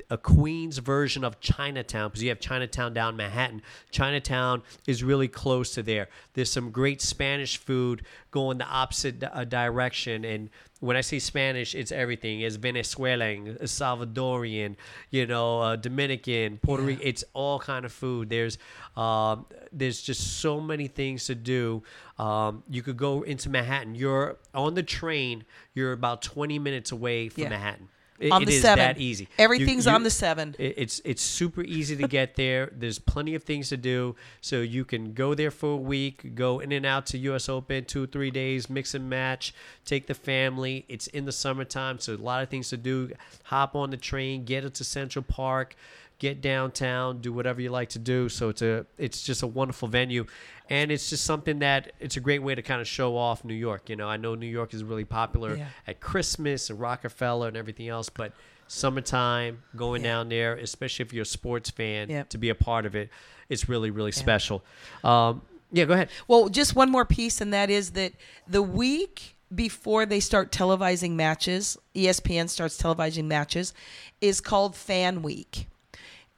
a 0.09 0.17
Queens 0.17 0.77
version 0.77 1.23
of 1.23 1.39
Chinatown 1.41 2.09
because 2.09 2.23
you 2.23 2.29
have 2.29 2.39
Chinatown 2.39 2.93
down 2.93 3.17
Manhattan. 3.17 3.61
Chinatown 3.91 4.63
is 4.87 5.03
really 5.03 5.27
close 5.27 5.73
to 5.73 5.83
there. 5.83 6.07
There's 6.33 6.51
some 6.51 6.71
great 6.71 7.01
Spanish 7.01 7.57
food 7.57 8.03
going 8.31 8.59
the 8.59 8.65
opposite 8.65 9.23
uh, 9.23 9.43
direction. 9.43 10.23
And 10.23 10.49
when 10.79 10.95
I 10.95 11.01
say 11.01 11.19
Spanish, 11.19 11.75
it's 11.75 11.91
everything. 11.91 12.41
It's 12.41 12.55
Venezuelan, 12.55 13.57
Salvadorian, 13.63 14.75
you 15.09 15.25
know, 15.25 15.61
uh, 15.61 15.75
Dominican, 15.75 16.57
Puerto 16.59 16.83
Rican. 16.83 17.05
It's 17.05 17.23
all 17.33 17.59
kind 17.59 17.85
of 17.85 17.91
food. 17.91 18.29
There's 18.29 18.57
um, 18.95 19.45
there's 19.71 20.01
just 20.01 20.39
so 20.39 20.59
many 20.61 20.87
things 20.87 21.25
to 21.25 21.35
do. 21.35 21.83
Um, 22.17 22.63
you 22.69 22.81
could 22.81 22.97
go 22.97 23.21
into 23.23 23.49
Manhattan. 23.49 23.95
You're 23.95 24.37
on 24.53 24.73
the 24.75 24.83
train. 24.83 25.45
You're 25.73 25.93
about 25.93 26.21
20 26.21 26.59
minutes 26.59 26.91
away 26.91 27.29
from 27.29 27.43
Yeah. 27.43 27.49
Manhattan. 27.49 27.89
It, 28.19 28.31
on 28.31 28.43
the 28.45 28.53
is 28.53 28.61
seven. 28.61 28.79
that 28.85 28.97
easy. 28.99 29.23
You- 29.23 29.29
Everything's 29.37 29.85
you- 29.85 29.91
on 29.91 30.03
the 30.03 30.09
seven. 30.09 30.55
it- 30.59 30.73
It's 30.77 31.01
it's 31.05 31.21
super 31.21 31.61
easy 31.63 31.95
to 31.95 32.07
get 32.07 32.35
there. 32.35 32.69
There's 32.75 32.99
plenty 32.99 33.33
of 33.35 33.43
things 33.43 33.69
to 33.69 33.77
do, 33.77 34.15
so 34.41 34.61
you 34.61 34.83
can 34.85 35.13
go 35.13 35.33
there 35.33 35.51
for 35.51 35.71
a 35.73 35.77
week, 35.77 36.35
go 36.35 36.59
in 36.59 36.71
and 36.71 36.85
out 36.85 37.05
to 37.07 37.17
U.S. 37.19 37.47
Open 37.47 37.85
two 37.85 38.07
three 38.07 38.31
days, 38.31 38.69
mix 38.69 38.93
and 38.93 39.09
match, 39.09 39.53
take 39.85 40.07
the 40.07 40.13
family. 40.13 40.85
It's 40.89 41.07
in 41.07 41.25
the 41.25 41.31
summertime, 41.31 41.99
so 41.99 42.13
a 42.13 42.17
lot 42.17 42.43
of 42.43 42.49
things 42.49 42.69
to 42.69 42.77
do. 42.77 43.11
Hop 43.45 43.75
on 43.75 43.89
the 43.89 43.97
train, 43.97 44.43
get 44.43 44.65
it 44.65 44.73
to 44.75 44.83
Central 44.83 45.23
Park, 45.23 45.75
get 46.19 46.41
downtown, 46.41 47.19
do 47.21 47.33
whatever 47.33 47.61
you 47.61 47.69
like 47.71 47.89
to 47.89 47.99
do. 47.99 48.29
So 48.29 48.49
it's 48.49 48.61
a 48.61 48.85
it's 48.97 49.21
just 49.23 49.41
a 49.41 49.47
wonderful 49.47 49.87
venue, 49.87 50.25
and 50.69 50.91
it's 50.91 51.09
just 51.09 51.23
something 51.25 51.59
that 51.59 51.91
it's 51.99 52.17
a 52.17 52.19
great 52.19 52.43
way 52.43 52.53
to 52.55 52.61
kind 52.61 52.81
of 52.81 52.87
show 52.87 53.17
off 53.17 53.43
New 53.43 53.53
York. 53.55 53.89
You 53.89 53.95
know, 53.95 54.07
I 54.07 54.17
know 54.17 54.35
New 54.35 54.45
York 54.47 54.73
is 54.73 54.83
really 54.83 55.05
popular 55.05 55.55
Yeah. 55.55 55.67
at 55.87 55.99
Christmas 56.01 56.69
and 56.69 56.79
Rockefeller 56.79 57.47
and 57.47 57.57
everything 57.57 57.87
else, 57.87 58.09
but 58.09 58.33
summertime, 58.67 59.63
going 59.75 60.01
down 60.03 60.29
there, 60.29 60.55
especially 60.55 61.03
if 61.03 61.11
you're 61.13 61.23
a 61.23 61.25
sports 61.25 61.69
fan, 61.69 62.09
Yep. 62.09 62.29
to 62.29 62.37
be 62.37 62.49
a 62.49 62.55
part 62.55 62.85
of 62.85 62.95
it, 62.95 63.09
it's 63.49 63.67
really 63.67 63.89
really 63.91 64.11
special. 64.11 64.63
Um, 65.03 65.41
yeah, 65.71 65.85
go 65.85 65.93
ahead. 65.93 66.09
Well, 66.27 66.49
just 66.49 66.75
one 66.75 66.89
more 66.89 67.05
piece, 67.05 67.41
and 67.41 67.53
that 67.53 67.69
is 67.69 67.91
that 67.91 68.13
the 68.47 68.61
week 68.61 69.35
before 69.53 70.05
they 70.05 70.19
start 70.19 70.51
televising 70.51 71.11
matches, 71.11 71.77
ESPN 71.95 72.47
starts 72.49 72.79
televising 72.81 73.25
matches, 73.25 73.73
is 74.21 74.41
called 74.41 74.75
Fan 74.75 75.21
Week. 75.23 75.67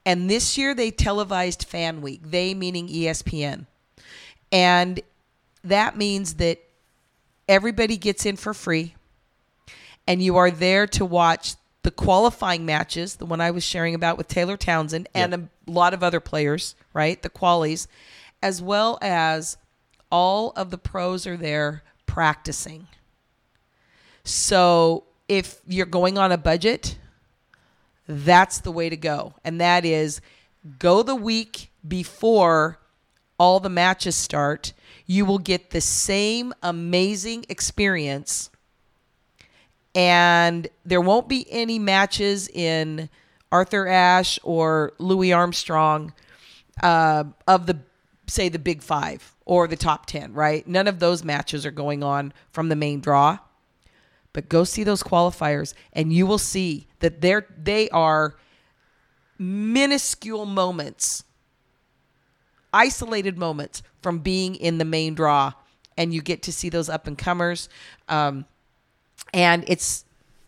And 0.06 0.30
this 0.30 0.58
year 0.58 0.74
they 0.74 0.92
televised 0.92 1.64
Fan 1.64 2.02
Week, 2.02 2.22
they 2.24 2.54
meaning 2.54 2.88
ESPN. 2.88 3.68
And 4.52 5.00
that 5.64 5.96
means 5.96 6.36
that 6.36 6.60
everybody 7.48 7.98
gets 7.98 8.26
in 8.26 8.36
for 8.36 8.54
free, 8.54 8.96
and 10.08 10.22
you 10.22 10.38
are 10.38 10.50
there 10.52 10.88
to 10.88 11.06
watch 11.06 11.56
the 11.84 11.92
qualifying 11.92 12.66
matches, 12.66 13.16
the 13.16 13.26
one 13.26 13.42
I 13.42 13.52
was 13.52 13.64
sharing 13.64 13.96
about 13.96 14.18
with 14.18 14.28
Taylor 14.28 14.58
Townsend 14.58 15.08
and 15.14 15.32
Yep. 15.32 15.42
a 15.68 15.72
lot 15.72 15.94
of 15.94 16.04
other 16.04 16.20
players, 16.20 16.76
right? 16.94 17.22
The 17.22 17.30
qualies, 17.30 17.88
as 18.42 18.62
well 18.62 18.98
as 19.02 19.58
all 20.12 20.52
of 20.56 20.70
the 20.70 20.78
pros 20.78 21.26
are 21.26 21.38
there 21.38 21.84
practicing. 22.06 22.88
So 24.24 25.06
if 25.28 25.62
you're 25.66 25.86
going 25.86 26.18
on 26.18 26.32
a 26.32 26.38
budget, 26.38 26.98
that's 28.12 28.60
the 28.60 28.72
way 28.72 28.90
to 28.90 28.98
go. 28.98 29.36
And 29.44 29.60
that 29.62 29.86
is 29.86 30.22
go 30.80 31.04
the 31.04 31.16
week 31.16 31.72
before 31.88 32.80
all 33.40 33.60
the 33.60 33.70
matches 33.70 34.16
start. 34.16 34.74
You 35.06 35.26
will 35.26 35.40
get 35.40 35.72
the 35.72 35.82
same 35.82 36.54
amazing 36.62 37.46
experience. 37.50 38.50
And 39.94 40.68
there 40.86 41.02
won't 41.02 41.28
be 41.28 41.46
any 41.50 41.80
matches 41.80 42.48
in 42.48 43.10
Arthur 43.52 43.88
Ashe 43.88 44.40
or 44.44 44.94
Louis 45.00 45.34
Armstrong 45.34 46.14
uh, 46.82 47.26
of 47.48 47.66
the, 47.66 47.80
say, 48.28 48.48
the 48.48 48.60
big 48.60 48.82
five 48.82 49.36
or 49.44 49.68
the 49.68 49.76
top 49.76 50.06
10, 50.06 50.34
right? 50.34 50.66
None 50.66 50.88
of 50.88 51.00
those 51.00 51.24
matches 51.24 51.66
are 51.66 51.72
going 51.72 52.04
on 52.04 52.32
from 52.52 52.70
the 52.70 52.76
main 52.76 53.02
draw 53.02 53.40
but 54.34 54.50
go 54.50 54.64
see 54.64 54.84
those 54.84 55.04
qualifiers 55.04 55.74
and 55.94 56.14
you 56.14 56.26
will 56.26 56.38
see 56.38 56.88
that 57.00 57.22
they're 57.22 57.46
they 57.58 57.90
are 57.90 58.36
minuscule 59.38 60.46
moments 60.46 61.24
isolated 62.74 63.38
moments 63.38 63.84
from 64.02 64.20
being 64.20 64.56
in 64.56 64.78
the 64.78 64.86
main 64.86 65.14
draw 65.14 65.52
and 65.98 66.14
you 66.14 66.22
get 66.22 66.42
to 66.44 66.52
see 66.52 66.70
those 66.70 66.90
up 66.90 67.08
and 67.08 67.18
comers 67.18 67.68
um, 68.08 68.46
and 69.34 69.64
it's 69.68 70.06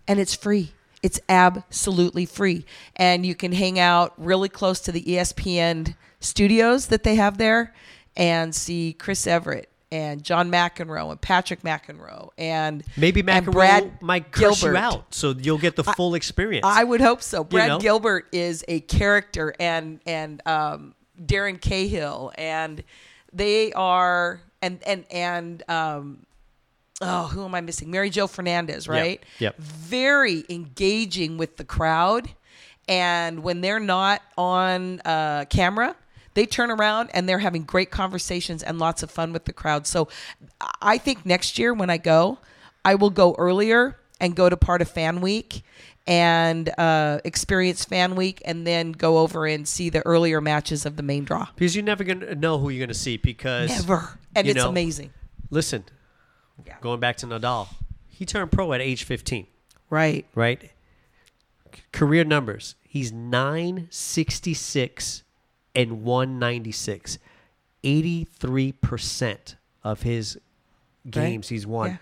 and 0.07 0.19
it's 0.19 0.33
free. 0.33 0.71
It's 1.01 1.19
absolutely 1.27 2.25
free. 2.25 2.65
And 2.95 3.25
you 3.25 3.35
can 3.35 3.51
hang 3.51 3.79
out 3.79 4.13
really 4.17 4.49
close 4.49 4.79
to 4.81 4.91
the 4.91 5.03
espn 5.03 5.95
studios 6.19 6.87
that 6.87 7.03
they 7.03 7.15
have 7.15 7.37
there 7.37 7.73
and 8.15 8.55
see 8.55 8.93
Chris 8.93 9.27
Evert 9.27 9.67
and 9.93 10.23
john 10.23 10.51
mcenroe 10.51 11.11
and 11.11 11.21
patrick 11.21 11.61
mcenroe 11.61 12.29
and 12.37 12.83
Maybe 12.97 13.21
and 13.21 13.45
McEnroe 13.45 14.01
might 14.01 14.31
curse 14.31 14.61
you 14.61 14.69
Gilbert. 14.69 14.77
out, 14.77 15.13
so 15.13 15.33
you'll 15.37 15.57
get 15.57 15.75
the 15.75 15.83
full 15.83 16.15
experience. 16.15 16.65
I 16.65 16.83
would 16.83 17.01
hope 17.01 17.21
so. 17.21 17.43
Brad 17.43 17.67
know? 17.67 17.79
Gilbert 17.79 18.27
is 18.31 18.63
a 18.67 18.79
character, 18.81 19.53
and 19.59 19.99
and 20.05 20.41
um, 20.45 20.95
Darren 21.21 21.59
Cahill, 21.59 22.31
and 22.37 22.83
they 23.31 23.71
are, 23.73 24.41
and 24.61 24.81
and 24.85 25.05
and 25.11 25.63
um, 25.69 26.25
oh, 27.01 27.27
who 27.27 27.45
am 27.45 27.55
I 27.55 27.61
missing? 27.61 27.91
Mary 27.91 28.09
Jo 28.09 28.27
Fernandez, 28.27 28.87
right? 28.87 29.23
yep. 29.39 29.57
Very 29.57 30.43
engaging 30.49 31.37
with 31.37 31.57
the 31.57 31.65
crowd, 31.65 32.29
and 32.87 33.43
when 33.43 33.61
they're 33.61 33.79
not 33.79 34.21
on 34.37 35.01
uh, 35.01 35.45
camera. 35.49 35.95
They 36.33 36.45
turn 36.45 36.71
around 36.71 37.09
and 37.13 37.27
they're 37.29 37.39
having 37.39 37.63
great 37.63 37.91
conversations 37.91 38.63
and 38.63 38.79
lots 38.79 39.03
of 39.03 39.11
fun 39.11 39.31
with 39.33 39.45
the 39.45 39.53
crowd. 39.53 39.85
So 39.87 40.07
I 40.81 40.97
think 40.97 41.25
next 41.25 41.59
year 41.59 41.73
when 41.73 41.89
I 41.89 41.97
go, 41.97 42.39
I 42.85 42.95
will 42.95 43.09
go 43.11 43.35
earlier 43.37 43.97
and 44.19 44.35
go 44.35 44.49
to 44.49 44.57
part 44.57 44.81
of 44.81 44.89
Fan 44.89 45.21
Week 45.21 45.63
and 46.07 46.69
uh, 46.77 47.19
experience 47.23 47.85
Fan 47.85 48.15
Week 48.15 48.41
and 48.45 48.65
then 48.67 48.91
go 48.91 49.19
over 49.19 49.45
and 49.45 49.65
see 49.67 49.89
the 49.89 50.05
earlier 50.05 50.41
matches 50.41 50.85
of 50.85 50.95
the 50.97 51.03
main 51.03 51.23
draw. 51.23 51.47
because 51.55 51.75
you're 51.75 51.83
never 51.85 52.03
gonna 52.03 52.35
know 52.35 52.57
who 52.57 52.69
you're 52.69 52.85
gonna 52.85 52.93
see 52.93 53.15
because 53.17 53.69
Never. 53.69 54.17
And 54.35 54.47
it's 54.47 54.57
know, 54.57 54.69
amazing. 54.69 55.11
Listen, 55.49 55.83
Yeah. 56.65 56.75
going 56.81 56.99
back 56.99 57.17
to 57.17 57.27
Nadal, 57.27 57.67
he 58.09 58.25
turned 58.25 58.51
pro 58.51 58.73
at 58.73 58.81
age 58.81 59.03
15. 59.03 59.47
Right. 59.89 60.25
right? 60.35 60.71
C- 61.73 61.81
Career 61.91 62.23
numbers. 62.23 62.75
He's 62.81 63.11
966 63.11 65.23
and 65.75 66.03
196. 66.03 67.17
83% 67.83 69.55
of 69.83 70.01
his 70.03 70.37
games 71.09 71.49
he's 71.49 71.67
won. 71.67 71.91
Yeah. 71.91 71.97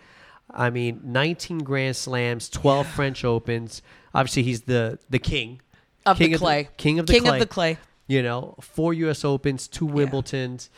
I 0.54 0.70
mean, 0.70 1.02
19 1.04 1.60
Grand 1.60 1.96
Slams, 1.96 2.50
12 2.50 2.88
French 2.88 3.24
Opens. 3.24 3.82
Obviously, 4.14 4.44
he's 4.44 4.64
the 4.64 5.00
the 5.10 5.20
king 5.20 5.62
Of 6.06 6.18
king 6.18 6.32
the 6.32 6.38
clay. 6.38 6.68
king 6.78 7.00
of 7.00 7.08
the 7.08 7.14
clay. 7.14 7.20
King 7.20 7.28
clay. 7.28 7.38
of 7.38 7.40
the 7.40 7.54
clay. 7.54 7.78
You 8.08 8.22
know, 8.22 8.56
four 8.60 8.94
U.S. 8.94 9.24
Opens, 9.24 9.68
two 9.68 9.88
Wimbledons. 9.88 10.70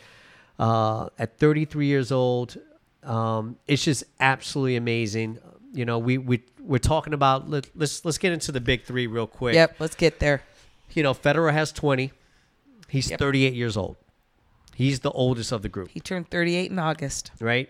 Uh, 0.60 1.10
at 1.18 1.40
33 1.40 1.88
years 1.88 2.12
old, 2.12 2.58
um, 3.02 3.58
it's 3.68 3.84
just 3.84 4.04
absolutely 4.20 4.76
amazing. 4.76 5.40
You 5.74 5.84
know, 5.86 5.98
we 5.98 6.20
we 6.20 6.44
we're 6.62 6.78
talking 6.78 7.14
about. 7.14 7.50
Let, 7.50 7.68
let's 7.76 8.06
let's 8.06 8.20
get 8.20 8.32
into 8.34 8.52
the 8.52 8.62
big 8.62 8.84
three 8.84 9.08
real 9.08 9.26
quick. 9.26 9.56
Yep. 9.56 9.78
Let's 9.80 9.96
get 9.96 10.20
there. 10.20 10.44
You 10.94 11.02
know, 11.02 11.16
Federer 11.16 11.52
has 11.52 11.72
20. 11.72 12.12
He's 12.94 13.10
Yep. 13.10 13.18
38 13.20 13.54
years 13.56 13.76
old. 13.76 13.96
He's 14.76 15.00
the 15.00 15.10
oldest 15.12 15.52
of 15.52 15.64
the 15.64 15.70
group, 15.70 15.90
He 15.90 16.00
turned 16.00 16.30
38 16.30 16.70
in 16.70 16.78
August. 16.78 17.32
right? 17.40 17.68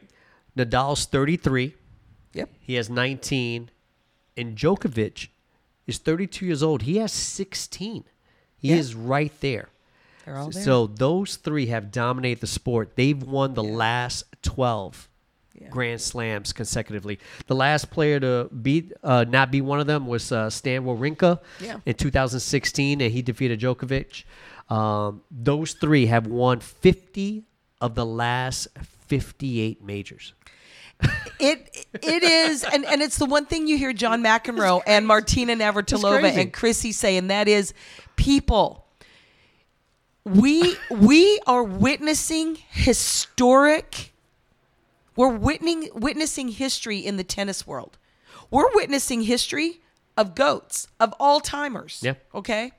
Nadal's 0.57 1.05
33. 1.05 1.75
Yep. 2.33 2.49
He 2.59 2.73
has 2.73 2.89
19. 2.89 3.69
And 4.35 4.57
Djokovic 4.57 5.29
is 5.87 5.97
32 5.97 6.45
years 6.45 6.61
old. 6.61 6.81
He 6.81 6.97
has 6.97 7.13
16. 7.13 8.03
He 8.57 8.69
Yeah. 8.69 8.75
is 8.75 8.95
right 8.95 9.31
there. 9.39 9.69
They're 10.25 10.37
all 10.37 10.49
there. 10.49 10.61
So 10.63 10.87
those 10.87 11.37
three 11.37 11.67
have 11.67 11.89
dominated 11.91 12.41
the 12.41 12.47
sport. 12.47 12.95
They've 12.97 13.21
won 13.23 13.53
the 13.53 13.63
last 13.63 14.25
12 14.41 15.07
Yeah. 15.59 15.69
Grand 15.69 16.01
Slams 16.01 16.51
consecutively. 16.51 17.19
The 17.47 17.55
last 17.55 17.91
player 17.91 18.19
to 18.19 18.49
beat, 18.61 18.91
uh, 19.03 19.25
not 19.27 19.51
be 19.51 19.61
one 19.61 19.79
of 19.79 19.85
them, 19.87 20.07
was 20.07 20.31
uh, 20.31 20.49
Stan 20.49 20.83
Wawrinka 20.83 21.39
Yeah. 21.61 21.77
in 21.85 21.93
2016, 21.93 23.01
and 23.01 23.11
he 23.11 23.21
defeated 23.21 23.59
Djokovic. 23.59 24.23
Um, 24.69 25.21
those 25.29 25.73
three 25.73 26.07
have 26.07 26.25
won 26.25 26.59
50 26.59 27.43
of 27.81 27.93
the 27.95 28.05
last 28.05 28.67
58 29.07 29.83
majors. 29.83 30.33
It 31.39 31.85
it 32.01 32.23
is, 32.23 32.63
and, 32.63 32.85
and 32.85 33.01
it's 33.01 33.17
the 33.17 33.25
one 33.25 33.45
thing 33.45 33.67
you 33.67 33.77
hear 33.77 33.91
John 33.91 34.23
McEnroe 34.23 34.81
and 34.87 35.05
Martina 35.05 35.53
Navratilova 35.53 36.31
and 36.37 36.53
Chrissie 36.53 36.93
say, 36.93 37.17
and 37.17 37.29
that 37.29 37.49
is, 37.49 37.73
people, 38.15 38.85
we 40.23 40.75
we 40.89 41.39
are 41.45 41.63
witnessing 41.63 42.57
historic. 42.69 44.12
We're 45.15 45.29
witnessing 45.29 45.89
witnessing 45.93 46.49
history 46.49 46.99
in 46.99 47.17
the 47.17 47.23
tennis 47.23 47.67
world. 47.67 47.97
We're 48.49 48.73
witnessing 48.73 49.23
history 49.23 49.81
of 50.17 50.35
goats 50.35 50.87
of 50.99 51.13
all 51.19 51.39
timers. 51.39 51.99
Yeah. 52.03 52.15
Okay. 52.33 52.71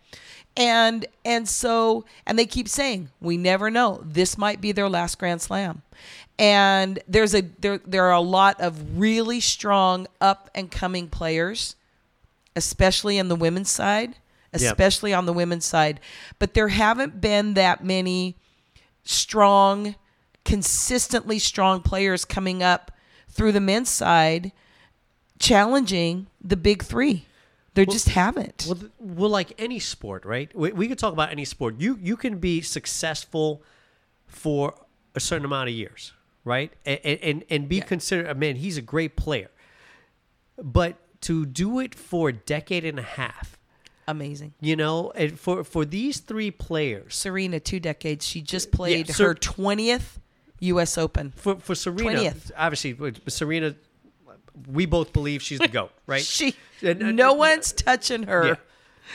And 0.56 1.06
and 1.24 1.48
so 1.48 2.04
and 2.26 2.38
they 2.38 2.46
keep 2.46 2.68
saying 2.68 3.10
we 3.20 3.36
never 3.36 3.70
know 3.70 4.02
this 4.04 4.38
might 4.38 4.60
be 4.60 4.72
their 4.72 4.88
last 4.88 5.18
grand 5.18 5.42
slam. 5.42 5.82
And 6.38 6.98
there's 7.08 7.34
a 7.34 7.42
there 7.42 7.78
there 7.78 8.04
are 8.04 8.12
a 8.12 8.20
lot 8.20 8.60
of 8.60 8.98
really 8.98 9.40
strong 9.40 10.06
up 10.20 10.50
and 10.54 10.70
coming 10.70 11.08
players 11.08 11.76
especially 12.56 13.18
on 13.18 13.28
the 13.28 13.36
women's 13.36 13.70
side, 13.70 14.16
especially 14.52 15.12
on 15.12 15.26
the 15.26 15.32
women's 15.32 15.64
side, 15.64 16.00
but 16.38 16.54
there 16.54 16.68
haven't 16.68 17.20
been 17.20 17.54
that 17.54 17.84
many 17.84 18.36
strong 19.02 19.96
consistently 20.44 21.38
strong 21.38 21.80
players 21.80 22.24
coming 22.24 22.62
up 22.62 22.92
through 23.28 23.52
the 23.52 23.60
men's 23.60 23.90
side 23.90 24.52
challenging 25.38 26.26
the 26.40 26.56
big 26.56 26.82
3. 26.82 27.24
There 27.74 27.84
just 27.84 28.10
haven't. 28.10 28.66
Well, 28.68 28.78
well, 29.00 29.30
like 29.30 29.52
any 29.58 29.80
sport, 29.80 30.24
right? 30.24 30.54
We, 30.54 30.72
we 30.72 30.86
could 30.86 30.98
talk 30.98 31.12
about 31.12 31.32
any 31.32 31.44
sport. 31.44 31.80
You 31.80 31.98
you 32.00 32.16
can 32.16 32.38
be 32.38 32.60
successful 32.60 33.64
for 34.28 34.74
a 35.16 35.20
certain 35.20 35.44
amount 35.44 35.70
of 35.70 35.74
years, 35.74 36.12
right? 36.44 36.72
And 36.86 37.00
and, 37.04 37.44
and 37.50 37.68
be 37.68 37.80
considered. 37.80 38.28
I 38.28 38.34
mean, 38.34 38.54
he's 38.56 38.76
a 38.76 38.82
great 38.82 39.16
player, 39.16 39.50
but 40.56 40.98
to 41.22 41.44
do 41.44 41.80
it 41.80 41.96
for 41.96 42.28
a 42.28 42.32
decade 42.32 42.84
and 42.84 43.00
a 43.00 43.02
half, 43.02 43.58
Amazing. 44.06 44.54
you 44.60 44.76
know, 44.76 45.10
and 45.16 45.36
for 45.36 45.64
for 45.64 45.84
these 45.84 46.20
three 46.20 46.52
players, 46.52 47.16
Serena, 47.16 47.58
two 47.58 47.80
decades. 47.80 48.24
She 48.24 48.40
just 48.40 48.68
uh, 48.68 48.76
played 48.76 49.08
Ser- 49.08 49.30
her 49.30 49.34
20th 49.34 50.18
U.S. 50.72 50.96
Open. 50.98 51.32
for 51.36 51.56
for 51.56 51.74
Serena, 51.74 52.18
20th. 52.20 52.50
obviously 52.56 52.96
Serena, 53.28 53.74
we 54.68 54.86
both 54.86 55.12
believe 55.12 55.42
she's 55.42 55.58
the 55.58 55.68
goat, 55.68 55.92
right? 56.06 56.22
She, 56.22 56.54
And- 56.82 57.16
no 57.16 57.32
one's 57.34 57.72
touching 57.72 58.24
her. 58.24 58.58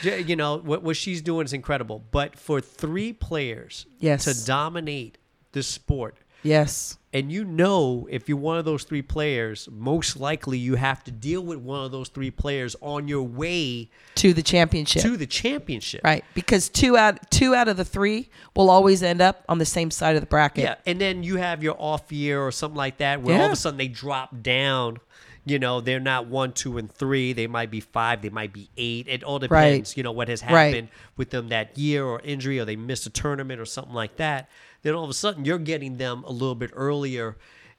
Yeah. 0.04 0.16
You 0.16 0.36
know 0.36 0.56
what 0.58 0.82
what 0.82 0.96
she's 0.96 1.20
doing 1.20 1.44
is 1.46 1.52
incredible, 1.52 2.04
but 2.12 2.38
for 2.38 2.60
three 2.60 3.12
players 3.12 3.86
Yes. 3.98 4.24
to 4.24 4.46
dominate 4.46 5.18
the 5.52 5.62
sport, 5.64 6.16
Yes. 6.42 6.96
and 7.12 7.30
you 7.32 7.44
know 7.44 8.06
if 8.10 8.28
you're 8.28 8.38
one 8.38 8.56
of 8.58 8.64
those 8.64 8.84
three 8.84 9.02
players, 9.02 9.68
most 9.70 10.16
likely 10.18 10.58
you 10.58 10.76
have 10.76 11.02
to 11.04 11.10
deal 11.10 11.42
with 11.42 11.58
one 11.58 11.84
of 11.84 11.90
those 11.92 12.08
three 12.08 12.30
players 12.30 12.76
on 12.80 13.08
your 13.08 13.22
way 13.24 13.90
To 14.16 14.32
the 14.32 14.42
championship. 14.42 15.02
to 15.02 15.16
the 15.16 15.26
championship. 15.26 16.02
right. 16.04 16.24
Because 16.34 16.68
two 16.68 16.96
out 16.96 17.30
two 17.30 17.54
out 17.54 17.68
of 17.68 17.76
the 17.76 17.84
three 17.84 18.30
will 18.56 18.70
always 18.70 19.02
end 19.02 19.20
up 19.20 19.44
on 19.48 19.58
the 19.58 19.66
same 19.66 19.90
side 19.90 20.14
of 20.16 20.22
the 20.22 20.26
bracket. 20.26 20.64
Yeah, 20.64 20.74
and 20.86 21.00
then 21.00 21.22
you 21.22 21.36
have 21.36 21.62
your 21.62 21.76
off 21.78 22.10
year 22.12 22.40
or 22.40 22.52
something 22.52 22.76
like 22.78 22.98
that, 22.98 23.22
where 23.22 23.38
all 23.38 23.46
of 23.46 23.52
a 23.52 23.56
sudden 23.56 23.76
they 23.78 23.88
drop 23.88 24.42
down. 24.42 24.98
You 25.46 25.58
know, 25.58 25.80
they're 25.80 25.98
not 25.98 26.26
one, 26.26 26.52
two, 26.52 26.76
and 26.76 26.92
three. 26.92 27.32
They 27.32 27.46
might 27.46 27.70
be 27.70 27.80
five. 27.80 28.20
They 28.20 28.28
might 28.28 28.52
be 28.52 28.68
eight. 28.76 29.08
It 29.08 29.24
all 29.24 29.38
depends. 29.38 29.96
You 29.96 30.02
know 30.02 30.12
what 30.12 30.28
has 30.28 30.42
Right. 30.42 30.66
happened 30.66 30.88
with 31.16 31.30
them 31.30 31.48
that 31.48 31.78
year, 31.78 32.04
or 32.04 32.20
injury, 32.20 32.58
or 32.60 32.66
they 32.66 32.76
missed 32.76 33.06
a 33.06 33.10
tournament, 33.10 33.58
or 33.58 33.64
something 33.64 33.94
like 33.94 34.16
that. 34.16 34.50
Then 34.82 34.94
all 34.94 35.04
of 35.04 35.10
a 35.10 35.14
sudden 35.14 35.44
you're 35.44 35.58
getting 35.58 35.96
them 35.96 36.24
a 36.24 36.32
little 36.32 36.54
bit 36.54 36.70
earlier. 36.74 37.36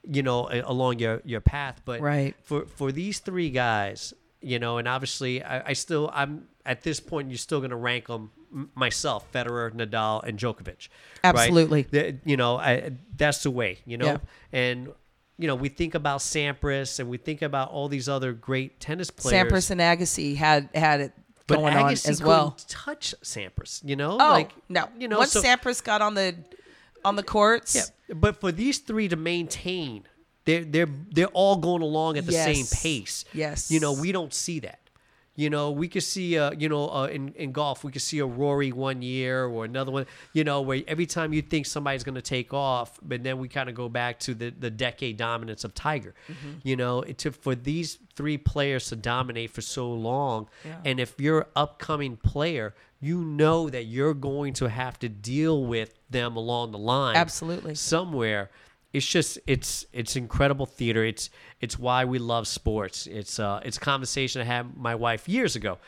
You 0.08 0.22
know, 0.22 0.48
along 0.64 0.98
your 0.98 1.22
your 1.24 1.40
path. 1.40 1.80
But 1.84 2.00
Right. 2.00 2.34
for 2.42 2.66
for 2.66 2.90
these 2.90 3.20
three 3.20 3.50
guys, 3.50 4.12
you 4.40 4.58
know, 4.58 4.78
and 4.78 4.88
obviously 4.88 5.42
I, 5.44 5.68
I 5.70 5.72
still 5.74 6.10
I'm 6.12 6.48
at 6.66 6.82
this 6.82 6.98
point 7.00 7.30
you're 7.30 7.38
still 7.38 7.60
going 7.60 7.70
to 7.70 7.76
rank 7.76 8.06
them 8.08 8.30
myself, 8.74 9.30
Federer, 9.32 9.70
Nadal, 9.72 10.22
and 10.24 10.38
Djokovic. 10.38 10.66
right? 10.66 10.88
Absolutely. 11.24 11.82
The- 11.82 12.16
you 12.24 12.36
know, 12.36 12.56
I, 12.56 12.92
that's 13.16 13.44
the 13.44 13.50
way, 13.50 13.78
you 13.86 13.96
know. 13.96 14.06
Yeah. 14.06 14.16
And 14.52 14.92
you 15.38 15.46
know, 15.48 15.54
we 15.54 15.68
think 15.68 15.94
about 15.94 16.20
Sampras 16.20 17.00
and 17.00 17.08
we 17.08 17.16
think 17.16 17.42
about 17.42 17.70
all 17.70 17.88
these 17.88 18.08
other 18.08 18.32
great 18.32 18.78
tennis 18.80 19.10
players. 19.10 19.50
Sampras 19.50 19.70
and 19.70 19.80
Agassi 19.80 20.36
had 20.36 20.68
had 20.74 21.00
it 21.00 21.12
but 21.46 21.58
going 21.58 21.74
on 21.74 21.92
Agassi 21.92 22.08
as 22.08 22.22
well. 22.22 22.56
touch 22.68 23.14
Sampras, 23.22 23.80
you 23.84 23.96
know? 23.96 24.12
Oh 24.12 24.30
like 24.30 24.52
no! 24.68 24.88
you 24.98 25.08
know, 25.08 25.18
once 25.18 25.32
so, 25.32 25.42
Sampras 25.42 25.82
got 25.82 26.02
on 26.02 26.14
the 26.14 26.34
on 27.04 27.16
the 27.16 27.22
courts, 27.22 27.74
yeah, 27.74 28.14
but 28.14 28.40
for 28.40 28.52
these 28.52 28.78
three 28.78 29.08
to 29.08 29.16
maintain, 29.16 30.04
they're 30.44 30.64
they're 30.64 30.88
they're 31.10 31.26
all 31.28 31.56
going 31.56 31.82
along 31.82 32.18
at 32.18 32.26
the 32.26 32.32
same 32.32 32.66
pace. 32.66 33.24
Yes. 33.32 33.70
You 33.70 33.80
know, 33.80 33.92
we 33.92 34.12
don't 34.12 34.34
see 34.34 34.60
that. 34.60 34.78
You 35.34 35.48
know, 35.48 35.70
we 35.70 35.88
could 35.88 36.02
see, 36.02 36.36
uh, 36.38 36.50
you 36.52 36.68
know, 36.68 36.90
uh, 36.90 37.06
in, 37.06 37.32
in 37.36 37.52
golf, 37.52 37.84
we 37.84 37.90
could 37.90 38.02
see 38.02 38.18
a 38.18 38.26
Rory 38.26 38.70
one 38.70 39.00
year 39.00 39.46
or 39.46 39.64
another 39.64 39.90
one, 39.90 40.04
you 40.34 40.44
know, 40.44 40.60
where 40.60 40.82
every 40.86 41.06
time 41.06 41.32
you 41.32 41.40
think 41.40 41.64
somebody's 41.64 42.04
going 42.04 42.16
to 42.16 42.20
take 42.20 42.52
off, 42.52 43.00
but 43.02 43.22
then 43.22 43.38
we 43.38 43.48
kind 43.48 43.70
of 43.70 43.74
go 43.74 43.88
back 43.88 44.18
to 44.20 44.34
the, 44.34 44.50
the 44.50 44.70
decade 44.70 45.16
dominance 45.16 45.64
of 45.64 45.72
Tiger. 45.74 46.14
Mm-hmm. 46.28 46.50
You 46.64 46.76
know, 46.76 47.00
it 47.00 47.16
took 47.16 47.34
for 47.34 47.54
these 47.54 47.98
three 48.14 48.36
players 48.36 48.88
to 48.90 48.96
dominate 48.96 49.50
for 49.50 49.62
so 49.62 49.90
long, 49.90 50.48
Yeah. 50.66 50.76
and 50.84 51.00
if 51.00 51.18
you're 51.18 51.40
an 51.40 51.46
upcoming 51.56 52.18
player, 52.18 52.74
you 53.02 53.18
know 53.24 53.68
that 53.68 53.84
you're 53.84 54.14
going 54.14 54.52
to 54.54 54.68
have 54.68 54.98
to 55.00 55.08
deal 55.08 55.66
with 55.66 55.92
them 56.08 56.36
along 56.36 56.70
the 56.70 56.78
line 56.78 57.16
Absolutely. 57.16 57.74
somewhere. 57.74 58.48
It's 58.92 59.06
just 59.06 59.38
it's 59.46 59.86
it's 59.94 60.16
incredible 60.16 60.66
theater. 60.66 61.02
It's 61.02 61.30
it's 61.62 61.78
why 61.78 62.04
we 62.04 62.18
love 62.18 62.46
sports. 62.46 63.06
It's 63.06 63.38
uh 63.40 63.60
it's 63.64 63.78
a 63.78 63.80
conversation 63.80 64.42
i 64.42 64.44
had 64.44 64.76
my 64.76 64.94
wife 64.94 65.28
years 65.28 65.56
ago. 65.56 65.78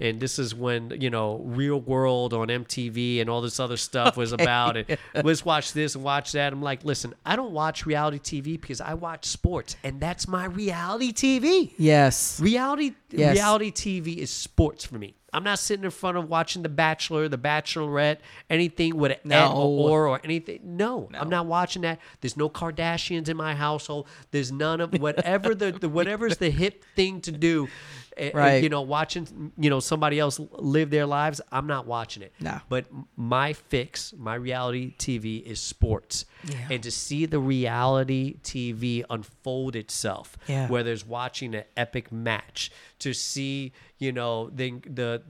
And 0.00 0.18
this 0.18 0.38
is 0.38 0.54
when 0.54 0.90
you 0.98 1.10
know 1.10 1.42
real 1.44 1.78
world 1.78 2.32
on 2.32 2.48
mtv 2.48 3.20
and 3.20 3.28
all 3.28 3.42
this 3.42 3.60
other 3.60 3.76
stuff 3.76 4.16
was 4.16 4.32
about. 4.32 4.78
It 4.78 4.98
let's 5.22 5.44
watch 5.44 5.74
this 5.74 5.94
and 5.94 6.02
watch 6.02 6.32
that. 6.32 6.54
I'm 6.54 6.62
like 6.62 6.84
listen 6.86 7.12
i 7.26 7.36
don't 7.36 7.52
watch 7.52 7.84
reality 7.84 8.18
tv 8.18 8.58
because 8.58 8.80
i 8.80 8.94
watch 8.94 9.26
sports 9.26 9.76
and 9.84 10.00
that's 10.00 10.26
my 10.26 10.46
reality 10.46 11.12
tv 11.12 11.72
yes, 11.76 12.40
Reality 12.40 12.94
Yes. 13.10 13.34
reality 13.36 13.70
TV 13.70 14.16
is 14.16 14.30
sports 14.30 14.84
for 14.86 14.98
me. 14.98 15.14
I'm 15.34 15.42
not 15.42 15.58
sitting 15.58 15.84
in 15.84 15.90
front 15.90 16.16
of 16.16 16.28
watching 16.28 16.62
The 16.62 16.68
Bachelor, 16.68 17.28
The 17.28 17.36
Bachelorette, 17.36 18.18
anything 18.48 18.96
with 18.96 19.12
an 19.12 19.18
No. 19.24 19.52
Or 19.52 20.06
or 20.06 20.20
anything. 20.22 20.60
No, 20.62 21.10
I'm 21.12 21.28
not 21.28 21.46
watching 21.46 21.82
that. 21.82 21.98
There's 22.20 22.36
no 22.36 22.48
Kardashians 22.48 23.28
in 23.28 23.36
my 23.36 23.54
household. 23.54 24.06
There's 24.30 24.52
none 24.52 24.80
of 24.80 24.94
whatever 24.94 25.54
the, 25.54 25.72
the 25.72 25.88
whatever's 25.88 26.36
the 26.36 26.50
hip 26.50 26.84
thing 26.94 27.20
to 27.22 27.32
do. 27.32 27.68
Eh, 28.16 28.30
Right. 28.34 28.62
You 28.62 28.68
know, 28.68 28.82
watching 28.82 29.52
you 29.58 29.70
know 29.70 29.80
somebody 29.80 30.18
else 30.18 30.40
live 30.52 30.90
their 30.90 31.06
lives. 31.06 31.40
I'm 31.52 31.66
not 31.66 31.86
watching 31.86 32.22
it. 32.22 32.32
No. 32.40 32.60
But 32.68 32.86
my 33.16 33.52
fix, 33.52 34.12
my 34.16 34.34
reality 34.34 34.94
TV 34.98 35.42
is 35.42 35.60
sports. 35.60 36.24
Yeah. 36.44 36.56
And 36.70 36.82
to 36.82 36.90
see 36.90 37.26
the 37.26 37.38
reality 37.38 38.36
TV 38.42 39.04
unfold 39.10 39.76
itself, 39.76 40.36
Yeah. 40.48 40.68
whether 40.68 40.92
it's 40.92 41.06
watching 41.06 41.54
an 41.54 41.64
epic 41.76 42.10
match, 42.12 42.70
to 43.00 43.12
see, 43.12 43.72
you 43.98 44.12
know, 44.12 44.50
the 44.50 44.70
the 44.86 45.22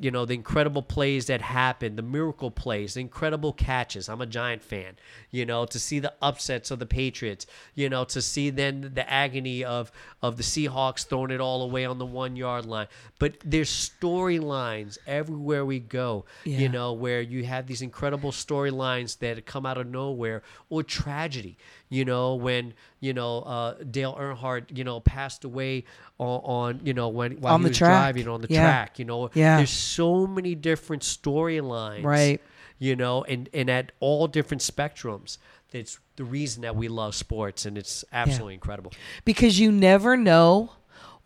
you 0.00 0.10
know, 0.10 0.24
the 0.24 0.34
incredible 0.34 0.82
plays 0.82 1.26
that 1.26 1.40
happen, 1.40 1.96
the 1.96 2.02
miracle 2.02 2.50
plays, 2.50 2.94
the 2.94 3.00
incredible 3.00 3.52
catches. 3.52 4.08
I'm 4.08 4.20
a 4.20 4.26
Giant 4.26 4.62
fan. 4.62 4.96
You 5.30 5.46
know, 5.46 5.64
to 5.66 5.78
see 5.78 5.98
the 5.98 6.12
upsets 6.20 6.70
of 6.70 6.78
the 6.78 6.86
Patriots, 6.86 7.46
you 7.74 7.88
know, 7.88 8.04
to 8.04 8.22
see 8.22 8.50
then 8.50 8.92
the 8.94 9.10
agony 9.10 9.64
of 9.64 9.90
of 10.22 10.36
the 10.36 10.42
Seahawks 10.42 11.06
throwing 11.06 11.30
it 11.30 11.40
all 11.40 11.62
away 11.62 11.84
on 11.84 11.98
the 11.98 12.06
one 12.06 12.36
yard 12.36 12.66
line. 12.66 12.88
But 13.18 13.36
there's 13.44 13.70
storylines 13.70 14.98
everywhere 15.06 15.64
we 15.64 15.80
go. 15.80 16.24
Yeah. 16.44 16.58
You 16.58 16.68
know, 16.68 16.92
where 16.92 17.20
you 17.20 17.44
have 17.44 17.66
these 17.66 17.82
incredible 17.82 18.32
storylines 18.32 19.18
that 19.18 19.44
come 19.46 19.66
out 19.66 19.78
of 19.78 19.86
nowhere 19.86 20.42
or 20.68 20.82
tragedy. 20.82 21.56
You 21.88 22.04
know, 22.04 22.34
when 22.34 22.74
you 23.00 23.12
know 23.12 23.40
uh, 23.42 23.74
Dale 23.90 24.16
Earnhardt, 24.18 24.76
you 24.76 24.82
know, 24.84 25.00
passed 25.00 25.44
away 25.44 25.84
on, 26.18 26.40
on 26.44 26.80
you 26.84 26.94
know 26.94 27.08
when 27.08 27.40
while 27.40 27.54
On 27.54 27.60
he 27.60 27.64
the 27.64 27.68
was 27.70 27.78
track. 27.78 27.90
driving 27.90 28.28
on 28.28 28.40
the 28.40 28.48
Yeah. 28.50 28.62
track. 28.62 28.98
You 28.98 29.04
know, 29.04 29.30
Yeah. 29.34 29.56
there's 29.58 29.70
so 29.70 30.26
many 30.26 30.54
different 30.54 31.02
storylines, 31.02 32.04
Right. 32.04 32.40
You 32.78 32.96
know, 32.96 33.22
and 33.24 33.48
and 33.54 33.70
at 33.70 33.92
all 34.00 34.26
different 34.26 34.62
spectrums. 34.62 35.38
It's 35.72 35.98
the 36.16 36.24
reason 36.24 36.62
that 36.62 36.74
we 36.76 36.88
love 36.88 37.14
sports, 37.14 37.66
and 37.66 37.76
it's 37.76 38.04
absolutely 38.12 38.54
incredible. 38.54 38.92
because 39.24 39.58
you 39.60 39.70
never 39.72 40.16
know 40.16 40.70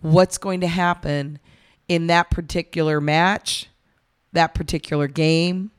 what's 0.00 0.38
going 0.38 0.60
to 0.62 0.66
happen 0.66 1.38
in 1.88 2.06
that 2.06 2.30
particular 2.30 3.00
match, 3.00 3.68
that 4.32 4.54
particular 4.54 5.06
game, 5.08 5.70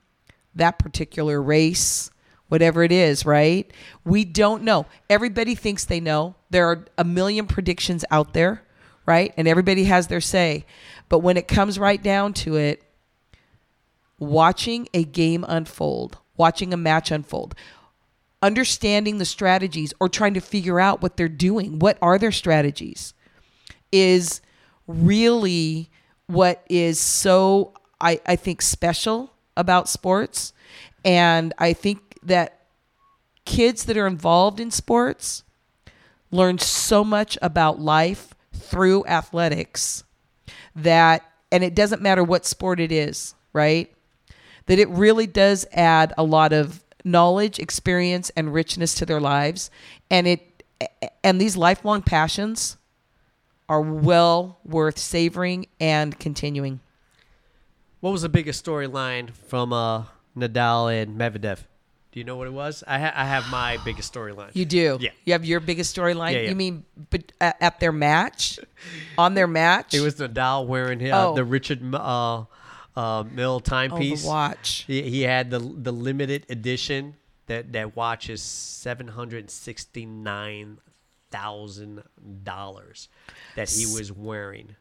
that 0.53 0.77
particular 0.77 1.41
race, 1.41 2.10
whatever 2.51 2.83
it 2.83 2.91
is, 2.91 3.25
right? 3.25 3.71
We 4.03 4.25
don't 4.25 4.63
know. 4.63 4.85
Everybody 5.09 5.55
thinks 5.55 5.85
they 5.85 6.01
know. 6.01 6.35
There 6.49 6.69
are 6.69 6.85
a 6.97 7.05
million 7.05 7.47
predictions 7.47 8.03
out 8.11 8.33
there, 8.33 8.61
right? 9.05 9.33
And 9.37 9.47
everybody 9.47 9.85
has 9.85 10.07
their 10.07 10.19
say. 10.19 10.65
But 11.07 11.19
when 11.19 11.37
it 11.37 11.47
comes 11.47 11.79
right 11.79 12.03
down 12.03 12.33
to 12.33 12.57
it, 12.57 12.83
watching 14.19 14.89
a 14.93 15.05
game 15.05 15.45
unfold, 15.47 16.17
watching 16.35 16.73
a 16.73 16.77
match 16.77 17.09
unfold, 17.09 17.55
understanding 18.41 19.17
the 19.17 19.23
strategies 19.23 19.93
or 20.01 20.09
trying 20.09 20.33
to 20.33 20.41
figure 20.41 20.77
out 20.77 21.01
what 21.01 21.15
they're 21.15 21.29
doing, 21.29 21.79
what 21.79 21.97
are 22.01 22.17
their 22.17 22.33
strategies, 22.33 23.13
is 23.93 24.41
really 24.87 25.89
what 26.27 26.65
is 26.69 26.99
so, 26.99 27.73
I, 28.01 28.19
I 28.25 28.35
think, 28.35 28.61
special 28.61 29.31
about 29.55 29.87
sports. 29.87 30.51
And 31.05 31.53
I 31.57 31.71
think 31.71 32.10
that 32.23 32.67
kids 33.45 33.85
that 33.85 33.97
are 33.97 34.07
involved 34.07 34.59
in 34.59 34.71
sports 34.71 35.43
learn 36.31 36.57
so 36.57 37.03
much 37.03 37.37
about 37.41 37.79
life 37.79 38.33
through 38.53 39.05
athletics 39.05 40.03
that, 40.75 41.23
and 41.51 41.63
it 41.63 41.75
doesn't 41.75 42.01
matter 42.01 42.23
what 42.23 42.45
sport 42.45 42.79
it 42.79 42.91
is, 42.91 43.35
right? 43.53 43.93
That 44.67 44.79
it 44.79 44.89
really 44.89 45.27
does 45.27 45.65
add 45.73 46.13
a 46.17 46.23
lot 46.23 46.53
of 46.53 46.83
knowledge, 47.03 47.59
experience, 47.59 48.29
and 48.35 48.53
richness 48.53 48.95
to 48.95 49.05
their 49.05 49.19
lives. 49.19 49.69
And 50.09 50.27
it, 50.27 50.63
and 51.23 51.41
these 51.41 51.57
lifelong 51.57 52.01
passions 52.01 52.77
are 53.67 53.81
well 53.81 54.59
worth 54.63 54.97
savoring 54.97 55.65
and 55.79 56.17
continuing. 56.19 56.79
What 57.99 58.11
was 58.11 58.21
the 58.21 58.29
biggest 58.29 58.65
storyline 58.65 59.31
from 59.31 59.71
uh, 59.73 60.03
Nadal 60.35 61.01
and 61.01 61.19
Medvedev? 61.19 61.59
Do 62.11 62.19
you 62.19 62.25
know 62.25 62.35
what 62.35 62.47
it 62.47 62.53
was? 62.53 62.83
I, 62.85 62.99
ha- 62.99 63.13
I 63.15 63.23
have 63.25 63.47
my 63.49 63.77
biggest 63.85 64.13
storyline. 64.13 64.51
You 64.53 64.65
do. 64.65 64.97
Yeah. 64.99 65.11
You 65.23 65.31
have 65.33 65.45
your 65.45 65.61
biggest 65.61 65.95
storyline. 65.95 66.33
Yeah, 66.33 66.39
yeah. 66.41 66.49
You 66.49 66.55
mean 66.55 66.83
but 67.09 67.31
at, 67.39 67.55
at 67.61 67.79
their 67.79 67.93
match, 67.93 68.59
on 69.17 69.33
their 69.33 69.47
match? 69.47 69.93
It 69.93 70.01
was 70.01 70.15
Nadal 70.15 70.67
wearing 70.67 71.09
uh, 71.09 71.27
Oh. 71.27 71.35
the 71.35 71.45
Richard 71.45 71.79
uh, 71.95 72.43
uh, 72.95 73.23
Mille 73.31 73.51
oh, 73.55 73.59
timepiece. 73.59 74.23
the 74.23 74.27
watch. 74.27 74.83
He, 74.87 75.03
he 75.03 75.21
had 75.21 75.49
the 75.51 75.59
the 75.59 75.93
limited 75.93 76.45
edition 76.49 77.15
that 77.47 77.71
that 77.71 77.95
watch 77.95 78.29
is 78.29 78.41
seven 78.41 79.07
hundred 79.07 79.49
sixty 79.49 80.05
nine 80.05 80.79
thousand 81.31 82.03
dollars 82.43 83.07
that 83.55 83.69
he 83.69 83.85
was 83.85 84.11
wearing. 84.11 84.75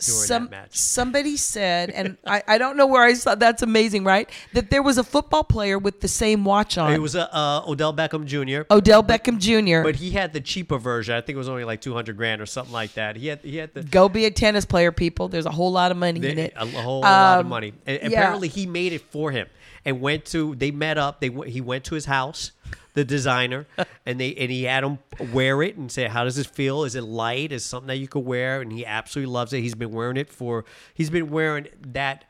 During 0.00 0.26
Some 0.26 0.44
that 0.44 0.50
match. 0.50 0.76
somebody 0.76 1.36
said, 1.36 1.90
and 1.90 2.16
I, 2.26 2.42
I 2.48 2.58
don't 2.58 2.76
know 2.76 2.86
where 2.86 3.02
I 3.02 3.14
saw. 3.14 3.34
That's 3.34 3.62
amazing, 3.62 4.04
right? 4.04 4.28
That 4.52 4.70
there 4.70 4.82
was 4.82 4.98
a 4.98 5.04
football 5.04 5.44
player 5.44 5.78
with 5.78 6.00
the 6.00 6.08
same 6.08 6.44
watch 6.44 6.78
on. 6.78 6.92
It 6.92 7.00
was 7.00 7.14
a, 7.14 7.32
uh, 7.34 7.64
Odell 7.66 7.94
Beckham 7.94 8.24
Jr. 8.24 8.62
Odell 8.72 9.02
Beckham 9.02 9.38
Jr. 9.38 9.82
But 9.82 9.96
he 9.96 10.10
had 10.10 10.32
the 10.32 10.40
cheaper 10.40 10.78
version. 10.78 11.14
I 11.14 11.20
think 11.20 11.34
it 11.36 11.38
was 11.38 11.48
only 11.48 11.64
like 11.64 11.80
two 11.80 11.94
hundred 11.94 12.16
grand 12.16 12.40
or 12.40 12.46
something 12.46 12.72
like 12.72 12.94
that. 12.94 13.16
He 13.16 13.26
had 13.28 13.40
he 13.40 13.56
had 13.56 13.74
the 13.74 13.82
Go 13.82 14.08
be 14.08 14.24
a 14.26 14.30
tennis 14.30 14.64
player, 14.64 14.92
people. 14.92 15.28
There's 15.28 15.46
a 15.46 15.50
whole 15.50 15.72
lot 15.72 15.90
of 15.90 15.96
money 15.96 16.24
in 16.26 16.38
it. 16.38 16.52
a 16.56 16.66
whole 16.66 17.00
lot 17.00 17.38
of 17.40 17.44
Um, 17.46 17.50
money. 17.50 17.72
And 17.86 17.98
yeah. 18.02 18.08
Apparently, 18.20 18.48
he 18.48 18.66
made 18.66 18.92
it 18.92 19.02
for 19.10 19.30
him 19.30 19.46
and 19.84 20.00
went 20.00 20.24
to. 20.26 20.54
They 20.54 20.70
met 20.70 20.98
up. 20.98 21.20
They 21.20 21.28
he 21.46 21.60
went 21.60 21.84
to 21.84 21.94
his 21.94 22.04
house, 22.06 22.52
the 23.00 23.04
designer, 23.04 23.66
and 24.06 24.20
they 24.20 24.34
and 24.34 24.50
he 24.50 24.64
had 24.64 24.84
him 24.84 24.98
wear 25.32 25.62
it 25.62 25.76
and 25.76 25.90
say, 25.90 26.06
"How 26.06 26.24
does 26.24 26.36
this 26.36 26.46
feel? 26.46 26.84
Is 26.84 26.94
it 26.94 27.02
light? 27.02 27.52
Is 27.52 27.64
something 27.64 27.88
that 27.88 27.96
you 27.96 28.08
could 28.08 28.24
wear?" 28.24 28.60
And 28.60 28.72
he 28.72 28.84
absolutely 28.84 29.32
loves 29.32 29.52
it. 29.52 29.60
He's 29.60 29.74
been 29.74 29.92
wearing 29.92 30.16
it 30.16 30.30
for. 30.30 30.64
He's 30.94 31.10
been 31.10 31.30
wearing 31.30 31.68
that 31.80 32.24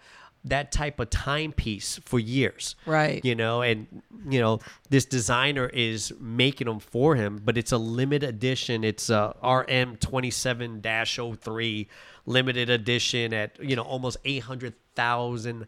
that 0.45 0.73
type 0.73 0.99
of 1.01 1.11
timepiece 1.11 2.01
for 2.05 2.19
years. 2.19 2.75
Right. 2.87 3.23
You 3.25 3.35
know, 3.35 3.61
and 3.63 4.03
you 4.29 4.41
know 4.41 4.61
this 4.89 5.05
designer 5.05 5.69
is 5.69 6.13
making 6.19 6.67
them 6.67 6.81
for 6.81 7.15
him, 7.15 7.41
but 7.45 7.59
it's 7.59 7.73
a 7.73 7.79
limited 7.79 8.29
edition. 8.29 8.85
It's 8.85 9.11
a 9.11 9.35
RM 9.43 9.97
twenty 9.97 10.31
seven 10.31 10.81
3 10.83 11.89
limited 12.27 12.71
edition 12.71 13.33
at 13.35 13.63
you 13.63 13.77
know 13.77 13.83
almost 13.83 14.17
eight 14.25 14.43
hundred 14.45 14.75
thousand 14.95 15.67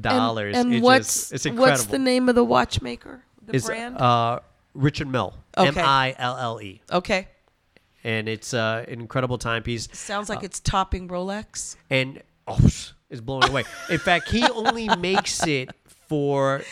dollars. 0.00 0.56
And, 0.56 0.66
and 0.66 0.74
It's 0.76 0.82
what's 0.82 1.06
just, 1.06 1.32
it's 1.32 1.46
incredible. 1.46 1.70
what's 1.72 1.84
the 1.86 1.98
name 1.98 2.28
of 2.28 2.34
the 2.34 2.44
watchmaker? 2.44 3.24
The 3.48 3.56
It's, 3.56 3.66
brand? 3.66 3.96
uh, 3.98 4.40
Richard 4.74 5.08
Mille, 5.08 5.34
Okay. 5.56 5.68
M 5.80 5.86
I 5.86 6.14
L 6.18 6.36
L 6.36 6.60
E, 6.62 6.80
okay. 6.92 7.26
and 8.04 8.28
it's 8.28 8.54
uh, 8.54 8.84
an 8.86 9.00
incredible 9.00 9.38
timepiece. 9.38 9.88
Sounds 9.92 10.28
like 10.28 10.42
it's 10.44 10.60
topping 10.60 11.08
Rolex. 11.08 11.76
and 11.90 12.22
oh, 12.46 12.58
is 13.10 13.20
blown 13.20 13.42
away. 13.44 13.64
In 13.90 13.98
fact, 13.98 14.30
he 14.30 14.44
only 14.54 14.88
makes 14.96 15.44
it 15.46 15.70
for 16.08 16.62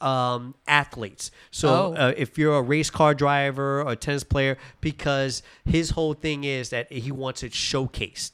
um, 0.00 0.54
athletes. 0.66 1.30
So 1.50 1.68
Oh. 1.68 1.94
uh, 1.94 2.12
if 2.16 2.36
you're 2.38 2.56
a 2.56 2.62
race 2.62 2.90
car 2.90 3.14
driver 3.14 3.82
or 3.82 3.92
a 3.92 3.96
tennis 3.96 4.24
player, 4.24 4.56
because 4.80 5.42
his 5.64 5.90
whole 5.90 6.14
thing 6.14 6.44
is 6.44 6.70
that 6.70 6.90
he 6.92 7.12
wants 7.12 7.42
it 7.42 7.52
showcased. 7.52 8.32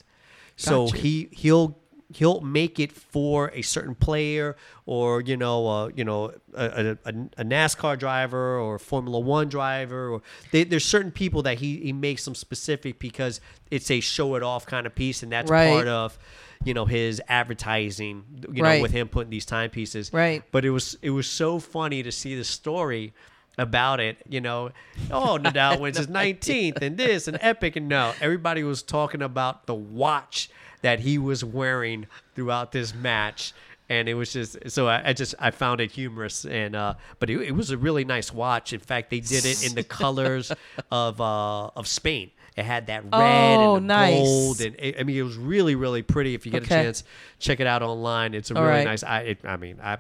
So 0.57 0.87
Gotcha. 0.87 0.99
he 0.99 1.29
he'll 1.33 1.79
he'll 2.15 2.41
make 2.41 2.81
it 2.81 2.91
for 2.93 3.51
a 3.55 3.63
certain 3.63 3.95
player 3.95 4.57
or 4.87 5.21
you 5.21 5.37
know 5.37 5.67
uh, 5.69 5.91
you 5.95 6.05
know 6.05 6.33
a, 6.55 6.97
a, 7.05 7.11
a 7.39 7.45
NASCAR 7.45 7.99
driver 7.99 8.59
or 8.59 8.79
Formula 8.79 9.19
One 9.21 9.49
driver 9.49 10.09
or 10.11 10.23
they, 10.51 10.65
there's 10.65 10.85
certain 10.85 11.13
people 11.13 11.43
that 11.43 11.59
he, 11.59 11.77
he 11.79 11.93
makes 11.93 12.25
them 12.25 12.35
specific 12.35 12.99
because 12.99 13.41
it's 13.71 13.91
a 13.91 14.01
show 14.01 14.35
it 14.35 14.43
off 14.43 14.67
kind 14.67 14.87
of 14.87 14.95
piece 14.95 15.23
and 15.23 15.31
that's 15.31 15.51
Right. 15.51 15.69
part 15.69 15.87
of 15.89 16.19
you 16.65 16.75
know 16.75 16.85
his 16.85 17.23
advertising 17.29 18.25
you 18.53 18.63
Right. 18.63 18.77
know 18.77 18.83
with 18.83 18.93
him 18.93 19.09
putting 19.09 19.31
these 19.31 19.47
timepieces 19.47 20.13
Right. 20.13 20.43
but 20.53 20.65
it 20.65 20.71
was 20.71 20.97
it 21.03 21.11
was 21.11 21.27
so 21.27 21.59
funny 21.59 22.03
to 22.03 22.13
see 22.13 22.35
the 22.37 22.45
story 22.45 23.13
about 23.59 24.01
it 24.01 24.17
you 24.29 24.41
know 24.41 24.71
oh 25.11 25.39
Nadal 25.43 25.81
wins 25.81 25.97
his 25.97 26.07
19th 26.07 26.81
and 26.83 26.97
this 26.97 27.29
and 27.29 27.39
epic 27.41 27.77
and 27.77 27.89
no 27.89 28.15
everybody 28.21 28.63
was 28.63 28.83
talking 28.83 29.23
about 29.23 29.67
the 29.67 29.75
watch 29.75 30.51
that 30.83 31.01
he 31.01 31.19
was 31.19 31.45
wearing 31.45 32.07
throughout 32.35 32.73
this 32.73 32.95
match 32.95 33.53
and 33.89 34.09
it 34.09 34.15
was 34.15 34.33
just 34.33 34.71
so 34.71 34.87
I, 34.87 35.09
I 35.09 35.13
just 35.13 35.35
I 35.39 35.51
found 35.51 35.81
it 35.81 35.91
humorous 35.91 36.45
and 36.45 36.75
uh 36.77 36.95
but 37.19 37.29
it, 37.31 37.41
it 37.41 37.53
was 37.53 37.71
a 37.71 37.77
really 37.77 38.05
nice 38.05 38.33
watch 38.33 38.73
in 38.73 38.81
fact 38.81 39.11
they 39.11 39.21
did 39.21 39.45
it 39.47 39.63
in 39.65 39.75
the 39.75 39.83
colors 40.01 40.53
of 40.91 41.21
uh 41.21 41.67
of 41.69 41.87
Spain 41.87 42.31
it 42.57 42.65
had 42.65 42.87
that 42.89 43.05
red 43.05 43.61
Oh, 43.61 43.77
and 43.77 43.87
nice. 43.87 44.11
gold 44.27 44.61
and 44.61 44.75
it, 44.79 44.97
I 44.99 45.03
mean 45.03 45.17
it 45.17 45.23
was 45.23 45.37
really 45.37 45.75
really 45.75 46.03
pretty 46.03 46.35
if 46.35 46.47
you 46.47 46.53
get 46.53 46.63
Okay. 46.63 46.81
a 46.81 46.83
chance 46.85 47.05
check 47.39 47.61
it 47.61 47.67
out 47.67 47.83
online 47.83 48.35
it's 48.35 48.51
a 48.51 48.55
All 48.55 48.63
really 48.63 48.77
right. 48.77 48.85
nice 48.85 49.03
I 49.03 49.21
it, 49.21 49.39
I 49.45 49.57
mean 49.57 49.79
I 49.83 49.99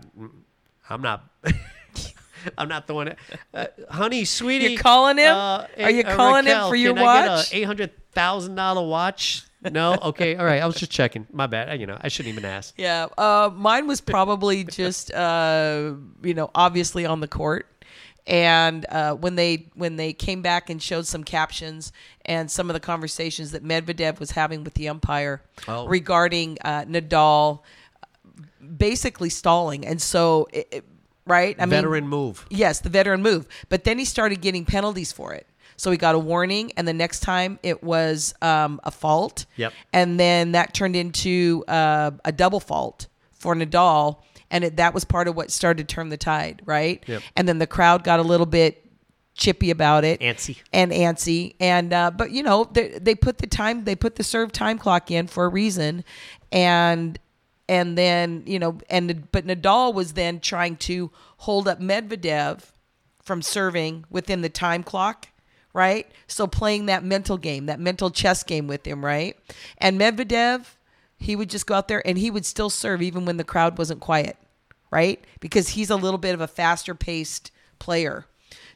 I'm 0.88 1.02
not 1.02 1.24
I'm 2.56 2.68
not 2.68 2.86
throwing 2.86 3.08
it 3.08 3.18
uh, 3.52 3.66
honey 3.90 4.24
sweetie 4.24 4.70
You're 4.72 4.80
calling 4.80 5.18
him? 5.18 5.34
uh, 5.36 5.66
Are 5.78 5.90
you 5.90 6.04
uh, 6.04 6.14
calling 6.14 6.46
him 6.46 6.68
for 6.68 6.76
your 6.76 6.94
watch? 6.94 7.24
get 7.24 7.52
a 7.52 7.56
eight 7.56 7.64
hundred 7.64 7.90
thousand 8.12 8.54
dollar 8.54 8.86
watch 8.86 9.42
no? 9.62 9.94
Okay. 10.02 10.36
All 10.36 10.44
right. 10.44 10.62
I 10.62 10.66
was 10.66 10.76
just 10.76 10.90
checking. 10.90 11.26
My 11.32 11.46
bad. 11.46 11.80
You 11.80 11.86
know 11.86 11.98
I 12.00 12.08
shouldn't 12.08 12.32
even 12.32 12.44
ask. 12.44 12.74
Yeah, 12.78 13.06
uh, 13.18 13.50
mine 13.54 13.86
was 13.86 14.00
probably 14.00 14.64
just 14.64 15.12
uh, 15.12 15.92
you 16.22 16.34
know 16.34 16.50
obviously 16.54 17.04
on 17.06 17.20
the 17.20 17.28
court, 17.28 17.66
and 18.26 18.86
uh, 18.88 19.14
when 19.14 19.34
they 19.36 19.66
when 19.74 19.96
they 19.96 20.12
came 20.12 20.40
back 20.42 20.70
and 20.70 20.82
showed 20.82 21.06
some 21.06 21.24
captions 21.24 21.92
and 22.24 22.50
some 22.50 22.70
of 22.70 22.74
the 22.74 22.80
conversations 22.80 23.50
that 23.52 23.64
Medvedev 23.64 24.18
was 24.20 24.30
having 24.32 24.64
with 24.64 24.74
the 24.74 24.88
umpire 24.88 25.42
Oh. 25.68 25.86
regarding 25.86 26.56
uh, 26.64 26.84
Nadal, 26.84 27.60
basically 28.76 29.30
stalling, 29.30 29.86
and 29.86 30.00
so 30.00 30.48
it, 30.52 30.68
it- 30.70 30.84
right, 31.26 31.54
I 31.60 31.66
veteran 31.66 32.04
mean, 32.04 32.10
move. 32.10 32.46
Yes, 32.50 32.80
the 32.80 32.88
veteran 32.88 33.22
move. 33.22 33.46
But 33.68 33.84
then 33.84 33.98
he 33.98 34.04
started 34.04 34.40
getting 34.40 34.64
penalties 34.64 35.12
for 35.12 35.32
it. 35.34 35.46
So 35.80 35.90
he 35.90 35.96
got 35.96 36.14
a 36.14 36.18
warning, 36.18 36.72
and 36.76 36.86
the 36.86 36.92
next 36.92 37.20
time 37.20 37.58
it 37.62 37.82
was 37.82 38.34
um, 38.42 38.82
a 38.84 38.90
fault. 38.90 39.46
Yep. 39.56 39.72
And 39.94 40.20
then 40.20 40.52
that 40.52 40.74
turned 40.74 40.94
into 40.94 41.64
uh, 41.68 42.10
a 42.22 42.32
double 42.32 42.60
fault 42.60 43.06
for 43.32 43.54
Nadal, 43.54 44.18
and 44.50 44.62
it, 44.62 44.76
that 44.76 44.92
was 44.92 45.06
part 45.06 45.26
of 45.26 45.36
what 45.36 45.50
started 45.50 45.88
to 45.88 45.94
turn 45.94 46.10
the 46.10 46.18
tide, 46.18 46.60
right? 46.66 47.02
Yep. 47.06 47.22
And 47.34 47.48
then 47.48 47.60
the 47.60 47.66
crowd 47.66 48.04
got 48.04 48.20
a 48.20 48.22
little 48.22 48.44
bit 48.44 48.84
chippy 49.32 49.70
about 49.70 50.04
it, 50.04 50.20
Antsy. 50.20 50.58
and 50.70 50.92
antsy, 50.92 51.54
and 51.58 51.94
uh, 51.94 52.10
but 52.10 52.30
you 52.30 52.42
know 52.42 52.64
they, 52.64 52.88
they 52.98 53.14
put 53.14 53.38
the 53.38 53.46
time 53.46 53.84
they 53.84 53.96
put 53.96 54.16
the 54.16 54.22
serve 54.22 54.52
time 54.52 54.76
clock 54.76 55.10
in 55.10 55.28
for 55.28 55.46
a 55.46 55.48
reason, 55.48 56.04
and 56.52 57.18
and 57.70 57.96
then 57.96 58.42
you 58.44 58.58
know 58.58 58.76
and 58.90 59.32
but 59.32 59.46
Nadal 59.46 59.94
was 59.94 60.12
then 60.12 60.40
trying 60.40 60.76
to 60.76 61.10
hold 61.38 61.66
up 61.66 61.80
Medvedev 61.80 62.64
from 63.22 63.40
serving 63.40 64.04
within 64.10 64.42
the 64.42 64.50
time 64.50 64.82
clock, 64.82 65.28
right? 65.72 66.06
So 66.26 66.46
playing 66.46 66.86
that 66.86 67.04
mental 67.04 67.38
game, 67.38 67.66
that 67.66 67.80
mental 67.80 68.10
chess 68.10 68.42
game 68.42 68.66
with 68.66 68.86
him, 68.86 69.04
right? 69.04 69.36
And 69.78 70.00
Medvedev, 70.00 70.66
he 71.18 71.36
would 71.36 71.50
just 71.50 71.66
go 71.66 71.74
out 71.74 71.88
there 71.88 72.06
and 72.06 72.18
he 72.18 72.30
would 72.30 72.46
still 72.46 72.70
serve 72.70 73.02
even 73.02 73.24
when 73.24 73.36
the 73.36 73.44
crowd 73.44 73.78
wasn't 73.78 74.00
quiet, 74.00 74.36
right? 74.90 75.22
Because 75.40 75.70
he's 75.70 75.90
a 75.90 75.96
little 75.96 76.18
bit 76.18 76.34
of 76.34 76.40
a 76.40 76.48
faster 76.48 76.94
paced 76.94 77.50
player. 77.78 78.26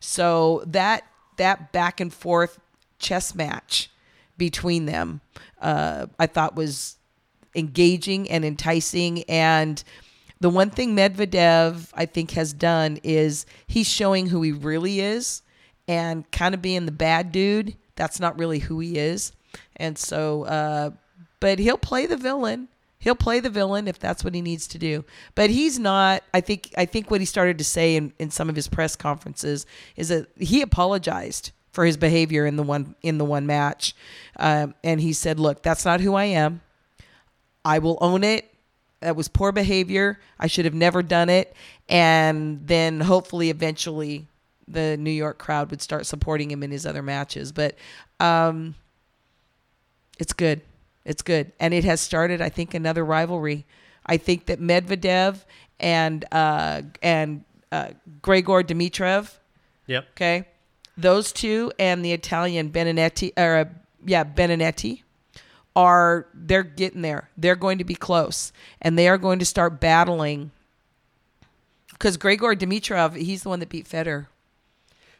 So 0.00 0.62
that 0.66 1.04
that 1.36 1.72
back 1.72 2.00
and 2.00 2.12
forth 2.12 2.60
chess 2.98 3.34
match 3.34 3.90
between 4.36 4.86
them, 4.86 5.20
uh, 5.60 6.06
I 6.18 6.26
thought 6.26 6.54
was 6.54 6.96
engaging 7.54 8.30
and 8.30 8.44
enticing. 8.44 9.22
And 9.24 9.82
the 10.40 10.50
one 10.50 10.70
thing 10.70 10.94
Medvedev, 10.94 11.88
I 11.94 12.06
think, 12.06 12.32
has 12.32 12.52
done 12.52 12.98
is 13.02 13.46
he's 13.66 13.88
showing 13.88 14.28
who 14.28 14.42
he 14.42 14.52
really 14.52 15.00
is 15.00 15.42
and 15.86 16.30
kind 16.30 16.54
of 16.54 16.62
being 16.62 16.86
the 16.86 16.92
bad 16.92 17.32
dude. 17.32 17.76
That's 17.96 18.20
not 18.20 18.38
really 18.38 18.58
who 18.60 18.80
he 18.80 18.98
is. 18.98 19.32
And 19.76 19.96
so, 19.96 20.44
uh, 20.44 20.90
but 21.40 21.58
he'll 21.58 21.78
play 21.78 22.06
the 22.06 22.16
villain. 22.16 22.68
He'll 22.98 23.14
play 23.14 23.40
the 23.40 23.50
villain 23.50 23.86
if 23.86 23.98
that's 23.98 24.24
what 24.24 24.34
he 24.34 24.40
needs 24.40 24.66
to 24.68 24.78
do. 24.78 25.04
But 25.34 25.50
he's 25.50 25.78
not. 25.78 26.22
I 26.32 26.40
think. 26.40 26.72
I 26.76 26.86
think 26.86 27.10
what 27.10 27.20
he 27.20 27.26
started 27.26 27.58
to 27.58 27.64
say 27.64 27.96
in, 27.96 28.14
in 28.18 28.30
some 28.30 28.48
of 28.48 28.56
his 28.56 28.66
press 28.66 28.96
conferences 28.96 29.66
is 29.94 30.08
that 30.08 30.28
he 30.38 30.62
apologized 30.62 31.52
for 31.70 31.84
his 31.84 31.98
behavior 31.98 32.46
in 32.46 32.56
the 32.56 32.62
one 32.62 32.94
in 33.02 33.18
the 33.18 33.24
one 33.24 33.46
match, 33.46 33.94
um, 34.38 34.74
and 34.82 35.02
he 35.02 35.12
said, 35.12 35.38
"Look, 35.38 35.62
that's 35.62 35.84
not 35.84 36.00
who 36.00 36.14
I 36.14 36.24
am. 36.24 36.62
I 37.62 37.78
will 37.78 37.98
own 38.00 38.24
it. 38.24 38.50
That 39.00 39.16
was 39.16 39.28
poor 39.28 39.52
behavior. 39.52 40.18
I 40.38 40.46
should 40.46 40.64
have 40.64 40.72
never 40.72 41.02
done 41.02 41.28
it. 41.28 41.54
And 41.90 42.66
then 42.66 43.00
hopefully, 43.00 43.50
eventually, 43.50 44.26
the 44.66 44.96
New 44.96 45.10
York 45.10 45.38
crowd 45.38 45.70
would 45.70 45.82
start 45.82 46.06
supporting 46.06 46.50
him 46.50 46.62
in 46.62 46.70
his 46.70 46.86
other 46.86 47.02
matches. 47.02 47.52
But 47.52 47.76
um, 48.20 48.74
it's 50.18 50.32
good. 50.32 50.62
It's 51.04 51.22
good. 51.22 51.52
And 51.60 51.74
it 51.74 51.84
has 51.84 52.00
started, 52.00 52.40
I 52.40 52.48
think, 52.48 52.74
another 52.74 53.04
rivalry. 53.04 53.66
I 54.06 54.16
think 54.16 54.46
that 54.46 54.60
Medvedev 54.60 55.44
and 55.80 56.24
uh, 56.32 56.82
and 57.02 57.44
uh, 57.72 57.90
Gregor 58.22 58.62
Dimitrov, 58.62 59.34
yep 59.86 60.06
okay, 60.12 60.46
those 60.96 61.32
two 61.32 61.72
and 61.78 62.04
the 62.04 62.12
Italian 62.12 62.70
Benedetti, 62.70 63.32
or 63.36 63.56
uh, 63.56 63.64
yeah, 64.04 64.24
Benedetti, 64.24 65.02
are 65.74 66.26
they're 66.34 66.62
getting 66.62 67.02
there. 67.02 67.30
They're 67.36 67.56
going 67.56 67.78
to 67.78 67.84
be 67.84 67.94
close, 67.94 68.52
and 68.80 68.98
they 68.98 69.08
are 69.08 69.18
going 69.18 69.38
to 69.38 69.44
start 69.44 69.80
battling. 69.80 70.50
Because 71.90 72.16
Gregor 72.16 72.54
Dimitrov, 72.54 73.16
he's 73.16 73.44
the 73.44 73.48
one 73.48 73.60
that 73.60 73.68
beat 73.68 73.88
Federer. 73.88 74.26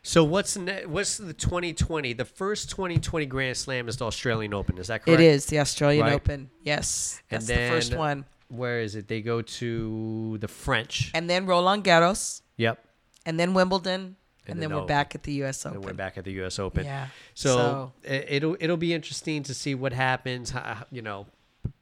So 0.07 0.23
what's 0.23 0.57
ne- 0.57 0.85
what's 0.85 1.17
the 1.17 1.33
2020? 1.33 2.13
The 2.13 2.27
first 2.27 2.69
2020 2.71 3.25
Grand 3.25 3.57
Slam 3.57 3.89
is 3.89 3.97
the 3.97 4.05
Australian 4.05 4.53
Open. 4.53 4.77
Is 4.77 4.89
that 4.89 5.03
correct? 5.03 5.19
It 5.19 5.25
is 5.25 5.47
the 5.47 5.59
Australian 5.61 6.05
Right. 6.05 6.13
Open. 6.13 6.51
Yes, 6.63 7.23
And 7.31 7.39
that's 7.39 7.47
then 7.47 7.71
the 7.71 7.75
first 7.75 7.97
one. 7.97 8.27
Where 8.49 8.81
is 8.81 8.95
it? 8.97 9.09
They 9.09 9.23
go 9.23 9.41
to 9.41 10.39
the 10.39 10.47
French. 10.47 11.11
And 11.15 11.29
then 11.29 11.47
Roland 11.47 11.85
Garros, 11.85 12.43
yep. 12.59 12.85
and 13.25 13.41
then 13.41 13.55
Wimbledon, 13.55 14.01
and, 14.01 14.17
And 14.47 14.63
then 14.63 14.69
then 14.69 14.79
we're 14.79 14.87
back 14.87 15.15
at 15.15 15.23
the 15.23 15.33
U.S. 15.45 15.65
Open. 15.65 15.79
And 15.79 15.85
we're 15.87 15.95
back 15.95 16.19
at 16.19 16.25
the 16.25 16.33
U.S. 16.33 16.59
Open. 16.59 16.85
Yeah. 16.85 17.07
So, 17.33 17.57
So- 17.57 17.93
it'll 18.05 18.59
it'll 18.61 18.77
be 18.77 18.93
interesting 18.93 19.43
to 19.45 19.55
see 19.55 19.75
what 19.75 19.95
happens. 19.95 20.51
How, 20.51 20.85
you 20.91 21.01
know, 21.01 21.27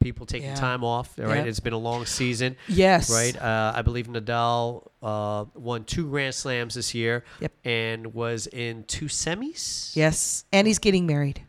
people 0.01 0.25
taking 0.25 0.49
Yeah. 0.49 0.55
time 0.55 0.83
off. 0.83 1.13
Right, 1.17 1.37
Yep. 1.37 1.47
it's 1.47 1.59
been 1.59 1.73
a 1.73 1.77
long 1.77 2.05
season. 2.05 2.55
Yes. 2.67 3.09
Right. 3.11 3.35
Uh, 3.41 3.71
I 3.75 3.81
believe 3.81 4.07
Nadal 4.07 4.87
uh, 5.01 5.45
won 5.55 5.83
two 5.85 6.09
Grand 6.09 6.35
Slams 6.35 6.75
this 6.75 6.93
year. 6.93 7.23
Yep. 7.39 7.51
And 7.65 8.13
was 8.13 8.47
in 8.47 8.83
two 8.85 9.05
semis. 9.05 9.95
Yes. 9.95 10.45
And 10.51 10.67
he's 10.67 10.79
getting 10.79 11.05
married. 11.07 11.41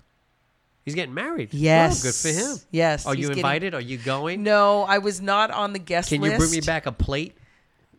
He's 0.85 0.95
getting 0.95 1.15
married. 1.15 1.55
Yes. 1.55 2.01
Oh, 2.01 2.09
good 2.09 2.15
for 2.15 2.29
him. 2.29 2.57
Yes. 2.71 3.07
Are 3.07 3.15
you 3.15 3.23
getting- 3.29 3.39
invited? 3.39 3.75
Are 3.75 3.81
you 3.81 3.97
going? 3.97 4.43
No, 4.43 4.83
I 4.83 4.99
was 4.99 5.21
not 5.21 5.51
on 5.51 5.73
the 5.73 5.79
guest 5.79 6.11
list. 6.11 6.21
Can 6.21 6.21
list. 6.23 6.33
you 6.33 6.39
bring 6.39 6.51
me 6.51 6.61
back 6.61 6.85
a 6.87 6.93
plate? 6.93 7.35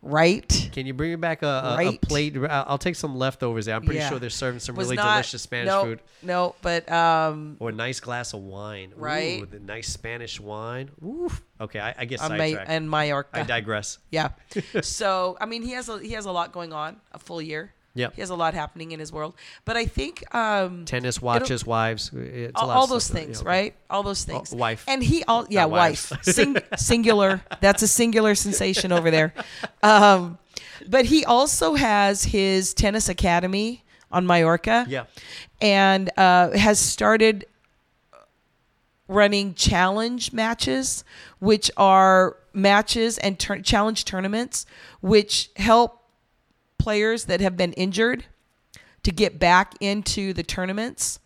Right. 0.06 0.70
Can 0.72 0.86
you 0.86 0.94
bring 0.94 1.10
me 1.10 1.16
back 1.16 1.42
a, 1.42 1.46
a, 1.78 1.88
a 1.88 1.98
plate? 1.98 2.36
I'll 2.48 2.78
take 2.78 2.94
some 2.94 3.16
leftovers 3.16 3.66
there. 3.66 3.74
I'm 3.74 3.82
pretty 3.82 3.98
Yeah. 3.98 4.08
sure 4.08 4.18
they're 4.18 4.30
serving 4.30 4.60
some 4.60 4.76
Was 4.76 4.86
really 4.86 4.96
not- 4.96 5.14
delicious 5.14 5.42
Spanish 5.42 5.66
no, 5.66 5.82
food. 5.84 6.00
No, 6.22 6.54
but 6.62 6.90
um, 6.90 7.56
Or 7.58 7.70
a 7.70 7.72
nice 7.72 7.98
glass 8.00 8.32
of 8.32 8.40
wine. 8.40 8.92
Right. 8.96 9.42
Ooh, 9.42 9.46
the 9.46 9.58
nice 9.58 9.88
Spanish 9.88 10.38
wine. 10.40 10.90
Ooh. 11.04 11.30
Okay, 11.60 11.80
I, 11.80 11.90
I 11.90 12.02
on 12.02 12.08
Ma- 12.32 12.36
sidetracked. 12.36 12.70
and 12.70 12.90
Mallorca. 12.90 13.40
I 13.40 13.42
digress. 13.42 13.98
Yeah. 14.10 14.30
so 14.82 15.36
I 15.40 15.46
mean, 15.46 15.62
he 15.62 15.72
has 15.72 15.88
a 15.88 15.98
he 15.98 16.12
has 16.12 16.24
a 16.26 16.32
lot 16.32 16.52
going 16.52 16.72
on. 16.72 17.00
A 17.12 17.18
full 17.18 17.42
year. 17.42 17.72
Yep. 17.96 18.14
He 18.14 18.20
has 18.20 18.30
a 18.30 18.34
lot 18.34 18.52
happening 18.54 18.92
in 18.92 19.00
his 19.00 19.10
world. 19.10 19.34
But 19.64 19.76
I 19.76 19.86
think 19.86 20.22
um, 20.34 20.84
Tennis 20.84 21.20
watches, 21.20 21.64
wives. 21.66 22.10
All, 22.54 22.70
all 22.70 22.86
those 22.86 23.08
things, 23.08 23.40
Yeah, 23.42 23.48
right? 23.48 23.74
All 23.90 24.02
those 24.02 24.22
things. 24.22 24.54
wife. 24.54 24.84
And 24.86 25.02
he 25.02 25.24
all 25.24 25.46
yeah, 25.48 25.64
wife. 25.64 26.12
Sing, 26.22 26.56
singular. 26.76 27.40
That's 27.60 27.82
a 27.82 27.88
singular 27.88 28.34
sensation 28.34 28.92
over 28.92 29.10
there. 29.10 29.32
Um, 29.82 30.38
but 30.88 31.06
he 31.06 31.24
also 31.24 31.74
has 31.74 32.24
his 32.24 32.74
tennis 32.74 33.08
academy 33.08 33.82
on 34.12 34.26
Mallorca. 34.26 34.84
Yeah. 34.88 35.04
And 35.60 36.10
uh, 36.18 36.50
has 36.50 36.78
started 36.78 37.46
running 39.08 39.54
challenge 39.54 40.32
matches, 40.32 41.02
which 41.38 41.70
are 41.76 42.36
matches 42.52 43.18
and 43.18 43.38
tur- 43.38 43.60
challenge 43.60 44.04
tournaments, 44.04 44.66
which 45.00 45.50
help 45.56 46.02
players 46.86 47.24
that 47.24 47.40
have 47.40 47.56
been 47.56 47.72
injured 47.72 48.26
to 49.02 49.10
get 49.10 49.40
back 49.40 49.74
into 49.80 50.32
the 50.32 50.44
tournaments 50.44 51.18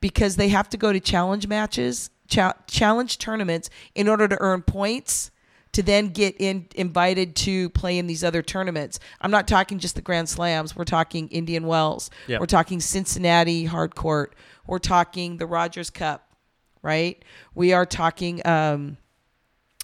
because 0.00 0.36
they 0.36 0.50
have 0.50 0.68
to 0.68 0.76
go 0.76 0.92
to 0.92 1.00
challenge 1.00 1.48
matches, 1.48 2.10
cha- 2.28 2.54
challenge 2.68 3.18
tournaments 3.18 3.68
in 3.96 4.06
order 4.08 4.28
to 4.28 4.36
earn 4.40 4.62
points 4.62 5.32
to 5.72 5.82
then 5.82 6.10
get 6.10 6.36
in 6.38 6.68
invited 6.76 7.34
to 7.34 7.70
play 7.70 7.98
in 7.98 8.06
these 8.06 8.22
other 8.22 8.40
tournaments. 8.40 9.00
I'm 9.20 9.32
not 9.32 9.48
talking 9.48 9.80
just 9.80 9.96
the 9.96 10.00
Grand 10.00 10.28
Slams. 10.28 10.76
We're 10.76 10.84
talking 10.84 11.26
Indian 11.30 11.66
Wells. 11.66 12.08
Yep. 12.28 12.38
We're 12.38 12.46
talking 12.46 12.78
Cincinnati 12.78 13.64
Hard 13.64 13.96
Court. 13.96 14.36
We're 14.68 14.78
talking 14.78 15.38
the 15.38 15.46
Rogers 15.46 15.90
Cup, 15.90 16.36
right? 16.82 17.20
We 17.52 17.72
are 17.72 17.84
talking 17.84 18.46
um, 18.46 18.96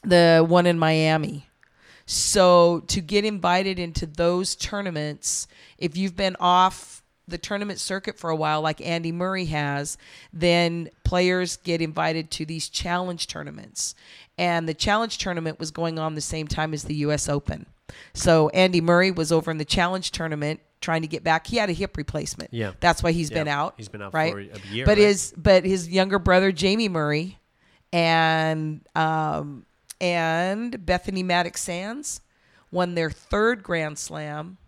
the 0.05 0.47
one 0.49 0.67
in 0.67 0.79
Miami. 0.79 1.46
So 2.07 2.85
to 2.87 3.01
get 3.01 3.25
invited 3.25 3.79
into 3.79 4.07
those 4.07 4.55
tournaments, 4.55 5.49
if 5.77 5.97
you've 5.97 6.17
been 6.17 6.37
off 6.39 7.03
the 7.29 7.39
tournament 7.39 7.81
circuit 7.81 8.17
for 8.17 8.31
a 8.31 8.37
while, 8.37 8.61
like 8.63 8.81
Andy 8.81 9.11
Murray 9.11 9.47
has, 9.47 9.99
then 10.33 10.89
players 11.05 11.57
get 11.57 11.83
invited 11.83 12.31
to 12.33 12.47
these 12.47 12.69
challenge 12.69 13.27
tournaments. 13.27 13.97
And 14.39 14.69
the 14.69 14.75
challenge 14.75 15.19
tournament 15.19 15.59
was 15.59 15.73
going 15.73 15.99
on 15.99 16.15
the 16.15 16.21
same 16.21 16.47
time 16.47 16.73
as 16.73 16.85
the 16.85 16.95
U.S. 16.97 17.29
Open. 17.29 17.67
So 18.15 18.49
Andy 18.51 18.81
Murray 18.81 19.11
was 19.11 19.33
over 19.33 19.51
in 19.51 19.59
the 19.59 19.65
challenge 19.65 20.13
tournament 20.13 20.61
trying 20.81 21.03
to 21.03 21.09
get 21.09 21.25
back. 21.25 21.47
He 21.49 21.57
had 21.57 21.69
a 21.71 21.73
hip 21.73 21.97
replacement. 21.97 22.53
Yeah. 22.53 22.73
That's 22.79 23.03
why 23.03 23.11
he's 23.13 23.31
been 23.31 23.49
out. 23.49 23.75
He's 23.77 23.89
been 23.89 24.03
out 24.03 24.15
right? 24.15 24.33
for 24.33 24.39
a 24.41 24.61
year, 24.71 24.85
But 24.87 24.99
right? 24.99 25.07
his 25.07 25.35
but 25.37 25.65
his 25.65 25.89
younger 25.89 26.19
brother 26.21 26.53
Jamie 26.53 26.89
Murray 26.89 27.39
and 27.93 28.81
um 28.95 29.66
and 30.01 30.73
Bethanie 30.87 31.25
Mattek-Sands 31.25 32.21
won 32.71 32.95
their 32.95 33.11
third 33.11 33.63
Grand 33.63 33.99
Slam 33.99 34.59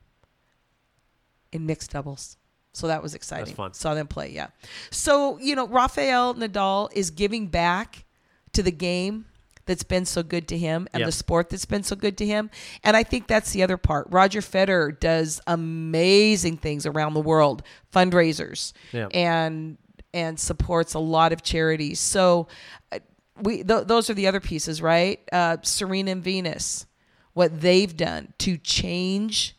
in 1.52 1.66
mixed 1.66 1.90
doubles. 1.92 2.36
So 2.72 2.86
that 2.86 3.02
was 3.02 3.14
exciting. 3.14 3.54
fun. 3.54 3.74
Saw 3.74 3.94
them 3.94 4.06
play, 4.06 4.30
yeah. 4.30 4.48
So, 4.90 5.38
you 5.38 5.56
know, 5.56 5.66
Rafael 5.66 6.34
Nadal 6.34 6.90
is 6.92 7.10
giving 7.10 7.48
back 7.48 8.04
to 8.52 8.62
the 8.62 8.70
game 8.70 9.24
that's 9.66 9.82
been 9.82 10.04
so 10.04 10.22
good 10.22 10.46
to 10.48 10.56
him 10.56 10.86
and 10.92 11.00
Yep. 11.00 11.06
the 11.08 11.12
sport 11.12 11.50
that's 11.50 11.64
been 11.66 11.82
so 11.82 11.96
good 11.96 12.16
to 12.18 12.26
him. 12.26 12.50
And 12.84 12.96
I 12.96 13.02
think 13.02 13.26
that's 13.26 13.50
the 13.50 13.62
other 13.62 13.76
part. 13.76 14.06
Roger 14.10 14.40
Federer 14.40 14.98
does 14.98 15.40
amazing 15.46 16.58
things 16.58 16.86
around 16.86 17.14
the 17.14 17.20
world, 17.20 17.62
fundraisers, 17.92 18.72
Yeah. 18.92 19.08
and 19.12 19.76
and 20.14 20.40
supports 20.40 20.94
a 20.94 20.98
lot 20.98 21.32
of 21.34 21.42
charities. 21.42 22.00
So 22.00 22.48
uh, 22.90 23.00
we 23.42 23.62
th- 23.62 23.86
those 23.86 24.10
are 24.10 24.14
the 24.14 24.26
other 24.26 24.40
pieces, 24.40 24.82
right? 24.82 25.20
Uh, 25.32 25.58
Serena 25.62 26.12
and 26.12 26.22
Venus, 26.22 26.86
what 27.34 27.60
they've 27.60 27.96
done 27.96 28.32
to 28.38 28.56
change 28.56 29.56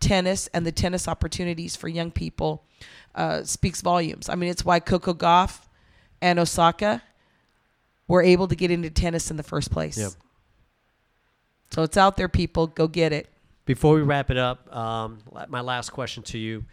tennis 0.00 0.48
and 0.48 0.66
the 0.66 0.72
tennis 0.72 1.06
opportunities 1.06 1.76
for 1.76 1.88
young 1.88 2.10
people 2.10 2.64
uh, 3.14 3.44
speaks 3.44 3.80
volumes. 3.80 4.28
I 4.28 4.34
mean, 4.34 4.50
it's 4.50 4.64
why 4.64 4.80
Coco 4.80 5.14
Gauff 5.14 5.60
and 6.22 6.38
Osaka 6.38 7.02
were 8.08 8.22
able 8.22 8.48
to 8.48 8.56
get 8.56 8.70
into 8.70 8.90
tennis 8.90 9.30
in 9.30 9.36
the 9.36 9.42
first 9.42 9.70
place. 9.70 9.98
Yep. 9.98 10.12
So 11.70 11.82
it's 11.82 11.96
out 11.96 12.16
there, 12.16 12.28
people. 12.28 12.66
Go 12.66 12.88
get 12.88 13.12
it. 13.12 13.28
Before 13.64 13.94
we 13.94 14.02
wrap 14.02 14.30
it 14.30 14.36
up, 14.36 14.74
um, 14.74 15.18
my 15.48 15.60
last 15.60 15.90
question 15.90 16.24
to 16.24 16.38
you: 16.38 16.64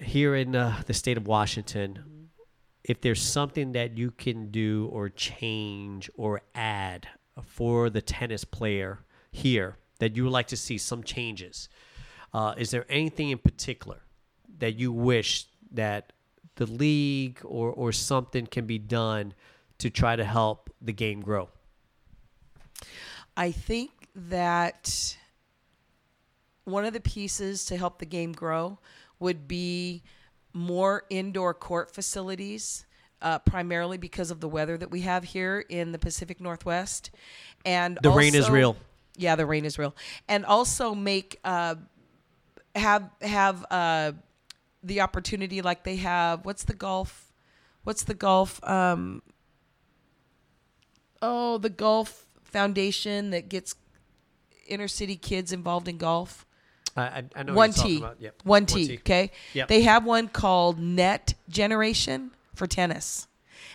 Here 0.00 0.34
in 0.34 0.56
uh, 0.56 0.82
the 0.86 0.94
state 0.94 1.16
of 1.16 1.28
Washington, 1.28 2.02
if 2.84 3.00
there's 3.00 3.22
something 3.22 3.72
that 3.72 3.96
you 3.96 4.10
can 4.10 4.50
do 4.50 4.88
or 4.92 5.08
change 5.08 6.10
or 6.16 6.42
add 6.54 7.08
for 7.42 7.90
the 7.90 8.02
tennis 8.02 8.44
player 8.44 9.00
here 9.30 9.76
that 9.98 10.16
you 10.16 10.24
would 10.24 10.32
like 10.32 10.48
to 10.48 10.56
see 10.56 10.78
some 10.78 11.02
changes, 11.02 11.68
uh, 12.34 12.54
is 12.56 12.70
there 12.70 12.86
anything 12.88 13.30
in 13.30 13.38
particular 13.38 14.02
that 14.58 14.78
you 14.78 14.92
wish 14.92 15.46
that 15.70 16.12
the 16.56 16.66
league 16.66 17.40
or 17.44 17.72
or 17.72 17.92
something 17.92 18.46
can 18.46 18.66
be 18.66 18.78
done 18.78 19.32
to 19.78 19.88
try 19.90 20.16
to 20.16 20.24
help 20.24 20.70
the 20.80 20.92
game 20.92 21.20
grow? 21.20 21.48
I 23.36 23.52
think 23.52 24.08
that 24.14 25.16
one 26.64 26.84
of 26.84 26.92
the 26.92 27.00
pieces 27.00 27.64
to 27.66 27.76
help 27.76 27.98
the 27.98 28.06
game 28.06 28.32
grow 28.32 28.78
would 29.18 29.48
be 29.48 30.02
more 30.52 31.04
indoor 31.10 31.54
court 31.54 31.94
facilities, 31.94 32.84
uh, 33.20 33.38
primarily 33.40 33.98
because 33.98 34.30
of 34.30 34.40
the 34.40 34.48
weather 34.48 34.76
that 34.76 34.90
we 34.90 35.00
have 35.02 35.24
here 35.24 35.64
in 35.68 35.92
the 35.92 35.98
Pacific 35.98 36.40
Northwest. 36.40 37.10
And 37.64 37.98
The 38.02 38.10
rain 38.10 38.34
is 38.34 38.50
real. 38.50 38.76
Yeah, 39.16 39.36
the 39.36 39.46
rain 39.46 39.64
is 39.64 39.78
real, 39.78 39.94
and 40.26 40.46
also 40.46 40.94
make 40.94 41.38
uh, 41.44 41.74
have 42.74 43.10
have 43.20 43.64
uh, 43.70 44.12
the 44.82 45.02
opportunity 45.02 45.60
like 45.60 45.84
they 45.84 45.96
have. 45.96 46.44
What's 46.44 46.64
the 46.64 46.74
golf? 46.74 47.32
What's 47.84 48.04
the 48.04 48.14
golf? 48.14 48.62
Um, 48.64 49.22
oh, 51.20 51.58
the 51.58 51.68
golf 51.68 52.26
foundation 52.42 53.30
that 53.30 53.48
gets 53.48 53.74
inner 54.66 54.88
city 54.88 55.16
kids 55.16 55.52
involved 55.52 55.88
in 55.88 55.98
golf. 55.98 56.46
I, 56.96 57.24
I, 57.34 57.42
know 57.42 57.54
One 57.54 57.70
you're 57.70 57.74
talking 57.74 57.90
T. 57.90 57.98
about. 57.98 58.16
Yep. 58.20 58.40
One 58.44 58.66
T. 58.66 58.94
Okay. 58.98 59.30
Yep. 59.54 59.68
They 59.68 59.82
have 59.82 60.04
one 60.04 60.28
called 60.28 60.78
Net 60.78 61.34
Generation 61.48 62.32
for 62.54 62.66
tennis. 62.66 63.28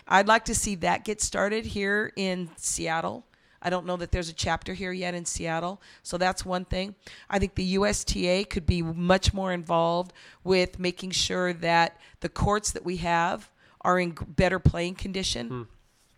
I'd 0.06 0.28
like 0.28 0.44
to 0.46 0.54
see 0.54 0.74
that 0.76 1.04
get 1.04 1.20
started 1.20 1.66
here 1.66 2.12
in 2.16 2.50
Seattle. 2.56 3.24
I 3.60 3.70
don't 3.70 3.86
know 3.86 3.96
that 3.96 4.12
there's 4.12 4.28
a 4.28 4.34
chapter 4.34 4.72
here 4.72 4.92
yet 4.92 5.14
in 5.14 5.24
Seattle. 5.24 5.82
So 6.02 6.16
that's 6.16 6.44
one 6.44 6.64
thing. 6.64 6.94
I 7.28 7.38
think 7.38 7.56
the 7.56 7.64
USTA 7.64 8.44
could 8.48 8.66
be 8.66 8.82
much 8.82 9.34
more 9.34 9.52
involved 9.52 10.12
with 10.44 10.78
making 10.78 11.10
sure 11.10 11.52
that 11.52 11.98
the 12.20 12.28
courts 12.28 12.70
that 12.72 12.84
we 12.84 12.98
have 12.98 13.50
are 13.80 13.98
in 13.98 14.10
better 14.10 14.58
playing 14.58 14.94
condition. 14.94 15.48
Hmm. 15.48 15.62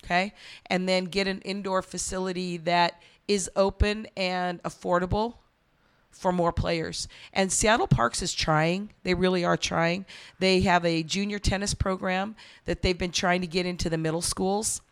Okay. 0.05 0.34
And 0.66 0.88
then 0.88 1.05
get 1.05 1.26
an 1.26 1.40
indoor 1.42 1.82
facility 1.82 2.57
that 2.59 3.03
is 3.26 3.51
open 3.55 4.07
and 4.16 4.62
affordable 4.62 5.34
for 6.11 6.33
more 6.33 6.53
players. 6.53 7.09
And 7.33 7.51
Seattle 7.51 7.87
Parks 7.87 8.23
is 8.23 8.35
trying. 8.35 8.91
They 9.03 9.15
really 9.15 9.45
are 9.45 9.57
trying. 9.57 10.05
They 10.39 10.61
have 10.61 10.85
a 10.85 11.03
junior 11.03 11.39
tennis 11.39 11.75
program 11.75 12.37
that 12.67 12.83
they've 12.83 12.99
been 12.99 13.13
trying 13.13 13.41
to 13.41 13.47
get 13.47 13.67
into 13.67 13.89
the 13.89 13.99
middle 13.99 14.23
schools. 14.23 14.83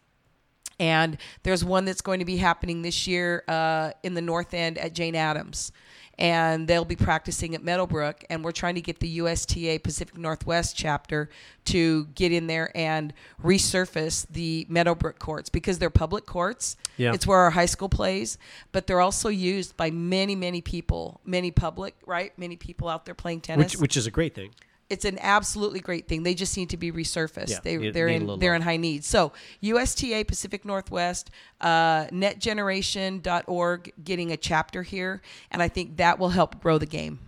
And 0.80 1.18
there's 1.42 1.64
one 1.64 1.84
that's 1.84 2.00
going 2.00 2.20
to 2.20 2.24
be 2.24 2.36
happening 2.36 2.82
this 2.82 3.06
year 3.06 3.42
uh, 3.48 3.90
in 4.02 4.14
the 4.14 4.22
North 4.22 4.54
End 4.54 4.78
at 4.78 4.94
Jane 4.94 5.16
Addams. 5.16 5.72
And 6.18 6.66
they'll 6.66 6.84
be 6.84 6.96
practicing 6.96 7.54
at 7.54 7.62
Meadowbrook. 7.62 8.24
And 8.28 8.44
we're 8.44 8.52
trying 8.52 8.74
to 8.74 8.80
get 8.80 9.00
the 9.00 9.08
USTA 9.20 9.80
Pacific 9.82 10.16
Northwest 10.16 10.76
chapter 10.76 11.30
to 11.66 12.06
get 12.14 12.32
in 12.32 12.46
there 12.46 12.76
and 12.76 13.12
resurface 13.42 14.26
the 14.28 14.66
Meadowbrook 14.68 15.18
courts 15.18 15.48
because 15.48 15.78
they're 15.78 15.90
public 15.90 16.26
courts. 16.26 16.76
Yeah. 16.96 17.12
It's 17.12 17.26
where 17.26 17.38
our 17.38 17.50
high 17.50 17.66
school 17.66 17.88
plays, 17.88 18.38
but 18.72 18.86
they're 18.86 19.00
also 19.00 19.28
used 19.28 19.76
by 19.76 19.90
many, 19.90 20.34
many 20.34 20.60
people, 20.60 21.20
many 21.24 21.50
public, 21.50 21.94
right? 22.06 22.36
Many 22.38 22.56
people 22.56 22.88
out 22.88 23.04
there 23.04 23.14
playing 23.14 23.42
tennis. 23.42 23.74
which 23.74 23.80
which 23.80 23.96
is 23.96 24.06
a 24.06 24.10
great 24.10 24.34
thing. 24.34 24.50
It's 24.90 25.04
an 25.04 25.18
absolutely 25.20 25.80
great 25.80 26.08
thing. 26.08 26.22
They 26.22 26.34
just 26.34 26.56
need 26.56 26.70
to 26.70 26.76
be 26.78 26.90
resurfaced. 26.90 27.50
Yeah, 27.50 27.58
they, 27.62 27.76
need- 27.76 27.94
they're 27.94 28.08
need 28.08 28.28
in 28.28 28.38
they're 28.38 28.54
in 28.54 28.62
high 28.62 28.78
need. 28.78 29.04
So 29.04 29.32
USTA 29.60 30.24
Pacific 30.26 30.64
Northwest, 30.64 31.30
uh, 31.60 32.06
netgeneration.org 32.06 33.92
getting 34.02 34.32
a 34.32 34.36
chapter 34.36 34.82
here, 34.82 35.20
and 35.50 35.62
I 35.62 35.68
think 35.68 35.98
that 35.98 36.18
will 36.18 36.30
help 36.30 36.60
grow 36.62 36.78
the 36.78 36.86
game. 36.86 37.18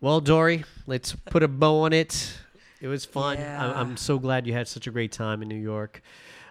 Well, 0.00 0.20
Dori, 0.20 0.64
let's 0.86 1.14
put 1.26 1.42
a 1.42 1.48
bow 1.48 1.80
on 1.80 1.92
it. 1.92 2.38
It 2.80 2.86
was 2.86 3.04
fun. 3.04 3.38
Yeah. 3.38 3.72
I'm, 3.74 3.96
so 3.96 4.18
glad 4.20 4.46
you 4.46 4.52
had 4.52 4.68
such 4.68 4.86
a 4.86 4.92
great 4.92 5.10
time 5.10 5.42
in 5.42 5.48
New 5.48 5.56
York. 5.56 6.02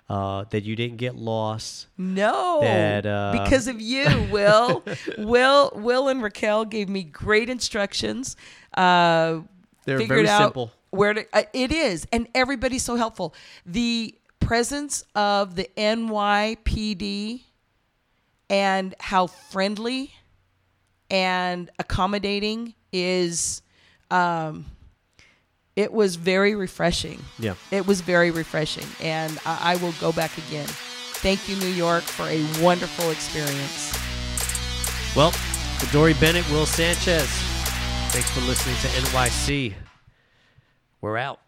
Uh, 0.10 0.46
that 0.52 0.64
you 0.64 0.74
didn't 0.74 0.96
get 0.96 1.18
lost. 1.18 1.88
No, 1.98 2.60
That, 2.62 3.06
uh, 3.06 3.38
because 3.44 3.68
of 3.68 3.82
you, 3.82 4.06
Will. 4.32 4.82
Will, 5.18 5.70
Will, 5.76 6.08
and 6.08 6.24
Raquel 6.24 6.64
gave 6.64 6.88
me 6.88 7.04
great 7.04 7.50
instructions. 7.50 8.38
Uh, 8.78 9.42
They're 9.86 9.98
figured 9.98 10.18
very 10.26 10.30
out 10.30 10.42
simple. 10.42 10.72
Where 10.92 11.14
to, 11.14 11.26
uh, 11.34 11.44
it 11.54 11.72
is, 11.72 12.08
and 12.14 12.28
everybody's 12.34 12.84
so 12.84 12.96
helpful. 12.96 13.34
The 13.66 14.16
presence 14.40 15.04
of 15.16 15.56
the 15.56 15.70
NYPD 15.76 17.42
and 18.50 18.96
how 19.00 19.28
friendly 19.28 20.14
and 21.10 21.70
accommodating 21.80 22.74
is. 22.94 23.62
Um, 24.10 24.66
it 25.76 25.94
was 25.94 26.16
very 26.16 26.56
refreshing. 26.56 27.24
Yeah. 27.38 27.54
It 27.70 27.86
was 27.86 28.02
very 28.02 28.32
refreshing, 28.32 28.88
and 29.02 29.38
I, 29.46 29.74
I 29.74 29.76
will 29.76 29.94
go 30.00 30.12
back 30.12 30.36
again. 30.38 30.68
Thank 30.68 31.48
you, 31.48 31.56
New 31.58 31.68
York, 31.68 32.04
for 32.04 32.24
a 32.24 32.44
wonderful 32.64 33.12
experience. 33.12 33.94
Well, 35.16 35.32
for 35.32 35.92
Dori 35.94 36.14
Bennett, 36.16 36.50
Will 36.50 36.66
Sanchez, 36.66 37.30
thanks 38.10 38.30
for 38.32 38.42
listening 38.42 38.76
to 38.78 38.88
NYSEA. 38.88 39.74
We're 41.02 41.18
out. 41.18 41.40